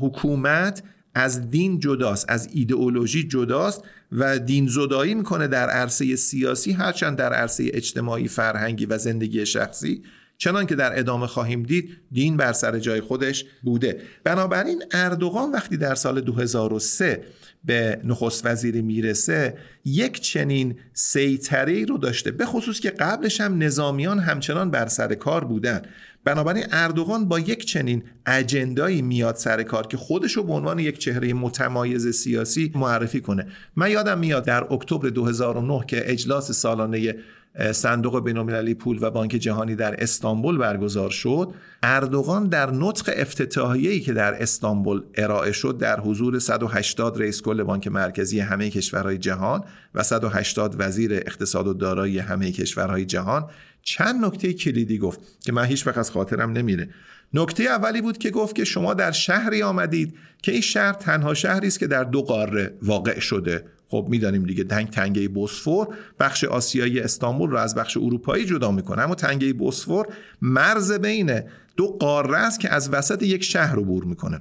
حکومت 0.00 0.82
از 1.14 1.50
دین 1.50 1.78
جداست 1.78 2.24
از 2.28 2.48
ایدئولوژی 2.52 3.28
جداست 3.28 3.82
و 4.12 4.38
دین 4.38 4.66
زدایی 4.66 5.14
می‌کنه 5.14 5.46
در 5.46 5.70
عرصه 5.70 6.16
سیاسی 6.16 6.72
هرچند 6.72 7.18
در 7.18 7.32
عرصه 7.32 7.70
اجتماعی 7.74 8.28
فرهنگی 8.28 8.86
و 8.86 8.98
زندگی 8.98 9.46
شخصی. 9.46 10.02
چنان 10.38 10.66
که 10.66 10.74
در 10.74 10.98
ادامه 10.98 11.26
خواهیم 11.26 11.62
دید 11.62 11.96
دین 12.12 12.36
بر 12.36 12.52
سر 12.52 12.78
جای 12.78 13.00
خودش 13.00 13.44
بوده. 13.62 14.00
بنابراین 14.24 14.82
اردوغان 14.90 15.52
وقتی 15.52 15.76
در 15.76 15.94
سال 15.94 16.20
2003 16.20 17.22
به 17.64 18.00
نخست 18.04 18.46
وزیری 18.46 18.82
می‌رسه 18.82 19.56
یک 19.84 20.20
چنین 20.20 20.74
سیطری 20.92 21.86
رو 21.86 21.98
داشته 21.98 22.30
به 22.30 22.46
خصوص 22.46 22.80
که 22.80 22.90
قبلش 22.90 23.40
هم 23.40 23.62
نظامیان 23.62 24.18
همچنان 24.18 24.70
بر 24.70 24.86
سر 24.86 25.14
کار 25.14 25.44
بودن. 25.44 25.82
بنابراین 26.24 26.64
اردوغان 26.72 27.28
با 27.28 27.38
یک 27.38 27.64
چنین 27.64 28.02
اجندایی 28.26 29.02
میاد 29.02 29.34
سر 29.36 29.62
کار 29.62 29.86
که 29.86 29.96
خودش 29.96 30.32
رو 30.32 30.42
به 30.42 30.52
عنوان 30.52 30.78
یک 30.78 30.98
چهره 30.98 31.32
متمایز 31.32 32.08
سیاسی 32.08 32.72
معرفی 32.74 33.20
کنه. 33.20 33.46
من 33.76 33.90
یادم 33.90 34.18
میاد 34.18 34.44
در 34.44 34.72
اکتبر 34.72 35.08
2009 35.08 35.84
که 35.86 36.12
اجلاس 36.12 36.52
سالانه 36.52 37.14
صندوق 37.72 38.24
بینالمللی 38.24 38.74
پول 38.74 38.98
و 39.00 39.10
بانک 39.10 39.30
جهانی 39.30 39.74
در 39.74 40.02
استانبول 40.02 40.58
برگزار 40.58 41.10
شد. 41.10 41.54
اردوغان 41.82 42.48
در 42.48 42.70
نطق 42.70 43.12
افتتاحیه‌ای 43.16 44.00
که 44.00 44.12
در 44.12 44.42
استانبول 44.42 45.02
ارائه 45.14 45.52
شد 45.52 45.78
در 45.78 46.00
حضور 46.00 46.38
180 46.38 47.20
رئیس 47.20 47.42
کل 47.42 47.62
بانک 47.62 47.88
مرکزی 47.88 48.40
همه 48.40 48.70
کشورهای 48.70 49.18
جهان 49.18 49.64
و 49.94 50.02
180 50.02 50.76
وزیر 50.78 51.14
اقتصاد 51.14 51.66
و 51.66 51.74
دارایی 51.74 52.18
همه 52.18 52.52
کشورهای 52.52 53.04
جهان. 53.04 53.46
چند 53.82 54.24
نکته 54.24 54.52
کلیدی 54.52 54.98
گفت 54.98 55.20
که 55.40 55.52
من 55.52 55.64
هیچ 55.64 55.88
از 55.88 56.10
خاطرم 56.10 56.52
نمیره. 56.52 56.88
نکته 57.34 57.62
اولی 57.62 58.00
بود 58.00 58.18
که 58.18 58.30
گفت 58.30 58.54
که 58.54 58.64
شما 58.64 58.94
در 58.94 59.12
شهری 59.12 59.62
آمدید 59.62 60.14
که 60.42 60.52
این 60.52 60.60
شهر 60.60 60.92
تنها 60.92 61.34
شهری 61.34 61.66
است 61.66 61.78
که 61.78 61.86
در 61.86 62.04
دو 62.04 62.22
قاره 62.22 62.74
واقع 62.82 63.18
شده. 63.18 63.64
خب 63.90 64.06
می‌دانیم 64.10 64.44
دیگه 64.44 64.64
تنگ 64.64 64.90
تنگه 64.90 65.28
بوسفور 65.28 65.96
بخش 66.20 66.44
آسیایی 66.44 67.00
استانبول 67.00 67.50
رو 67.50 67.56
از 67.56 67.74
بخش 67.74 67.96
اروپایی 67.96 68.44
جدا 68.44 68.70
می‌کنه. 68.70 69.02
اما 69.02 69.14
تنگه 69.14 69.52
بوسفور 69.52 70.06
مرز 70.42 70.92
بین 70.92 71.40
دو 71.76 71.86
قاره 71.86 72.36
است 72.38 72.60
که 72.60 72.74
از 72.74 72.90
وسط 72.90 73.22
یک 73.22 73.44
شهر 73.44 73.78
عبور 73.78 74.04
می‌کنه. 74.04 74.40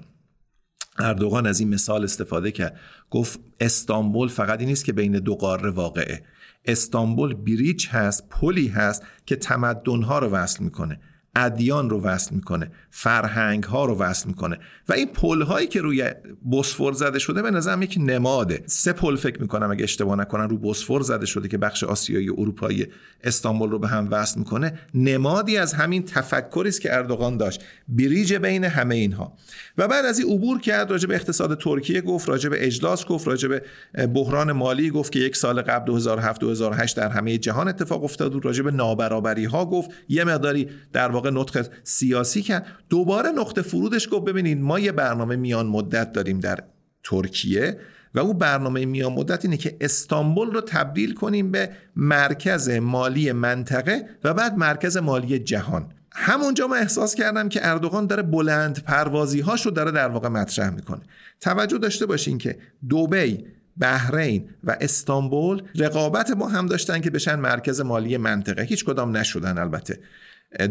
اردوغان 1.00 1.48
از 1.48 1.60
این 1.60 1.70
مثال 1.70 2.04
استفاده 2.04 2.52
کرد. 2.52 2.80
گفت 3.10 3.40
استانبول 3.60 4.28
فقط 4.28 4.60
این 4.60 4.70
نیست 4.70 4.86
که 4.86 4.94
بین 4.94 5.12
دو 5.12 5.36
قاره 5.36 5.70
واقعه. 5.70 6.24
استانبول 6.66 7.34
بریج 7.34 7.88
هست 7.88 8.30
پلی 8.30 8.68
هست 8.68 9.04
که 9.26 9.36
تمدنها 9.36 10.20
رو 10.20 10.28
وصل 10.28 10.64
می‌کنه. 10.64 11.00
ادیان 11.36 11.90
رو 11.90 12.02
وصل 12.02 12.36
می‌کنه 12.36 12.72
فرهنگ 12.92 13.64
ها 13.64 13.86
رو 13.86 13.98
وصل 13.98 14.28
می‌کنه 14.28 14.60
و 14.90 14.94
این 14.94 15.08
پل 15.08 15.42
هایی 15.42 15.68
که 15.68 15.82
روی 15.82 16.12
بوسفور 16.42 16.94
زده 16.94 17.20
شده 17.20 17.42
به 17.42 17.52
نظرم 17.52 17.82
یک 17.82 17.98
نماده. 18.00 18.64
سه 18.66 18.94
پل 18.94 19.16
فکر 19.16 19.42
می‌کنم 19.42 19.72
اگه 19.72 19.84
اشتباه 19.84 20.16
نکنم 20.16 20.48
رو 20.48 20.58
بوسفور 20.58 21.02
زده 21.02 21.26
شده 21.26 21.48
که 21.48 21.58
بخش 21.58 21.84
آسیایی 21.84 22.30
اروپایی 22.30 22.88
استانبول 23.24 23.70
رو 23.70 23.80
به 23.80 23.88
هم 23.88 24.08
وصل 24.12 24.40
می‌کنه. 24.40 24.80
نمادی 24.94 25.58
از 25.58 25.74
همین 25.74 26.04
تفکری 26.04 26.70
است 26.70 26.82
که 26.82 26.96
اردوغان 26.96 27.38
داشت. 27.38 27.64
بریج 27.88 28.34
بین 28.34 28.64
همه 28.64 28.96
اینها. 28.96 29.34
و 29.78 29.88
بعد 29.88 30.06
از 30.06 30.20
این 30.20 30.34
عبور 30.34 30.60
کرد 30.60 30.92
راجع 30.92 31.08
به 31.08 31.16
اقتصاد 31.16 31.60
ترکیه 31.60 32.02
گفت 32.02 32.30
راجع 32.30 32.50
به 32.50 32.66
اجلاس 32.66 33.06
گفت 33.06 33.28
راجع 33.28 33.48
به 33.48 33.62
بحران 34.08 34.52
مالی 34.52 34.90
گفت 34.90 35.12
که 35.12 35.20
یک 35.20 35.36
سال 35.36 35.62
قبل 35.62 35.86
2007 35.86 36.42
2008 36.42 36.98
در 36.98 37.10
همه 37.10 37.38
جهان 37.38 37.68
اتفاق 37.68 38.04
افتاد. 38.04 38.46
راجع 38.46 38.64
به 38.64 38.72
نابرابری 38.72 39.46
ها 39.46 39.66
گفت. 39.66 39.92
یه 40.10 40.24
مقداری 40.24 40.70
در 40.94 41.12
واقع 41.12 41.29
نطق 41.32 41.68
سیاسی 41.84 42.42
کرد. 42.42 42.66
دوباره 42.90 43.30
نقطه 43.30 43.62
فرودش 43.62 44.10
گفت 44.12 44.26
ببینید 44.26 44.62
ما 44.62 44.80
یه 44.80 44.92
برنامه 44.92 45.36
میان 45.36 45.68
مدت 45.68 46.12
داریم 46.12 46.40
در 46.40 46.64
ترکیه 47.04 47.80
و 48.16 48.20
او 48.20 48.34
برنامه 48.34 48.86
میان 48.86 49.14
مدت 49.14 49.46
اینه 49.46 49.58
که 49.58 49.78
استانبول 49.82 50.52
رو 50.52 50.62
تبدیل 50.62 51.14
کنیم 51.14 51.52
به 51.52 51.70
مرکز 51.96 52.70
مالی 52.70 53.32
منطقه 53.32 54.10
و 54.24 54.34
بعد 54.34 54.58
مرکز 54.58 54.98
مالی 54.98 55.40
جهان. 55.40 55.92
همونجا 56.12 56.68
من 56.68 56.78
احساس 56.78 57.16
کردم 57.16 57.50
که 57.50 57.68
اردوغان 57.68 58.08
داره 58.08 58.24
بلند 58.24 58.84
پروازی 58.84 59.40
هاش 59.40 59.68
داره 59.68 59.92
در 59.92 60.08
واقع 60.08 60.28
مطرح 60.28 60.70
می‌کنه. 60.70 61.02
توجه 61.42 61.78
داشته 61.78 62.06
باشین 62.06 62.38
که 62.38 62.58
دوبی 62.90 63.46
بحرین 63.78 64.50
و 64.64 64.78
استانبول 64.82 65.64
رقابت 65.76 66.32
با 66.32 66.48
هم 66.48 66.66
داشتن 66.66 67.02
که 67.02 67.10
بشن 67.10 67.36
مرکز 67.36 67.82
مالی 67.82 68.18
منطقه. 68.18 68.64
هیچ 68.64 68.86
کدام 68.86 69.18
نشدن 69.18 69.58
البته. 69.58 70.00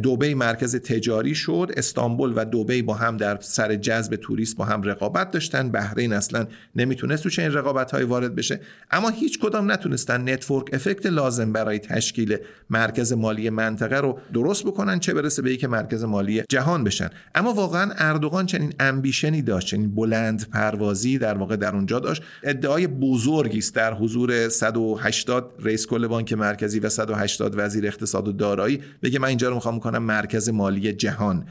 دوبی 0.03 0.35
مرکز 0.35 0.77
تجاری 0.77 1.35
شد. 1.35 1.71
استانبول 1.77 2.33
و 2.37 2.45
دوبی 2.45 2.83
با 2.83 2.95
هم 2.95 3.17
در 3.17 3.39
سر 3.41 3.77
جذب 3.77 4.17
توریست 4.17 4.57
با 4.57 4.65
هم 4.65 4.83
رقابت 4.83 5.31
داشتن. 5.31 5.71
بحرین 5.71 6.13
اصلا 6.13 6.47
نمی‌تونست 6.77 7.23
تو 7.23 7.31
چنین 7.31 7.53
رقابت 7.53 7.91
های 7.91 8.05
وارد 8.05 8.35
بشه. 8.35 8.61
اما 8.91 9.09
هیچ 9.09 9.39
کدام 9.39 9.73
نتونستن 9.73 10.29
network 10.29 10.67
effect 10.73 11.07
لازم 11.07 11.53
برای 11.53 11.79
تشکیل 11.79 12.37
مرکز 12.71 13.13
مالی 13.13 13.51
منطقه 13.51 13.97
رو 13.97 14.19
درست 14.35 14.65
بکنن 14.65 14.99
چه 14.99 15.15
برسه 15.15 15.43
به 15.43 15.57
که 15.57 15.69
مرکز 15.69 16.05
مالی 16.05 16.43
جهان 16.49 16.85
بشن. 16.85 17.11
اما 17.35 17.53
واقعا 17.53 17.93
اردوغان 17.97 18.47
چنین 18.47 18.73
ambition 18.81 19.36
ی 19.36 19.43
داشت 19.43 19.67
چنین 19.67 19.95
بلند 19.95 20.51
پروازی 20.51 21.19
در 21.19 21.35
واقع 21.35 21.57
در 21.57 21.75
اونجا 21.75 21.99
داشت. 21.99 22.23
ادعای 22.43 22.87
بزرگی 22.87 23.59
است 23.59 23.75
در 23.75 23.95
حضور 23.95 24.49
180 24.49 25.55
رئیس 25.59 25.87
کل 25.87 26.07
بانک 26.07 26.33
مرکزی 26.33 26.81
و 26.81 26.89
180 26.89 27.55
وزیر 27.57 27.87
اقتصاد 27.87 28.29
و 28.29 28.33
دارایی. 28.33 28.81
بگه 29.03 29.19
من 29.19 29.29
اینجا 29.29 29.49
رو 29.49 29.68
می‌کنم 29.71 30.03
مرکز 30.03 30.49
مالی 30.49 30.93
جهان. 30.93 31.47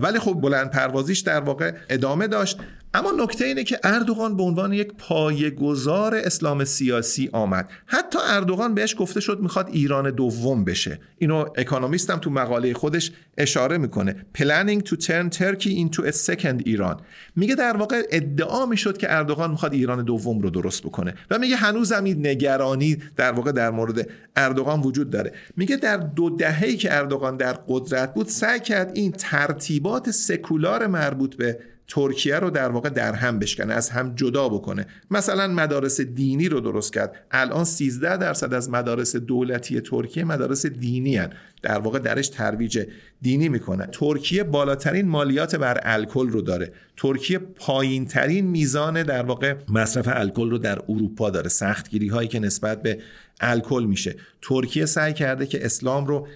ولی 0.00 0.18
خب 0.18 0.32
بلند 0.32 0.70
پروازیش 0.70 1.20
در 1.20 1.40
واقع 1.40 1.72
ادامه 1.88 2.26
داشت. 2.26 2.58
اما 2.94 3.12
نکته 3.18 3.44
اینه 3.44 3.64
که 3.64 3.80
اردوغان 3.82 4.36
به 4.36 4.42
عنوان 4.42 4.72
یک 4.72 4.92
پایه‌گذار 4.98 6.14
اسلام 6.14 6.64
سیاسی 6.64 7.30
آمد. 7.32 7.68
حتی 7.86 8.18
اردوغان 8.28 8.74
بهش 8.74 8.94
گفته 8.98 9.20
شد 9.20 9.40
می‌خواد 9.40 9.68
ایران 9.68 10.10
دوم 10.10 10.64
بشه. 10.64 11.00
اینو 11.18 11.44
اکونومیست 11.56 12.10
هم 12.10 12.18
تو 12.18 12.30
مقاله 12.30 12.74
خودش 12.74 13.12
اشاره 13.38 13.78
می‌کنه. 13.78 14.26
Planning 14.38 14.88
to 14.88 14.92
turn 14.92 15.36
Turkey 15.36 15.68
into 15.68 16.02
a 16.02 16.12
second 16.12 16.62
ایران 16.64 17.00
میگه 17.36 17.54
در 17.54 17.76
واقع 17.76 18.02
ادعا 18.10 18.66
می‌شد 18.66 18.96
که 18.96 19.14
اردوغان 19.14 19.50
می‌خواد 19.50 19.72
ایران 19.72 20.04
دوم 20.04 20.40
رو 20.40 20.50
درست 20.50 20.82
بکنه. 20.82 21.14
و 21.30 21.38
میگه 21.38 21.56
هنوز 21.56 21.92
این 21.92 22.26
نگرانی 22.26 22.96
در 23.16 23.32
واقع 23.32 23.52
در 23.52 23.70
مورد 23.70 24.08
اردوغان 24.36 24.80
وجود 24.80 25.10
داره. 25.10 25.32
میگه 25.56 25.76
در 25.76 25.96
دو 25.96 26.30
دهه‌ای 26.30 26.76
که 26.76 26.96
اردوغان 26.96 27.36
در 27.36 27.52
قدرت 27.68 28.14
بود 28.14 28.28
سعی 28.28 28.60
کرد 28.60 28.90
این 28.94 29.12
ترتیبات 29.12 30.10
سکولار 30.10 30.86
مربوط 30.86 31.36
به 31.36 31.58
ترکیه 31.94 32.36
رو 32.36 32.50
در 32.50 32.68
واقع 32.68 32.88
در 32.88 33.12
هم 33.12 33.38
بشکنه 33.38 33.74
از 33.74 33.90
هم 33.90 34.14
جدا 34.14 34.48
بکنه. 34.48 34.86
مثلا 35.10 35.48
مدارس 35.48 36.00
دینی 36.00 36.48
رو 36.48 36.60
درست 36.60 36.92
کرد. 36.92 37.14
الان 37.30 37.64
13 37.64 38.16
درصد 38.16 38.54
از 38.54 38.70
مدارس 38.70 39.16
دولتی 39.16 39.80
ترکیه 39.80 40.24
مدارس 40.24 40.66
دینی 40.66 41.16
هن. 41.16 41.30
در 41.62 41.78
واقع 41.78 41.98
درش 41.98 42.28
ترویج 42.28 42.86
دینی 43.22 43.48
می‌کنه. 43.48 43.86
ترکیه 43.92 44.44
بالاترین 44.44 45.08
مالیات 45.08 45.56
بر 45.56 45.80
الکل 45.82 46.28
رو 46.28 46.42
داره. 46.42 46.72
ترکیه 46.96 47.38
پایین 47.38 48.06
ترین 48.06 48.46
میزان 48.46 49.02
در 49.02 49.22
واقع 49.22 49.54
مصرف 49.68 50.08
الکل 50.08 50.50
رو 50.50 50.58
در 50.58 50.78
اروپا 50.88 51.30
داره. 51.30 51.48
سختگیری 51.48 52.08
هایی 52.08 52.28
که 52.28 52.38
نسبت 52.38 52.82
به 52.82 52.98
الکل 53.40 53.84
میشه. 53.84 54.16
ترکیه 54.42 54.86
سعی 54.86 55.12
کرده 55.12 55.46
که 55.46 55.64
اسلام 55.64 56.06
رو 56.06 56.28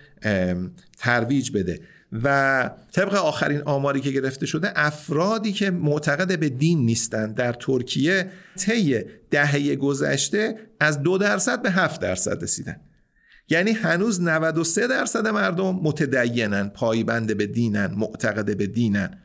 ترویج 0.99 1.51
بده. 1.51 1.81
و 2.25 2.71
طبق 2.93 3.15
آخرین 3.15 3.63
آماری 3.65 4.01
که 4.01 4.11
گرفته 4.11 4.47
شده 4.47 4.73
افرادی 4.77 5.53
که 5.53 5.71
معتقد 5.71 6.41
به 6.41 6.49
دین 6.49 6.87
نیستند 6.87 7.35
در 7.35 7.53
ترکیه 7.53 8.31
طی 8.59 9.01
دهه 9.31 9.77
گذشته 9.77 10.59
از 10.81 11.03
دو 11.03 11.19
درصد 11.19 11.63
به 11.63 11.71
هفت 11.71 12.01
درصد 12.01 12.43
رسیدن. 12.43 12.77
یعنی 13.49 13.71
هنوز 13.71 14.21
93 14.21 14.87
درصد 14.87 15.27
مردم 15.27 15.81
متدینن 15.83 16.69
پایبند 16.69 17.37
به 17.37 17.47
دینن 17.47 17.87
معتقد 17.87 18.57
به 18.57 18.67
دینن. 18.67 19.19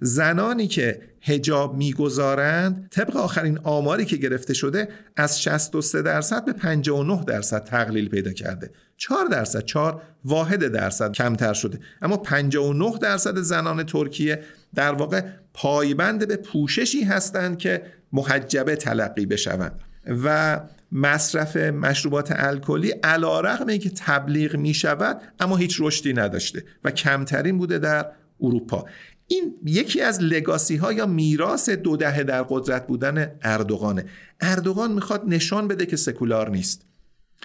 زنانی 0.00 0.66
که 0.66 1.00
هجاب 1.22 1.76
می‌گذارند 1.76 2.88
طبق 2.90 3.16
آخرین 3.16 3.58
آماری 3.58 4.04
که 4.04 4.16
گرفته 4.16 4.54
شده 4.54 4.88
از 5.16 5.42
63 5.42 6.02
درصد 6.02 6.44
به 6.44 6.52
59 6.52 7.24
درصد 7.24 7.64
تقلیل 7.64 8.08
پیدا 8.08 8.32
کرده. 8.32 8.70
4 8.98 9.26
درصد 9.26 9.64
4 9.64 10.02
واحد 10.24 10.64
درصد 10.68 11.12
کمتر 11.12 11.52
شده. 11.52 11.80
اما 12.02 12.16
59 12.16 12.98
درصد 12.98 13.38
زنان 13.38 13.82
ترکیه 13.82 14.42
در 14.74 14.92
واقع 14.92 15.22
پایبند 15.54 16.28
به 16.28 16.36
پوششی 16.36 17.04
هستند 17.04 17.58
که 17.58 17.82
محجبه 18.12 18.76
تلقی 18.76 19.26
بشوند. 19.26 19.80
و 20.24 20.60
مصرف 20.92 21.56
مشروبات 21.56 22.32
الکلی 22.36 22.90
علا 22.90 23.40
رقم 23.40 23.76
که 23.76 23.90
تبلیغ 23.90 24.56
می 24.56 24.74
شود 24.74 25.20
اما 25.40 25.56
هیچ 25.56 25.76
رشدی 25.80 26.12
نداشته 26.12 26.64
و 26.84 26.90
کمترین 26.90 27.58
بوده 27.58 27.78
در 27.78 28.06
اروپا. 28.40 28.84
این 29.26 29.54
یکی 29.64 30.00
از 30.00 30.22
لگاسی 30.22 30.76
ها 30.76 30.92
یا 30.92 31.06
میراث 31.06 31.68
دو 31.68 31.96
دهه 31.96 32.22
در 32.22 32.42
قدرت 32.42 32.86
بودن 32.86 33.30
اردوغانه. 33.42 34.04
اردوغان 34.40 34.92
می‌خواد 34.92 35.22
نشان 35.26 35.68
بده 35.68 35.86
که 35.86 35.96
سکولار 35.96 36.50
نیست. 36.50 36.87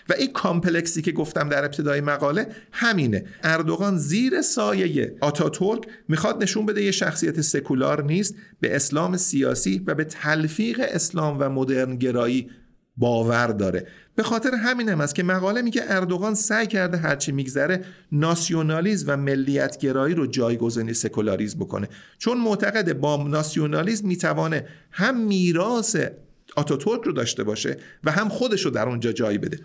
و 0.10 0.14
این 0.14 0.34
complex 0.34 0.93
ی 0.93 1.02
که 1.02 1.12
گفتم 1.12 1.50
در 1.50 1.66
ابتدای 1.66 2.02
مقاله 2.02 2.48
همینه. 2.72 3.26
اردوغان 3.44 3.98
زیر 3.98 4.42
سایه 4.42 5.16
آتاتورک 5.22 5.82
می‌خواد 6.08 6.44
نشون 6.44 6.66
بده 6.66 6.84
یه 6.84 6.92
شخصیت 6.92 7.42
سکولار 7.42 8.04
نیست 8.04 8.36
به 8.60 8.76
اسلام 8.76 9.18
سیاسی 9.18 9.84
و 9.88 9.96
به 9.96 10.04
تلفیق 10.04 10.82
اسلام 10.84 11.38
و 11.40 11.50
مدرن 11.50 11.96
گرایی 11.96 12.50
باور 12.98 13.48
داره. 13.48 13.88
به 14.16 14.24
خاطر 14.24 14.56
همین 14.56 14.90
است 14.90 15.16
که 15.16 15.24
مقاله 15.24 15.62
میگه 15.62 15.82
اردوغان 15.88 16.36
سعی 16.36 16.68
کرده 16.68 16.98
هرچی 16.98 17.32
میگذره 17.32 17.86
ناسیونالیزم 18.12 19.06
و 19.08 19.18
ملیتگرایی 19.18 20.16
رو 20.16 20.28
جایگزینی 20.28 20.94
سکولاریزم 20.94 21.60
بکنه. 21.60 21.90
چون 22.18 22.38
معتقد 22.38 22.94
با 22.94 23.24
ناسیونالیزم 23.28 24.08
می‌توانه 24.08 24.68
هم 24.92 25.22
میراث 25.22 25.96
آتاتورک 26.56 27.02
رو 27.02 27.12
داشته 27.12 27.44
باشه 27.44 27.78
و 28.04 28.12
هم 28.12 28.30
خودش 28.30 28.62
رو 28.66 28.72
در 28.72 28.90
اونجا 28.90 29.12
جای 29.12 29.38
بده. 29.38 29.60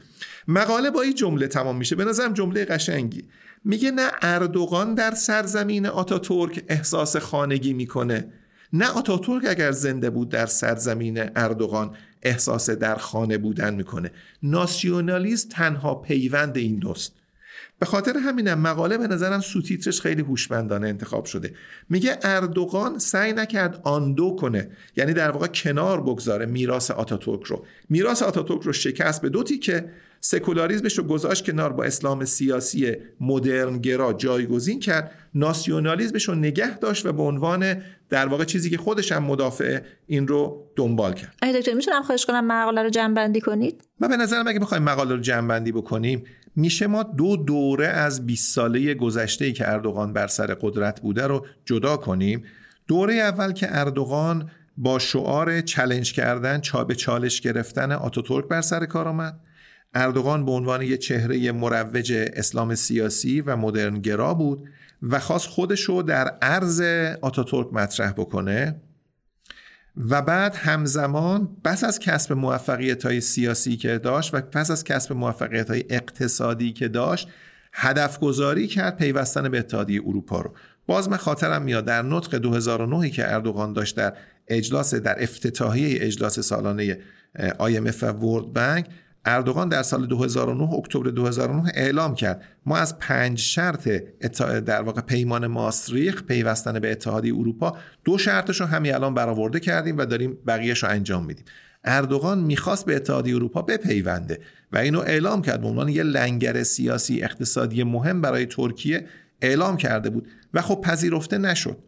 مقاله 0.48 0.90
با 0.90 1.02
این 1.02 1.14
جمله 1.14 1.46
تمام 1.46 1.76
میشه. 1.76 1.96
به 1.96 2.04
نظرم 2.04 2.32
جمله 2.32 2.64
قشنگی. 2.64 3.24
میگه 3.64 3.90
نه 3.90 4.10
اردوغان 4.22 4.94
در 4.94 5.10
سرزمین 5.10 5.86
آتاتورک 5.86 6.64
احساس 6.68 7.16
خانگی 7.16 7.72
می‌کنه. 7.72 8.32
نه 8.72 8.88
آتاتورک 8.88 9.44
اگر 9.48 9.72
زنده 9.72 10.10
بود 10.10 10.28
در 10.28 10.46
سرزمین 10.46 11.30
اردوغان 11.36 11.96
احساس 12.22 12.70
در 12.70 12.94
خانه 12.96 13.38
بودن 13.38 13.74
می‌کنه. 13.74 14.10
ناسیونالیسم 14.42 15.48
تنها 15.48 15.94
پیوند 15.94 16.56
این 16.56 16.78
دوست. 16.78 17.12
به 17.78 17.86
خاطر 17.86 18.16
همینم 18.16 18.60
مقاله 18.60 18.98
به 18.98 19.06
نظرم 19.06 19.40
سوتیترش 19.40 20.00
خیلی 20.00 20.22
هوشمندانه 20.22 20.88
انتخاب 20.88 21.24
شده. 21.24 21.54
میگه 21.88 22.18
اردوغان 22.22 22.98
سعی 22.98 23.32
نکرد 23.32 23.80
undo 23.84 24.36
کنه 24.40 24.70
یعنی 24.96 25.12
در 25.12 25.30
واقع 25.30 25.46
کنار 25.46 26.00
بگذاره 26.00 26.46
میراث 26.46 26.90
آتاتورک 26.90 27.44
رو. 27.44 27.64
میراث 27.88 28.22
آتاتورک 28.22 28.62
رو 28.62 28.72
شکست 28.72 29.22
به 29.22 29.28
دو 29.28 29.58
تیکه 29.58 29.90
سکولاریزمش 30.20 30.98
رو 30.98 31.04
گذاشت 31.04 31.46
کنار 31.46 31.72
با 31.72 31.84
اسلام 31.84 32.24
سیاسی 32.24 32.96
مدرن 33.20 33.78
گرا 33.78 34.12
جایگزین 34.12 34.80
کرد 34.80 35.10
ناسیونالیزمش 35.34 36.28
رو 36.28 36.34
نگه 36.34 36.78
داشت 36.78 37.06
و 37.06 37.12
به 37.12 37.22
عنوان 37.22 37.82
در 38.08 38.26
واقع 38.26 38.44
چیزی 38.44 38.70
که 38.70 38.78
خودش 38.78 39.12
هم 39.12 39.24
مدافع 39.24 39.80
این 40.06 40.28
رو 40.28 40.70
دنبال 40.76 41.12
کرد. 41.12 41.34
آقای 41.42 41.60
دکتر 41.60 41.74
می‌تونم 41.74 42.02
خواهش 42.02 42.26
کنم 42.26 42.46
مقاله 42.46 42.82
رو 42.82 42.90
جمع 42.90 43.14
بندی 43.14 43.40
کنید؟ 43.40 43.84
ما 44.00 44.08
به 44.08 44.16
نظرم 44.16 44.48
اگه 44.48 44.58
بخوایم 44.58 44.82
مقاله 44.82 45.14
رو 45.14 45.20
جمع 45.20 45.48
بندی 45.48 45.72
بکنیم 45.72 46.24
میشه 46.56 46.86
ما 46.86 47.02
دو 47.02 47.36
دوره 47.36 47.86
از 47.86 48.26
20 48.26 48.54
ساله 48.54 48.94
گذشته 48.94 49.52
که 49.52 49.72
اردوغان 49.72 50.12
بر 50.12 50.26
سر 50.26 50.46
قدرت 50.60 51.00
بوده 51.00 51.26
رو 51.26 51.46
جدا 51.64 51.96
کنیم. 51.96 52.44
دوره 52.86 53.14
اول 53.14 53.52
که 53.52 53.66
اردوغان 53.70 54.50
با 54.76 54.98
شعار 54.98 55.60
چلنج 55.60 56.12
کردن 56.12 56.60
به 56.88 56.94
چالش 56.94 57.40
گرفتن 57.40 57.92
آتاتورک 57.92 58.48
بر 58.48 58.60
سر 58.60 58.86
کار 58.86 59.08
آمد. 59.08 59.40
اردوغان 59.94 60.44
به 60.44 60.50
عنوان 60.50 60.82
یک 60.82 61.00
چهره 61.00 61.52
مروج 61.52 62.12
اسلام 62.12 62.74
سیاسی 62.74 63.40
و 63.40 63.56
مدرن 63.56 64.00
گرا 64.00 64.34
بود 64.34 64.68
و 65.02 65.18
خواست 65.18 65.46
خودش 65.46 65.80
رو 65.80 66.02
در 66.02 66.28
عرض 66.42 66.80
آتاتورک 67.22 67.72
مطرح 67.72 68.12
بکنه. 68.12 68.80
و 69.98 70.22
بعد 70.22 70.54
همزمان 70.54 71.56
پس 71.64 71.84
از 71.84 71.98
کسب 71.98 72.32
موفقیت 72.32 73.06
های 73.06 73.20
سیاسی 73.20 73.76
که 73.76 73.98
داشت 73.98 74.34
و 74.34 74.40
پس 74.40 74.70
از 74.70 74.84
کسب 74.84 75.12
موفقیت 75.12 75.70
های 75.70 75.84
اقتصادی 75.90 76.72
که 76.72 76.88
داشت 76.88 77.28
هدف 77.72 78.18
گذاری 78.18 78.66
کرد 78.66 78.96
پیوستن 78.96 79.48
به 79.48 79.58
اتحادیه 79.58 80.02
اروپا 80.06 80.40
رو. 80.40 80.54
باز 80.86 81.08
من 81.08 81.16
خاطرم 81.16 81.62
میاد 81.62 81.84
در 81.84 82.02
نطق 82.02 82.36
2009 82.36 83.10
که 83.10 83.34
اردوغان 83.34 83.72
داشت 83.72 83.96
در 83.96 84.16
اجلاس 84.48 84.94
در 84.94 85.22
افتتاحیه 85.22 86.06
اجلاس 86.06 86.40
سالانه 86.40 86.98
IMF 87.38 88.02
و 88.02 88.06
ورد 88.06 88.44
بانک 88.44 88.86
اردوغان 89.28 89.68
در 89.68 89.82
سال 89.82 90.06
2009 90.06 90.74
اکتبر 90.74 91.10
2009 91.10 91.72
اعلام 91.74 92.14
کرد. 92.14 92.42
ما 92.66 92.76
از 92.76 92.98
پنج 92.98 93.38
شرط 93.38 93.88
در 94.44 94.82
واقع 94.82 95.00
پیمان 95.00 95.46
ماستریخ 95.46 96.22
پیوستن 96.22 96.78
به 96.78 96.90
اتحادیه 96.90 97.34
اروپا 97.34 97.76
دو 98.04 98.18
شرطش 98.18 98.60
رو 98.60 98.66
همین 98.66 98.94
الان 98.94 99.14
برآورده 99.14 99.60
کردیم 99.60 99.98
و 99.98 100.04
داریم 100.04 100.38
بقیهش 100.46 100.82
رو 100.82 100.88
انجام 100.88 101.24
میدیم. 101.24 101.44
اردوغان 101.84 102.38
می‌خواست 102.38 102.86
به 102.86 102.96
اتحادیه 102.96 103.34
اروپا 103.34 103.62
بپیونده 103.62 104.40
و 104.72 104.78
اینو 104.78 105.00
اعلام 105.00 105.42
کرد. 105.42 105.60
به 105.60 105.66
عنوان 105.66 105.88
یه 105.88 106.02
لنگر 106.02 106.62
سیاسی 106.62 107.22
اقتصادی 107.22 107.82
مهم 107.82 108.20
برای 108.20 108.46
ترکیه 108.46 109.06
اعلام 109.42 109.76
کرده 109.76 110.10
بود 110.10 110.28
و 110.54 110.62
خب 110.62 110.80
پذیرفته 110.84 111.38
نشد. 111.38 111.78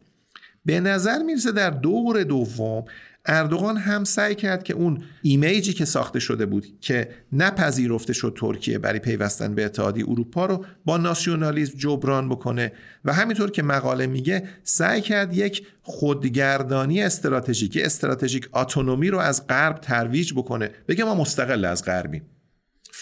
به 0.65 0.81
نظر 0.81 1.19
می‌رسه 1.19 1.53
در 1.53 1.71
دور 1.71 2.23
دوم 2.23 2.85
اردوغان 3.31 3.77
هم 3.77 4.05
سعی 4.05 4.35
کرد 4.35 4.63
که 4.63 4.75
اون 4.75 5.03
ایمیجی 5.23 5.73
که 5.73 5.85
ساخته 5.85 6.21
شده 6.21 6.47
بود 6.47 6.67
که 6.81 7.09
نپذیرفته 7.33 8.13
شد 8.13 8.37
ترکیه 8.41 8.79
برای 8.79 8.99
پیوستن 8.99 9.55
به 9.55 9.65
اتحادیه 9.65 10.05
اروپا 10.09 10.47
رو 10.47 10.65
با 10.85 10.97
ناسیونالیسم 10.97 11.79
جبران 11.79 12.29
بکنه. 12.29 12.73
و 13.05 13.13
همینطور 13.13 13.51
که 13.51 13.63
مقاله 13.63 14.07
میگه 14.07 14.49
سعی 14.63 15.01
کرد 15.01 15.37
یک 15.37 15.67
خودگردانی 15.83 17.03
استراتژیک 17.03 17.79
استراتژیک 17.83 18.49
اتونومی 18.55 19.11
رو 19.11 19.19
از 19.19 19.47
غرب 19.47 19.79
ترویج 19.79 20.33
بکنه. 20.33 20.71
بگه 20.89 21.05
ما 21.05 21.15
مستقل 21.15 21.65
از 21.65 21.85
غربیم. 21.85 22.23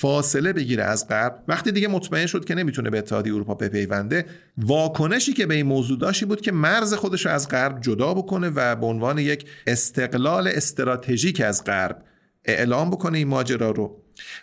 فاصله 0.00 0.52
بگیره 0.52 0.84
از 0.84 1.08
غرب 1.08 1.42
وقتی 1.48 1.72
دیگه 1.72 1.88
مطمئن 1.88 2.26
شد 2.26 2.44
که 2.44 2.54
نمی‌تونه 2.54 2.90
به 2.90 2.98
اتحادیه 2.98 3.34
اروپا 3.34 3.54
بپیونده 3.54 4.26
واکنشی 4.58 5.32
که 5.32 5.46
به 5.46 5.54
این 5.54 5.66
موضوع 5.66 5.98
داشتی 5.98 6.26
بود 6.26 6.40
که 6.40 6.52
مرز 6.52 6.94
خودش 6.94 7.26
رو 7.26 7.32
از 7.32 7.48
غرب 7.48 7.80
جدا 7.80 8.14
بکنه 8.14 8.50
و 8.54 8.76
به 8.76 8.86
عنوان 8.86 9.18
یک 9.18 9.46
استقلال 9.66 10.48
استراتژیک 10.48 11.40
از 11.40 11.64
غرب 11.64 12.02
اعلام 12.48 12.90
بکنه 12.90 13.18
این 13.18 13.28
ماجرا 13.28 13.70
رو 13.70 13.96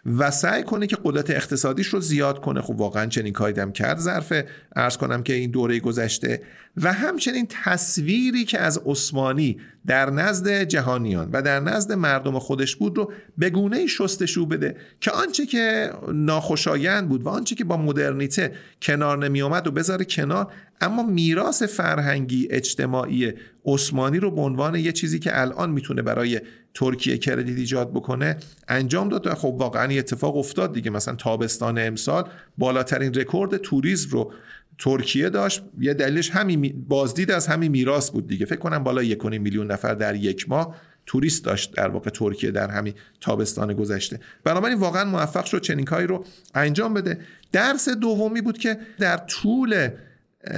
و 0.05 0.31
سعی 0.31 0.63
کنه 0.63 0.87
که 0.87 0.97
قدرت 1.03 1.29
اقتصادیش 1.29 1.87
رو 1.87 1.99
زیاد 1.99 2.41
کنه. 2.41 2.61
خب 2.61 2.79
واقعا 2.79 3.05
چنین 3.05 3.33
کاری 3.33 3.71
کرد. 3.71 3.99
ظرف 3.99 4.33
ارز 4.75 4.97
کنم 4.97 5.23
که 5.23 5.33
این 5.33 5.51
دوره 5.51 5.79
گذشته 5.79 6.41
و 6.77 6.93
همچنین 6.93 7.47
تصویری 7.49 8.45
که 8.45 8.59
از 8.59 8.81
عثمانی 8.85 9.57
در 9.85 10.09
نزد 10.09 10.63
جهانیان 10.63 11.29
و 11.33 11.41
در 11.41 11.59
نزد 11.59 11.93
مردم 11.93 12.39
خودش 12.39 12.75
بود 12.75 12.97
رو 12.97 13.11
به 13.37 13.49
گونه 13.49 13.87
شستشو 13.87 14.45
بده 14.45 14.75
که 14.99 15.11
آنچه 15.11 15.45
که 15.45 15.91
ناخوشایند 16.13 17.09
بود 17.09 17.23
و 17.23 17.29
آنچه 17.29 17.55
که 17.55 17.63
با 17.63 17.77
مدرنیته 17.77 18.51
کنار 18.81 19.17
نمی 19.17 19.41
اومد 19.41 19.67
و 19.67 19.71
بذاره 19.71 20.05
کنار. 20.05 20.51
اما 20.81 21.03
میراث 21.03 21.63
فرهنگی 21.63 22.47
اجتماعی 22.51 23.33
عثمانی 23.65 24.19
رو 24.19 24.31
به 24.31 24.41
عنوان 24.41 24.75
یه 24.75 24.91
چیزی 24.91 25.19
که 25.19 25.41
الان 25.41 25.69
می‌تونه 25.69 26.01
برای 26.01 26.41
ترکیه 26.75 27.17
کردیت 27.17 27.57
ایجاد 27.57 27.91
بکنه 27.91 28.37
انجام 28.67 29.09
داد. 29.09 29.27
و 29.27 29.35
خب 29.35 29.55
واقعا 29.59 29.97
اتفاق 29.97 30.37
افتاد 30.37 30.73
دیگه. 30.73 30.91
مثلا 30.91 31.15
تابستان 31.15 31.77
امسال 31.79 32.29
بالاترین 32.57 33.13
رکورد 33.13 33.57
توریسم 33.57 34.09
رو 34.09 34.33
ترکیه 34.77 35.29
داشت. 35.29 35.63
یه 35.79 35.93
دلیلش 35.93 36.29
همین 36.29 36.85
بازدید 36.87 37.31
از 37.31 37.47
همین 37.47 37.71
میراث 37.71 38.11
بود 38.11 38.27
دیگه. 38.27 38.45
فکر 38.45 38.59
کنم 38.59 38.83
بالا 38.83 39.03
یک 39.03 39.25
میلیون 39.25 39.71
نفر 39.71 39.93
در 39.93 40.15
یک 40.15 40.49
ماه 40.49 40.75
توریست 41.05 41.45
داشت 41.45 41.75
در 41.75 41.87
واقع 41.87 42.09
ترکیه 42.09 42.51
در 42.51 42.71
همین 42.71 42.93
تابستان 43.21 43.73
گذشته. 43.73 44.19
بنابراین 44.43 44.79
واقعا 44.79 45.05
موفق 45.05 45.45
شد 45.45 45.61
چنین 45.61 45.85
کاری 45.85 46.07
رو 46.07 46.25
انجام 46.55 46.93
بده. 46.93 47.19
درس 47.51 47.89
دومی 47.89 48.41
بود 48.41 48.57
که 48.57 48.77
در 48.99 49.17
طول 49.17 49.89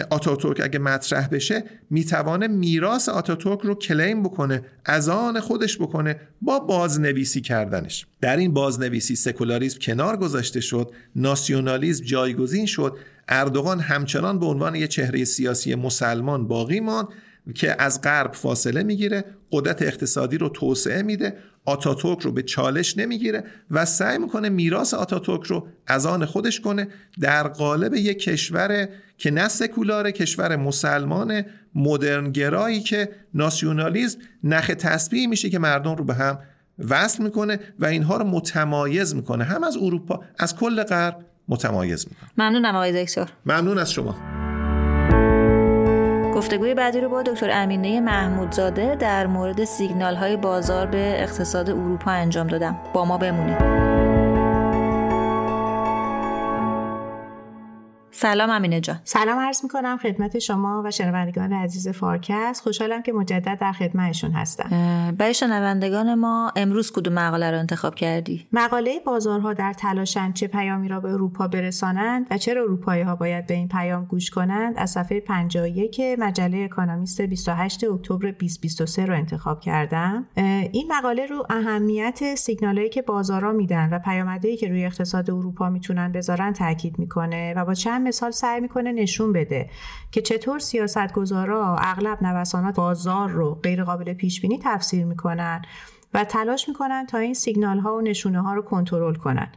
آتاتورک 0.09 0.61
اگه 0.63 0.79
مطرح 0.79 1.27
بشه 1.27 1.63
می‌توانه 1.89 2.47
میراث 2.47 3.09
آتاتورک 3.09 3.59
رو 3.59 3.75
claim 3.75 4.23
بکنه 4.23 4.61
از 4.85 5.09
آن 5.09 5.39
خودش 5.39 5.77
بکنه 5.77 6.19
با 6.41 6.59
بازنویسی 6.59 7.41
کردنش. 7.41 8.05
در 8.21 8.37
این 8.37 8.53
بازنویسی 8.53 9.15
سکولاریسم 9.15 9.79
کنار 9.79 10.17
گذاشته 10.17 10.61
شد 10.61 10.91
ناسیونالیسم 11.15 12.05
جایگزین 12.05 12.65
شد 12.65 12.97
اردوغان 13.27 13.79
همچنان 13.79 14.39
به 14.39 14.45
عنوان 14.45 14.75
یه 14.75 14.87
چهره 14.87 15.23
سیاسی 15.23 15.75
مسلمان 15.75 16.47
باقی 16.47 16.79
ماند 16.79 17.07
که 17.55 17.81
از 17.81 18.01
غرب 18.01 18.33
فاصله 18.33 18.83
می‌گیره 18.83 19.25
قدرت 19.51 19.81
اقتصادی 19.81 20.37
رو 20.37 20.49
توسعه 20.49 21.01
میده 21.01 21.37
آتاتورک 21.65 22.21
رو 22.21 22.31
به 22.31 22.43
چالش 22.43 22.97
نمی‌گیره 22.97 23.43
و 23.71 23.85
سعی 23.85 24.17
می‌کنه 24.17 24.49
میراث 24.49 24.93
آتاتورک 24.93 25.43
رو 25.43 25.67
از 25.87 26.05
آن 26.05 26.25
خودش 26.25 26.61
کنه 26.61 26.87
در 27.19 27.47
قالب 27.47 27.93
یک 27.93 28.19
کشور 28.19 28.87
که 29.17 29.31
نه 29.31 29.47
سکولار 29.47 30.11
کشور 30.11 30.55
مسلمان 30.55 31.43
مدرنگرایی 31.75 32.79
که 32.79 33.09
ناسیونالیزم 33.33 34.19
نخ 34.43 34.67
تسبیح 34.67 35.27
میشه 35.27 35.49
که 35.49 35.59
مردم 35.59 35.95
رو 35.95 36.03
به 36.03 36.13
هم 36.13 36.39
وصل 36.89 37.23
می‌کنه 37.23 37.59
و 37.79 37.85
اینها 37.85 38.17
رو 38.17 38.25
متمایز 38.25 39.15
می‌کنه. 39.15 39.43
هم 39.43 39.63
از 39.63 39.77
اروپا 39.77 40.23
از 40.39 40.55
کل 40.55 40.83
غرب 40.83 41.25
متمایز 41.47 42.07
می‌کنه. 42.09 42.29
ممنونم 42.37 42.75
آقای 42.75 43.03
دکتر. 43.03 43.29
ممنون 43.45 43.77
از 43.77 43.91
شما. 43.91 44.36
گفتگوی 46.37 46.73
بعدی 46.73 47.01
رو 47.01 47.09
با 47.09 47.23
دکتر 47.23 47.49
امینه 47.51 47.99
محمودزاده 47.99 48.95
در 48.95 49.27
مورد 49.27 49.63
سیگنال 49.63 50.15
های 50.15 50.37
بازار 50.37 50.87
به 50.87 51.23
اقتصاد 51.23 51.69
اروپا 51.69 52.11
انجام 52.11 52.47
دادم. 52.47 52.75
با 52.93 53.05
ما 53.05 53.17
بمونید. 53.17 53.86
سلام 58.19 58.49
امینه 58.49 58.79
جان. 58.81 58.99
سلام 59.03 59.39
عرض 59.39 59.63
می 59.63 59.69
کنم 59.69 59.97
خدمت 59.97 60.39
شما 60.39 60.81
و 60.85 60.91
شنوندگان 60.91 61.53
عزیز 61.53 61.87
فارکست. 61.87 62.63
خوشحالم 62.63 63.01
که 63.01 63.13
مجدد 63.13 63.57
در 63.59 63.71
خدمتشون 63.71 64.31
هستم. 64.31 64.69
برای 65.17 65.33
شنوندگان 65.33 66.13
ما 66.13 66.51
امروز 66.55 66.91
کدوم 66.91 67.13
مقاله 67.13 67.51
رو 67.51 67.59
انتخاب 67.59 67.95
کردی؟ 67.95 68.47
مقاله 68.51 68.99
بازارها 69.05 69.53
در 69.53 69.73
تلاشند 69.73 70.33
چه 70.33 70.47
پیامی 70.47 70.87
را 70.87 70.99
به 70.99 71.11
اروپا 71.11 71.47
برسانند 71.47 72.27
و 72.31 72.37
چرا 72.37 72.61
اروپایی 72.61 73.01
ها 73.01 73.15
باید 73.15 73.47
به 73.47 73.53
این 73.53 73.67
پیام 73.67 74.05
گوش 74.05 74.29
کنند 74.29 74.73
از 74.77 74.91
صفحه 74.91 75.19
51 75.19 76.01
مجله 76.19 76.57
اکانومیست 76.57 77.21
28 77.21 77.83
اکتبر 77.83 78.31
2023 78.31 79.05
رو 79.05 79.13
انتخاب 79.13 79.59
کردم. 79.59 80.25
این 80.71 80.91
مقاله 80.97 81.25
رو 81.25 81.45
اهمیت 81.49 82.35
سیگنالایی 82.35 82.89
که 82.89 83.01
بازارها 83.01 83.51
میدن 83.51 83.89
و 83.91 83.99
پیامدهایی 83.99 84.57
که 84.57 84.67
روی 84.67 84.85
اقتصاد 84.85 85.31
اروپا 85.31 85.69
می‌تونن 85.69 86.11
بذارن 86.11 86.53
تاکید 86.53 86.99
می‌کنه 86.99 87.53
و 87.53 87.65
با 87.65 87.73
چند 87.73 88.06
مثال 88.07 88.31
سعی 88.31 88.61
می‌کنه 88.61 88.91
نشون 88.91 89.33
بده 89.33 89.69
که 90.11 90.21
چطور 90.21 90.59
سیاستگزارا 90.59 91.75
اغلب 91.79 92.23
نوسانات 92.23 92.75
بازار 92.75 93.29
رو 93.29 93.55
غیر 93.55 93.83
قابل 93.83 94.13
پیش 94.13 94.41
بینی 94.41 94.59
تفسیر 94.63 95.05
می‌کنن 95.05 95.61
و 96.13 96.23
تلاش 96.23 96.69
می‌کنن 96.69 97.05
تا 97.05 97.17
این 97.17 97.33
سیگنال 97.33 97.79
ها 97.79 97.95
و 97.95 98.01
نشونه 98.01 98.41
ها 98.41 98.53
رو 98.53 98.61
کنترل 98.61 99.15
کنن. 99.15 99.51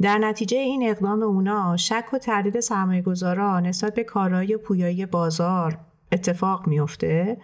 در 0.00 0.18
نتیجه 0.18 0.58
این 0.58 0.90
اقدام 0.90 1.22
اونا 1.22 1.76
شک 1.76 2.04
و 2.12 2.18
تردید 2.18 2.60
سرمایه 2.60 3.02
گذارا 3.02 3.60
نسبت 3.60 3.94
به 3.94 4.04
کارایی 4.04 4.56
پویایی 4.56 5.06
بازار 5.06 5.78
اتفاق 6.12 6.66
میفته 6.66 7.38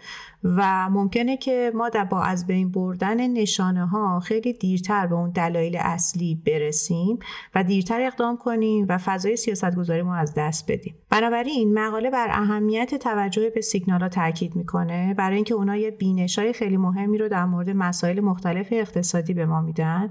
و 0.44 0.90
ممکنه 0.90 1.36
که 1.36 1.72
ما 1.74 1.88
در 1.88 2.04
با 2.04 2.22
از 2.22 2.46
بین 2.46 2.70
بردن 2.70 3.30
نشانه 3.30 3.86
ها 3.86 4.20
خیلی 4.20 4.52
دیرتر 4.52 5.06
به 5.06 5.14
اون 5.14 5.30
دلایل 5.30 5.76
اصلی 5.80 6.42
برسیم 6.46 7.18
و 7.54 7.64
دیرتر 7.64 8.00
اقدام 8.00 8.36
کنیم 8.36 8.86
و 8.88 8.98
فضای 8.98 9.36
سیاست 9.36 9.76
گذاری 9.76 10.02
ما 10.02 10.14
از 10.14 10.34
دست 10.36 10.72
بدیم. 10.72 10.94
بنابراین 11.10 11.78
مقاله 11.78 12.10
بر 12.10 12.28
اهمیت 12.30 12.94
توجه 12.94 13.50
به 13.50 13.60
سیگنال 13.60 14.00
ها 14.00 14.08
تاکید 14.08 14.56
می‌کنه 14.56 15.14
برای 15.14 15.36
اینکه 15.36 15.54
اونا 15.54 15.76
یه 15.76 15.90
بینش 15.90 16.38
های 16.38 16.52
خیلی 16.52 16.76
مهمی 16.76 17.18
رو 17.18 17.28
در 17.28 17.44
مورد 17.44 17.70
مسائل 17.70 18.20
مختلف 18.20 18.68
اقتصادی 18.72 19.34
به 19.34 19.46
ما 19.46 19.60
میدن. 19.60 20.10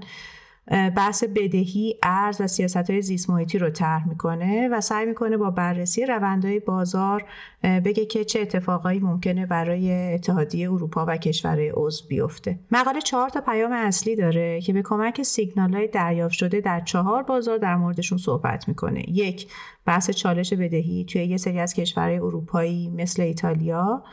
بحث 0.70 1.24
بدهی 1.24 1.98
ارز 2.02 2.40
و 2.40 2.46
سیاست 2.46 2.90
های 2.90 3.02
زیست 3.02 3.30
محیطی 3.30 3.58
رو 3.58 3.70
طرح 3.70 4.08
می‌کنه 4.08 4.68
و 4.68 4.80
سعی 4.80 5.06
می‌کنه 5.06 5.36
با 5.36 5.50
بررسی 5.50 6.06
روندهای 6.06 6.60
بازار 6.60 7.24
بگه 7.62 8.06
که 8.06 8.24
چه 8.24 8.40
اتفاقایی 8.40 8.98
ممکنه 8.98 9.46
برای 9.46 10.14
اتحادیه 10.14 10.72
اروپا 10.72 11.04
و 11.08 11.16
کشورهای 11.16 11.72
عضو 11.74 12.06
بیفته. 12.08 12.58
مقاله 12.70 13.00
چهار 13.00 13.28
تا 13.28 13.40
پیام 13.40 13.72
اصلی 13.72 14.16
داره 14.16 14.60
که 14.60 14.72
به 14.72 14.82
کمک 14.82 15.22
سیگنال 15.22 15.74
های 15.74 15.88
دریافت 15.88 16.34
شده 16.34 16.60
در 16.60 16.80
چهار 16.80 17.22
بازار 17.22 17.58
در 17.58 17.76
موردشون 17.76 18.18
صحبت 18.18 18.68
می‌کنه. 18.68 19.10
یک 19.10 19.48
بحث 19.86 20.10
چالش 20.10 20.52
بدهی 20.52 21.04
توی 21.04 21.24
یه 21.24 21.36
سری 21.36 21.58
از 21.60 21.74
کشورهای 21.74 22.18
اروپایی 22.18 22.88
مثل 22.88 23.22
ایتالیا. 23.22 24.04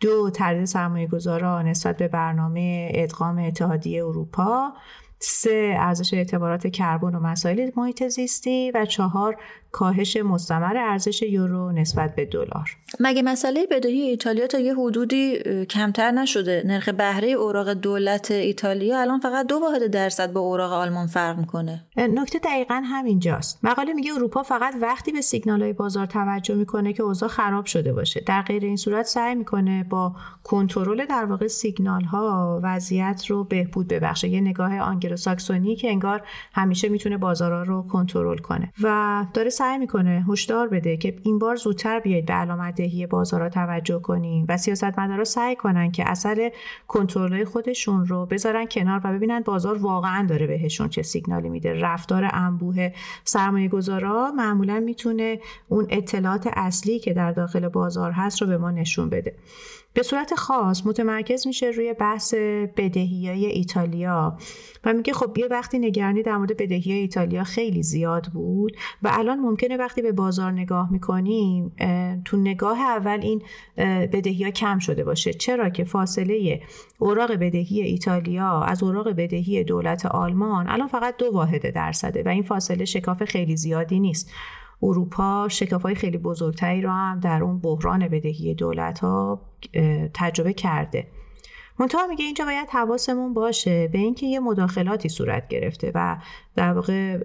دو 0.00 0.30
تردید 0.30 0.64
سرمایه 0.64 1.06
گذاران 1.06 1.68
نسبت 1.68 1.96
به 1.96 2.08
برنامه 2.08 2.88
ادغام 2.94 3.38
اتحادیه 3.38 4.04
اروپا. 4.04 4.72
سه 5.20 5.76
ارزش 5.78 6.14
اعتبارات 6.14 6.66
کربن 6.66 7.14
و 7.14 7.20
مسائل 7.20 7.70
محیط 7.76 8.08
زیستی 8.08 8.70
و 8.74 8.84
چهار 8.84 9.36
کاهش 9.72 10.16
مستمر 10.16 10.76
ارزش 10.76 11.22
یورو 11.22 11.72
نسبت 11.72 12.14
به 12.14 12.24
دلار. 12.24 12.76
مگه 13.00 13.22
مسئله 13.22 13.66
بدهی 13.70 14.00
ایتالیا 14.00 14.46
تا 14.46 14.58
یه 14.58 14.74
حدودی 14.74 15.38
کمتر 15.64 16.10
نشده؟ 16.10 16.62
نرخ 16.66 16.88
بهره 16.88 17.28
اوراق 17.28 17.72
دولت 17.72 18.30
ایتالیا 18.30 19.00
الان 19.00 19.20
فقط 19.20 19.46
دو 19.46 19.58
واحد 19.58 19.86
درصد 19.86 20.32
با 20.32 20.40
اوراق 20.40 20.72
آلمان 20.72 21.06
فرق 21.06 21.38
می‌کنه. 21.38 21.84
نکته 21.96 22.38
دقیقا 22.38 22.82
همینجاست. 22.84 23.58
مقاله 23.62 23.92
میگه 23.92 24.14
اروپا 24.14 24.42
فقط 24.42 24.74
وقتی 24.80 25.12
به 25.12 25.20
سیگنال 25.20 25.62
های 25.62 25.72
بازار 25.72 26.06
توجه 26.06 26.54
می‌کنه 26.54 26.92
که 26.92 27.02
اوضاع 27.02 27.28
خراب 27.28 27.66
شده 27.66 27.92
باشه. 27.92 28.24
در 28.26 28.42
غیر 28.42 28.64
این 28.64 28.76
صورت 28.76 29.06
سعی 29.06 29.34
می‌کنه 29.34 29.84
با 29.84 30.12
کنترل 30.44 31.06
در 31.06 31.24
واقع 31.24 31.46
سیگنال 31.46 32.04
ها 32.04 32.60
وضعیت 32.62 33.26
رو 33.26 33.44
بهبود 33.44 33.88
ببخشه. 33.88 34.28
یه 34.28 34.40
نگاه 34.40 34.78
آنگلوساکسونی 34.78 35.76
که 35.76 35.88
انگار 35.88 36.22
همیشه 36.52 36.88
می‌تونه 36.88 37.16
بازارها 37.16 37.62
رو 37.62 37.82
کنترل 37.82 38.38
کنه. 38.38 38.72
و 38.82 39.26
داره 39.34 39.50
سعی 39.60 39.78
می‌کنه 39.78 40.24
هشدار 40.28 40.68
بده 40.68 40.96
که 40.96 41.16
این 41.22 41.38
بار 41.38 41.56
زودتر 41.56 42.00
بیاید 42.00 42.26
به 42.26 42.32
علامت 42.32 42.74
دهی 42.74 43.06
بازارها 43.06 43.48
توجه 43.48 43.98
کنیم 43.98 44.46
و 44.48 44.56
سیاستمدارا 44.56 45.24
سعی 45.24 45.56
کنن 45.56 45.90
که 45.90 46.10
اثر 46.10 46.52
کنترل 46.88 47.44
خودشون 47.44 48.06
رو 48.06 48.26
بذارن 48.26 48.66
کنار 48.66 49.00
و 49.04 49.12
ببینن 49.12 49.40
بازار 49.40 49.78
واقعا 49.78 50.26
داره 50.26 50.46
بهشون 50.46 50.88
چه 50.88 51.02
سیگنالی 51.02 51.48
میده. 51.48 51.80
رفتار 51.80 52.28
انبوه 52.32 52.90
سرمایه 53.24 53.68
گذارا 53.68 54.32
معمولا 54.36 54.80
می‌تونه 54.80 55.40
اون 55.68 55.86
اطلاعات 55.90 56.48
اصلی 56.52 56.98
که 56.98 57.12
در 57.12 57.32
داخل 57.32 57.68
بازار 57.68 58.12
هست 58.12 58.42
رو 58.42 58.48
به 58.48 58.58
ما 58.58 58.70
نشون 58.70 59.08
بده. 59.08 59.34
به 59.94 60.02
صورت 60.02 60.34
خاص 60.34 60.86
متمرکز 60.86 61.46
میشه 61.46 61.66
روی 61.66 61.94
بحث 61.94 62.34
بدهی 62.76 63.28
های 63.28 63.46
ایتالیا 63.46 64.38
و 64.84 64.92
میگه 64.92 65.12
خب 65.12 65.38
یه 65.38 65.46
وقتی 65.46 65.78
نگرانی 65.78 66.22
در 66.22 66.36
مورد 66.36 66.56
بدهی 66.56 66.92
ایتالیا 66.92 67.44
خیلی 67.44 67.82
زیاد 67.82 68.26
بود 68.26 68.76
و 69.02 69.10
الان 69.12 69.38
ممکنه 69.38 69.76
وقتی 69.76 70.02
به 70.02 70.12
بازار 70.12 70.52
نگاه 70.52 70.92
می‌کنیم 70.92 71.72
تو 72.24 72.36
نگاه 72.36 72.80
اول 72.80 73.18
این 73.22 73.42
بدهی 74.12 74.44
ها 74.44 74.50
کم 74.50 74.78
شده 74.78 75.04
باشه. 75.04 75.32
چرا 75.32 75.70
که 75.70 75.84
فاصله 75.84 76.62
اوراق 76.98 77.32
بدهی 77.32 77.80
ایتالیا 77.80 78.62
از 78.62 78.82
اوراق 78.82 79.08
بدهی 79.08 79.64
دولت 79.64 80.06
آلمان 80.06 80.68
الان 80.68 80.88
فقط 80.88 81.16
دو 81.16 81.30
واحد 81.32 81.74
درصده 81.74 82.22
و 82.22 82.28
این 82.28 82.42
فاصله 82.42 82.84
شکاف 82.84 83.24
خیلی 83.24 83.56
زیادی 83.56 84.00
نیست. 84.00 84.30
اروپا 84.82 85.48
های 85.84 85.94
خیلی 85.94 86.18
بزرگتری 86.18 86.82
رو 86.82 86.90
هم 86.90 87.20
در 87.20 87.42
اون 87.42 87.58
بحران 87.58 88.08
بدهی 88.08 88.54
دولت 88.54 88.98
ها 88.98 89.40
تجربه 90.14 90.52
کرده. 90.52 91.06
منتها 91.80 92.06
میگه 92.06 92.24
اینجا 92.24 92.44
باید 92.44 92.68
حواسمون 92.70 93.34
باشه 93.34 93.88
به 93.88 93.98
اینکه 93.98 94.26
یه 94.26 94.40
مداخلاتی 94.40 95.08
صورت 95.08 95.48
گرفته 95.48 95.92
و 95.94 96.16
در 96.56 96.72
واقع 96.72 97.18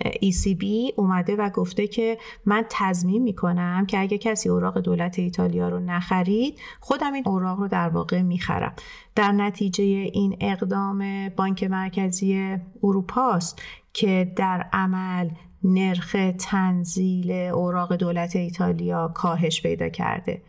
ECB 0.00 0.64
اومده 0.96 1.36
و 1.36 1.50
گفته 1.50 1.86
که 1.86 2.18
من 2.46 2.64
تضمین 2.70 3.22
می‌کنم 3.22 3.86
که 3.86 4.00
اگه 4.00 4.18
کسی 4.18 4.48
اوراق 4.48 4.78
دولت 4.78 5.18
ایتالیا 5.18 5.68
رو 5.68 5.78
نخرید 5.78 6.58
خودم 6.80 7.12
این 7.12 7.28
اوراق 7.28 7.58
رو 7.58 7.68
در 7.68 7.88
واقع 7.88 8.22
می‌خرم. 8.22 8.72
در 9.14 9.32
نتیجه 9.32 9.84
این 9.84 10.36
اقدام 10.40 11.28
بانک 11.28 11.64
مرکزی 11.64 12.56
اروپاست 12.82 13.62
که 13.92 14.32
در 14.36 14.66
عمل 14.72 15.28
نرخ 15.64 16.16
تنزیل 16.38 17.32
اوراق 17.32 17.96
دولت 17.96 18.36
ایتالیا 18.36 19.08
کاهش 19.08 19.62
پیدا 19.62 19.88
کرده. 19.88 20.42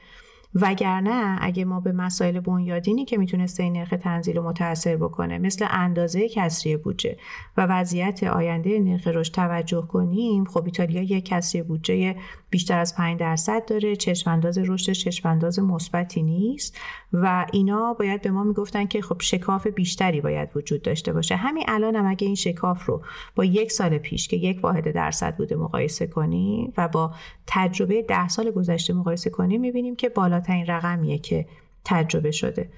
وگرنه 0.62 1.38
اگه 1.42 1.66
ما 1.66 1.80
به 1.80 1.92
مسائل 1.92 2.40
بنیادینی 2.40 3.06
که 3.06 3.18
می‌تونسته 3.18 3.64
این 3.64 3.74
نرخ 3.74 3.94
تنزیل 4.02 4.38
رو 4.38 4.44
متاثر 4.44 4.96
بکنه 4.96 5.38
مثل 5.38 5.68
اندازه 5.70 6.30
کسری 6.30 6.78
بودجه 6.78 7.18
و 7.58 7.66
وضعیت 7.66 8.24
آینده 8.24 8.80
نرخ 8.80 9.08
رشد 9.08 9.34
توجه 9.34 9.82
کنیم 9.82 10.46
خب 10.46 10.66
ایتالیا 10.66 11.02
یک 11.02 11.26
کسری 11.26 11.64
بودجه 11.64 12.16
بیشتر 12.50 12.80
از 12.80 12.96
5 12.96 13.20
درصد 13.20 13.66
داره 13.66 13.96
چشمانداز 13.96 14.58
رشدش 14.58 15.04
چشمانداز 15.04 15.60
مثبتی 15.60 16.24
نیست 16.24 16.78
و 17.14 17.46
اینا 17.54 17.94
باید 17.94 18.22
به 18.22 18.32
ما 18.32 18.44
می‌گفتن 18.44 18.86
که 18.86 19.02
خب 19.02 19.22
شکاف 19.22 19.68
بیشتری 19.68 20.22
باید 20.22 20.50
وجود 20.56 20.82
داشته 20.82 21.14
باشه. 21.14 21.36
همین 21.36 21.64
الان 21.68 21.96
هم 21.96 22.06
اگه 22.06 22.28
این 22.28 22.36
شکاف 22.36 22.86
رو 22.86 23.02
با 23.36 23.46
یک 23.46 23.72
سال 23.72 23.98
پیش 23.98 24.28
که 24.28 24.38
یک 24.38 24.64
واحد 24.64 24.92
درصد 24.92 25.36
بوده 25.38 25.56
مقایسه 25.56 26.08
کنیم 26.08 26.74
و 26.78 26.88
با 26.88 27.12
تجربه 27.48 28.02
ده 28.02 28.28
سال 28.28 28.52
گذشته 28.52 28.94
مقایسه 28.94 29.30
کنیم 29.30 29.62
می‌بینیم 29.62 29.96
که 29.96 30.10
بالاترین 30.48 30.66
رقمیه 30.66 31.18
که 31.18 31.46
تجربه 31.86 32.32
شده. 32.32 32.70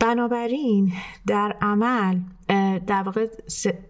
بنابراین 0.00 0.92
در 1.26 1.56
عمل 1.60 2.18
در 2.86 3.02
واقع 3.02 3.26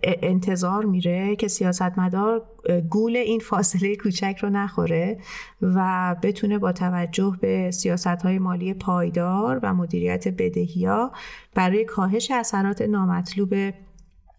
انتظار 0.04 0.84
میره 0.84 1.36
که 1.36 1.48
سیاستمدار 1.48 2.46
گول 2.90 3.16
این 3.16 3.40
فاصله 3.40 3.96
کوچک 3.96 4.38
رو 4.42 4.50
نخوره 4.50 5.18
و 5.62 6.16
بتونه 6.22 6.58
با 6.58 6.72
توجه 6.72 7.36
به 7.40 7.70
سیاست 7.70 8.06
های 8.06 8.38
مالی 8.38 8.74
پایدار 8.74 9.60
و 9.62 9.74
مدیریت 9.74 10.28
بدهی 10.28 10.86
ها 10.86 11.12
برای 11.54 11.84
کاهش 11.84 12.30
اثرات 12.30 12.82
نامطلوب 12.82 13.54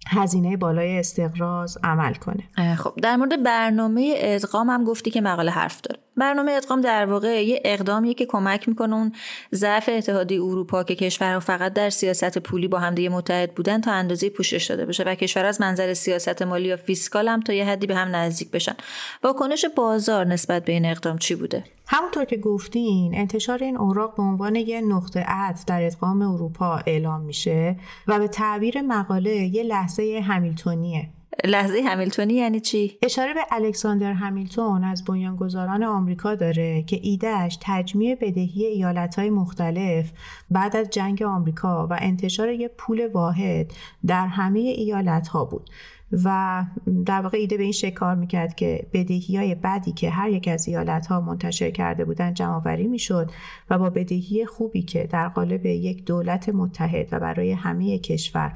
هزینه 0.08 0.58
بالای 0.58 1.00
استقراض 1.00 1.78
عمل 1.84 2.14
کنه. 2.14 2.76
خب 2.76 2.94
در 3.02 3.16
مورد 3.16 3.44
برنامه 3.44 4.14
ادغام 4.18 4.70
هم 4.70 4.84
گفتی 4.84 5.12
که 5.12 5.22
مقاله 5.22 5.52
حرف 5.52 5.82
داره. 5.82 6.00
برنامه 6.20 6.52
ادغام 6.52 6.82
در 6.82 7.06
واقع 7.06 7.46
یه 7.46 7.62
اقدامیه 7.66 8.14
که 8.14 8.26
کمک 8.26 8.70
می‌کنه 8.70 8.96
اون 8.96 9.12
ضعف 9.56 9.90
اتحادیه 9.94 10.44
اروپا 10.44 10.84
که 10.84 10.96
کشورها 10.96 11.40
فقط 11.40 11.74
در 11.74 11.90
سیاست 11.90 12.38
پولی 12.38 12.68
با 12.68 12.80
همدیگه 12.80 13.10
متحد 13.10 13.56
بودن 13.56 13.82
تا 13.82 13.92
اندازه‌ای 13.92 14.30
پوشش 14.30 14.66
داده 14.66 14.86
بشه 14.86 15.04
و 15.04 15.16
کشور 15.16 15.46
از 15.46 15.62
منظر 15.62 15.94
سیاست 15.94 16.42
مالی 16.42 16.68
یا 16.68 16.78
fiscal 16.78 17.28
هم 17.28 17.42
تا 17.42 17.54
یه 17.54 17.66
حدی 17.66 17.88
به 17.88 17.96
هم 17.96 18.16
نزدیک 18.16 18.52
بشن. 18.52 18.76
واکنش 19.24 19.66
بازار 19.76 20.26
نسبت 20.26 20.66
به 20.66 20.74
این 20.74 20.86
اقدام 20.86 21.18
چی 21.18 21.36
بوده؟ 21.36 21.64
همونطور 21.88 22.26
که 22.26 22.38
گفتین 22.38 23.16
انتشار 23.16 23.64
این 23.64 23.78
اوراق 23.78 24.16
به 24.16 24.24
عنوان 24.24 24.56
یه 24.56 24.82
نقطه 24.82 25.20
عطف 25.20 25.66
در 25.66 25.84
ادغام 25.86 26.22
اروپا 26.22 26.82
اعلام 26.86 27.22
میشه 27.22 27.76
و 28.08 28.20
به 28.20 28.28
تعبیر 28.28 28.82
مقاله 28.82 29.36
یه 29.36 29.64
لحظه 29.64 30.22
همیلتونیه 30.28 31.10
لحظه 31.46 31.82
همیلتونی 31.82 32.34
یعنی 32.34 32.60
چی؟ 32.60 32.98
اشاره 33.02 33.34
به 33.34 33.40
الکساندر 33.52 34.14
همیلتون 34.14 34.84
از 34.84 35.04
بنیانگذاران 35.04 35.84
آمریکا 35.84 36.36
داره 36.36 36.84
که 36.84 37.00
ایدهش 37.04 37.58
تجمیع 37.62 38.16
بدهی 38.16 38.66
ایالتهای 38.66 39.30
مختلف 39.30 40.12
بعد 40.52 40.76
از 40.76 40.90
جنگ 40.90 41.24
آمریکا 41.24 41.88
و 41.88 41.98
انتشار 42.02 42.50
یک 42.50 42.72
پول 42.78 43.08
واحد 43.08 43.72
در 44.08 44.28
همه 44.28 44.60
ایالتها 44.60 45.46
بود 45.46 45.70
و 46.12 46.66
در 47.06 47.22
واقع 47.22 47.38
ایده 47.38 47.58
به 47.58 47.64
این 47.64 47.72
شکل 47.72 47.96
کار 47.96 48.16
می‌کرد 48.16 48.56
که 48.56 48.88
بدهی 48.94 49.38
های 49.38 49.56
بدی 49.56 49.92
که 49.92 50.10
هر 50.10 50.30
یک 50.30 50.48
از 50.48 50.68
ایالت 50.68 51.08
ها 51.08 51.22
منتشر 51.22 51.72
کرده 51.72 52.06
بودن 52.06 52.34
جمع 52.34 52.54
آوری 52.54 52.88
می‌شد 52.88 53.32
و 53.70 53.78
با 53.78 53.90
بدهی 53.90 54.46
خوبی 54.46 54.82
که 54.82 55.04
در 55.04 55.28
قالب 55.28 55.66
یک 55.66 56.06
دولت 56.06 56.50
متحد 56.50 57.08
و 57.12 57.20
برای 57.20 57.52
همه 57.52 58.00
کشور 58.00 58.54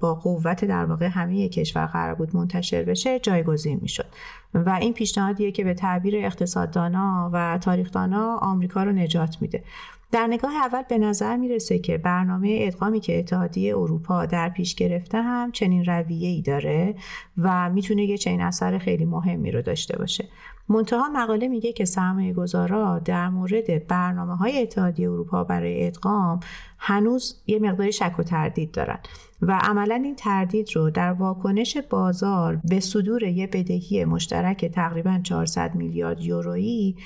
با 0.00 0.14
قوت 0.14 0.64
در 0.64 0.84
واقع 0.84 1.06
همه 1.06 1.48
کشور 1.48 1.86
قرار 1.86 2.14
بود 2.14 2.36
منتشر 2.36 2.82
بشه 2.82 3.18
جایگزین 3.18 3.78
می‌شد. 3.82 4.06
و 4.54 4.70
این 4.70 4.92
پیشنهادیه 4.92 5.52
که 5.52 5.64
به 5.64 5.74
تعبیر 5.74 6.16
اقتصاددانا 6.16 7.30
و 7.32 7.58
تاریخدانا 7.58 8.36
آمریکا 8.36 8.82
رو 8.82 8.92
نجات 8.92 9.36
میده. 9.40 9.64
در 10.12 10.26
نگاه 10.26 10.54
اول 10.54 10.82
به 10.82 10.98
نظر 10.98 11.36
می‌رسه 11.36 11.78
که 11.78 11.98
برنامه 11.98 12.58
ادغامی 12.60 13.00
که 13.00 13.18
اتحادیه 13.18 13.76
اروپا 13.76 14.26
در 14.26 14.48
پیش 14.48 14.74
گرفته 14.74 15.22
هم 15.22 15.52
چنین 15.52 15.84
رویه 15.84 16.28
ای 16.28 16.42
داره 16.42 16.94
و 17.38 17.70
می‌تونه 17.70 18.04
یه 18.04 18.18
چنین 18.18 18.40
اثر 18.40 18.78
خیلی 18.78 19.04
مهمی 19.04 19.50
رو 19.50 19.62
داشته 19.62 19.98
باشه. 19.98 20.28
منتها 20.68 21.08
مقاله 21.08 21.48
میگه 21.48 21.72
که 21.72 21.84
سرمایه 21.84 22.32
گذارا 22.32 22.98
در 22.98 23.28
مورد 23.28 23.86
برنامه 23.86 24.36
های 24.36 24.62
اتحادیه 24.62 25.10
اروپا 25.10 25.44
برای 25.44 25.86
ادغام 25.86 26.40
هنوز 26.78 27.42
یه 27.46 27.58
مقداری 27.58 27.92
شک 27.92 28.14
و 28.18 28.22
تردید 28.22 28.70
دارن 28.70 28.98
و 29.42 29.58
عملا 29.62 29.94
این 29.94 30.14
تردید 30.16 30.76
رو 30.76 30.90
در 30.90 31.12
واکنش 31.12 31.76
بازار 31.76 32.60
به 32.64 32.80
صدور 32.80 33.22
یه 33.22 33.46
بدهی 33.46 34.04
مشترک 34.04 34.64
تقریبا 34.64 35.20
400 35.22 35.74
میلیارد 35.74 36.20
یورویی 36.20 36.96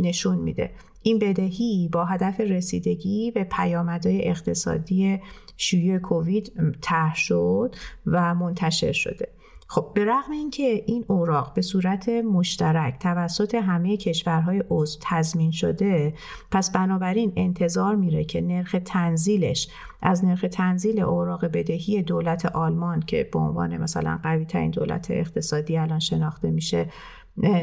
نشون 0.00 0.38
میده. 0.38 0.70
این 1.06 1.18
بدهی 1.18 1.88
با 1.92 2.04
هدف 2.04 2.40
رسیدگی 2.40 3.30
به 3.30 3.44
پیامدهای 3.44 4.28
اقتصادی 4.28 5.20
شیوع 5.56 5.98
کووید 5.98 6.52
طرح 6.80 7.14
شد 7.14 7.74
و 8.06 8.34
منتشر 8.34 8.92
شده. 8.92 9.28
خب 9.68 9.90
به 9.94 10.04
رغم 10.04 10.32
اینکه 10.32 10.82
این 10.86 11.04
اوراق 11.08 11.54
به 11.54 11.62
صورت 11.62 12.08
مشترک 12.08 12.98
توسط 12.98 13.54
همه 13.54 13.96
کشورهای 13.96 14.62
عضو 14.70 14.98
تضمین 15.02 15.50
شده 15.50 16.14
پس 16.50 16.70
بنابراین 16.70 17.32
انتظار 17.36 17.96
میره 17.96 18.24
که 18.24 18.40
نرخ 18.40 18.76
تنزیلش 18.84 19.68
از 20.02 20.24
نرخ 20.24 20.44
تنزیل 20.52 21.00
اوراق 21.00 21.44
بدهی 21.44 22.02
دولت 22.02 22.46
آلمان 22.46 23.00
که 23.00 23.28
به 23.32 23.38
عنوان 23.38 23.76
مثلا 23.76 24.20
قوی 24.22 24.44
ترین 24.44 24.70
دولت 24.70 25.10
اقتصادی 25.10 25.78
الان 25.78 25.98
شناخته 25.98 26.50
میشه 26.50 26.88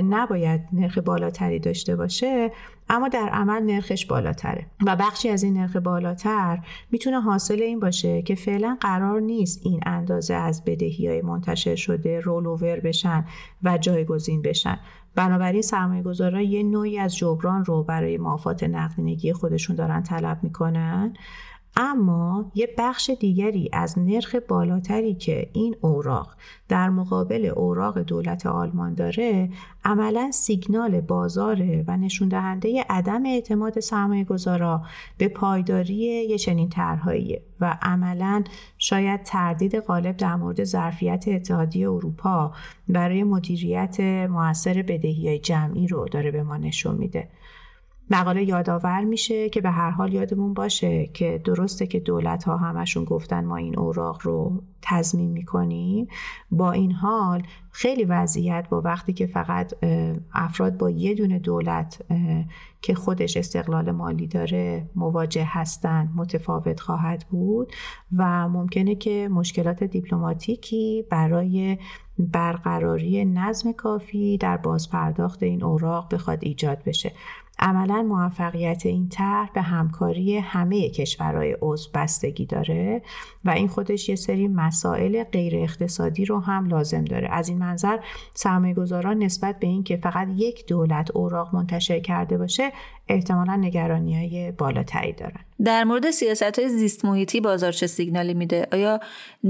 نباید 0.10 0.62
نرخ 0.74 0.98
بالاتری 0.98 1.60
داشته 1.60 1.96
باشه 1.96 2.52
اما 2.90 3.08
در 3.08 3.30
عمل 3.30 3.64
نرخش 3.64 4.06
بالاتره. 4.06 4.66
و 4.86 4.96
بخشی 4.96 5.30
از 5.30 5.44
این 5.44 5.58
نرخ 5.58 5.76
بالاتر 5.76 6.60
می‌تونه 6.92 7.22
حاصل 7.22 7.62
این 7.62 7.80
باشه 7.80 8.22
که 8.22 8.36
فعلا 8.36 8.78
قرار 8.82 9.22
نیست 9.22 9.62
این 9.64 9.80
اندازه 9.86 10.34
از 10.34 10.64
بدهی 10.66 11.08
های 11.08 11.22
منتشر 11.22 11.76
شده 11.76 12.20
رول 12.20 12.80
بشن 12.80 13.26
و 13.64 13.78
جایگزین 13.78 14.42
بشن. 14.42 14.80
بنابراین 15.16 15.62
سرمایه 15.62 16.04
گذارا 16.04 16.42
یه 16.42 16.64
نوعی 16.64 17.00
از 17.00 17.18
جبران 17.18 17.66
رو 17.66 17.84
برای 17.84 18.18
معافات 18.18 18.64
نقدینگی 18.64 19.34
خودشون 19.34 19.76
دارن 19.76 20.04
طلب 20.04 20.40
می‌کنن. 20.44 21.14
اما 21.76 22.52
یه 22.56 22.70
بخش 22.78 23.10
دیگری 23.20 23.70
از 23.74 24.00
نرخ 24.00 24.36
بالاتری 24.48 25.14
که 25.14 25.50
این 25.54 25.76
اوراق 25.82 26.36
در 26.70 26.90
مقابل 26.90 27.46
اوراق 27.46 28.00
دولت 28.00 28.46
آلمان 28.46 28.94
داره 28.94 29.50
عملا 29.86 30.32
سیگنال 30.32 31.02
بازاره 31.02 31.84
و 31.88 31.98
نشون 31.98 32.28
دهنده 32.28 32.86
عدم 32.90 33.26
اعتماد 33.26 33.80
سرمایه 33.80 34.24
گذارا 34.24 34.82
به 35.18 35.28
پایداری 35.28 35.96
یه 35.96 36.38
چنین 36.38 36.70
طرحهاییه 36.70 37.42
و 37.60 37.78
عملا 37.82 38.44
شاید 38.78 39.24
تردید 39.24 39.80
غالب 39.80 40.18
در 40.18 40.36
مورد 40.36 40.64
ظرفیت 40.64 41.26
اتحادیه 41.28 41.90
اروپا 41.90 42.54
برای 42.90 43.24
مدیریت 43.24 44.00
موثر 44.30 44.82
بدهی 44.82 45.40
جمعی 45.40 45.88
رو 45.88 46.08
داره 46.08 46.32
به 46.32 46.44
ما 46.44 46.58
نشون 46.58 46.96
میده. 46.96 47.30
مقاله 48.10 48.44
یادآور 48.44 49.04
میشه 49.04 49.50
که 49.50 49.62
به 49.62 49.72
هر 49.72 49.90
حال 49.90 50.14
یادمون 50.14 50.54
باشه 50.54 51.10
که 51.14 51.42
درسته 51.46 51.88
که 51.88 52.00
دولت 52.00 52.44
ها 52.44 52.58
همشون 52.58 53.04
گفتن 53.04 53.46
ما 53.46 53.58
این 53.58 53.80
اوراق 53.80 54.20
رو 54.24 54.64
تضمین 54.82 55.32
می‌کنیم. 55.32 56.08
با 56.52 56.72
این 56.72 56.92
حال 56.92 57.44
خیلی 57.72 58.04
وضعیت 58.04 58.68
با 58.70 58.82
وقتی 58.82 59.14
که 59.14 59.28
فقط 59.28 59.74
افراد 60.34 60.78
با 60.78 60.90
یه 60.90 61.16
دونه 61.16 61.40
دولت 61.40 62.02
که 62.82 62.96
خودش 62.96 63.38
استقلال 63.38 63.92
مالی 63.92 64.28
داره 64.28 64.90
مواجه 64.96 65.46
هستند 65.48 66.12
متفاوت 66.16 66.80
خواهد 66.80 67.26
بود 67.30 67.72
و 68.18 68.50
ممکنه 68.50 68.96
که 68.96 69.30
مشکلات 69.32 69.84
دیپلماتیکی 69.84 71.06
برای 71.10 71.78
برقراری 72.20 73.26
نظم 73.26 73.72
کافی 73.72 74.38
در 74.38 74.58
بازپرداخت 74.58 75.44
این 75.44 75.64
اوراق 75.64 76.14
بخواد 76.14 76.40
ایجاد 76.42 76.84
بشه. 76.84 77.12
عملا 77.60 78.02
موفقیت 78.02 78.86
این 78.86 79.10
طرح 79.10 79.50
به 79.54 79.62
همکاری 79.62 80.38
همه 80.38 80.90
کشورهای 80.90 81.58
عضو 81.62 81.90
بستگی 81.94 82.46
داره 82.46 83.02
و 83.46 83.50
این 83.50 83.68
خودش 83.68 84.10
یه 84.10 84.16
سری 84.16 84.48
مسائل 84.48 85.24
غیر 85.24 85.56
اقتصادی 85.56 86.26
رو 86.26 86.40
هم 86.40 86.66
لازم 86.66 87.06
داره 87.06 87.28
از 87.32 87.50
این 87.50 87.58
منظر 87.58 88.00
سرمایه 88.34 88.74
گذاران 88.74 89.24
نسبت 89.24 89.60
به 89.60 89.68
اینکه 89.68 89.98
فقط 89.98 90.28
یک 90.36 90.68
دولت 90.68 91.12
اوراق 91.12 91.56
منتشر 91.56 92.00
کرده 92.00 92.38
باشه 92.38 92.72
احتمالا 93.08 93.56
نگرانی 93.56 94.18
های 94.18 94.52
بالاتری 94.52 95.14
دارن 95.14 95.40
در 95.66 95.84
مورد 95.84 96.12
سیاست 96.12 96.60
های 96.60 96.70
زیست 96.70 97.06
محیطی 97.06 97.42
بازار 97.42 97.72
چه 97.72 97.88
سیگنالی 97.88 98.34
میده؟ 98.34 98.68
آیا 98.72 99.00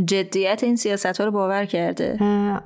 جدیت 0.06 0.62
این 0.64 0.76
سیاست 0.76 1.06
ها 1.06 1.26
رو 1.26 1.32
باور 1.32 1.66
کرده؟ 1.66 2.18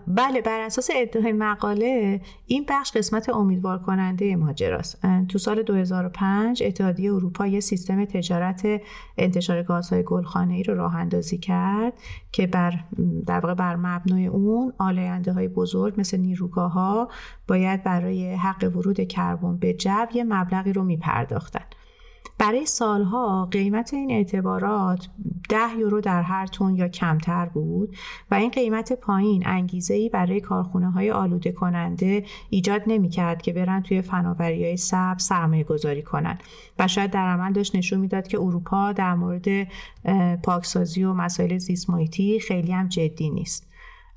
بله 0.08 0.42
بر 0.42 0.60
اساس 0.60 0.90
ادعای 0.96 1.32
مقاله 1.32 2.22
این 2.48 2.66
بخش 2.70 2.92
قسمت 2.92 3.30
امیدوار 3.30 3.80
کننده 3.80 4.36
ماجراست 4.36 5.02
تو 5.30 5.37
سال 5.38 5.64
2005 5.64 6.64
اتحادیه 6.64 7.14
اروپا 7.14 7.48
یه 7.48 7.60
سیستم 7.60 8.06
تجارت 8.06 8.82
انتشار 9.18 9.64
گازهای 9.64 10.04
گلخانه 10.04 10.54
ای 10.54 10.64
رو 10.64 10.76
راه 10.76 10.96
اندازی 10.96 11.38
کرد 11.38 11.94
که 12.32 12.48
بر 12.48 12.80
در 13.26 13.40
واقع 13.40 13.54
بر 13.54 13.76
مبنای 13.76 14.28
اون 14.28 14.74
آلاینده 14.78 15.34
های 15.34 15.48
بزرگ 15.48 15.94
مثل 15.98 16.18
نیروگاهها 16.18 17.10
باید 17.48 17.84
برای 17.84 18.36
حق 18.36 18.72
ورود 18.76 19.08
کربن 19.08 19.58
به 19.58 19.74
جو 19.74 20.06
یه 20.14 20.24
مبلغی 20.24 20.74
رو 20.74 20.84
میپرداختن. 20.84 21.66
برای 22.38 22.66
سالها 22.66 23.46
قیمت 23.52 23.94
این 23.94 24.12
اعتبارات 24.12 25.08
10 25.50 25.78
یورو 25.80 26.02
در 26.02 26.22
هر 26.22 26.48
تن 26.48 26.76
یا 26.76 26.88
کمتر 26.88 27.46
بود 27.46 27.96
و 28.32 28.36
این 28.36 28.50
قیمت 28.50 28.94
پایین 28.94 29.44
انگیزه 29.46 29.94
ای 29.94 30.10
برای 30.10 30.42
کارخونه 30.42 30.92
های 30.92 31.12
آلوده 31.12 31.52
کننده 31.52 32.26
ایجاد 32.50 32.82
نمی 32.88 33.10
کرد 33.10 33.42
که 33.42 33.54
برن 33.54 33.82
توی 33.82 34.02
فناوری 34.02 34.64
های 34.66 34.78
سبز 34.78 35.24
سرمایه 35.24 35.64
گذاری 35.64 36.02
کنن. 36.02 36.38
و 36.80 36.88
شاید 36.88 37.12
در 37.12 37.28
عمل 37.28 37.54
داشت 37.54 37.76
نشون 37.76 38.00
می‌داد 38.00 38.28
که 38.28 38.38
اروپا 38.38 38.92
در 38.92 39.16
مورد 39.16 39.68
پاکسازی 40.44 41.04
و 41.04 41.14
مسائل 41.14 41.58
زیست 41.58 41.88
خیلی 42.48 42.72
هم 42.72 42.88
جدی 42.88 43.30
نیست. 43.30 43.68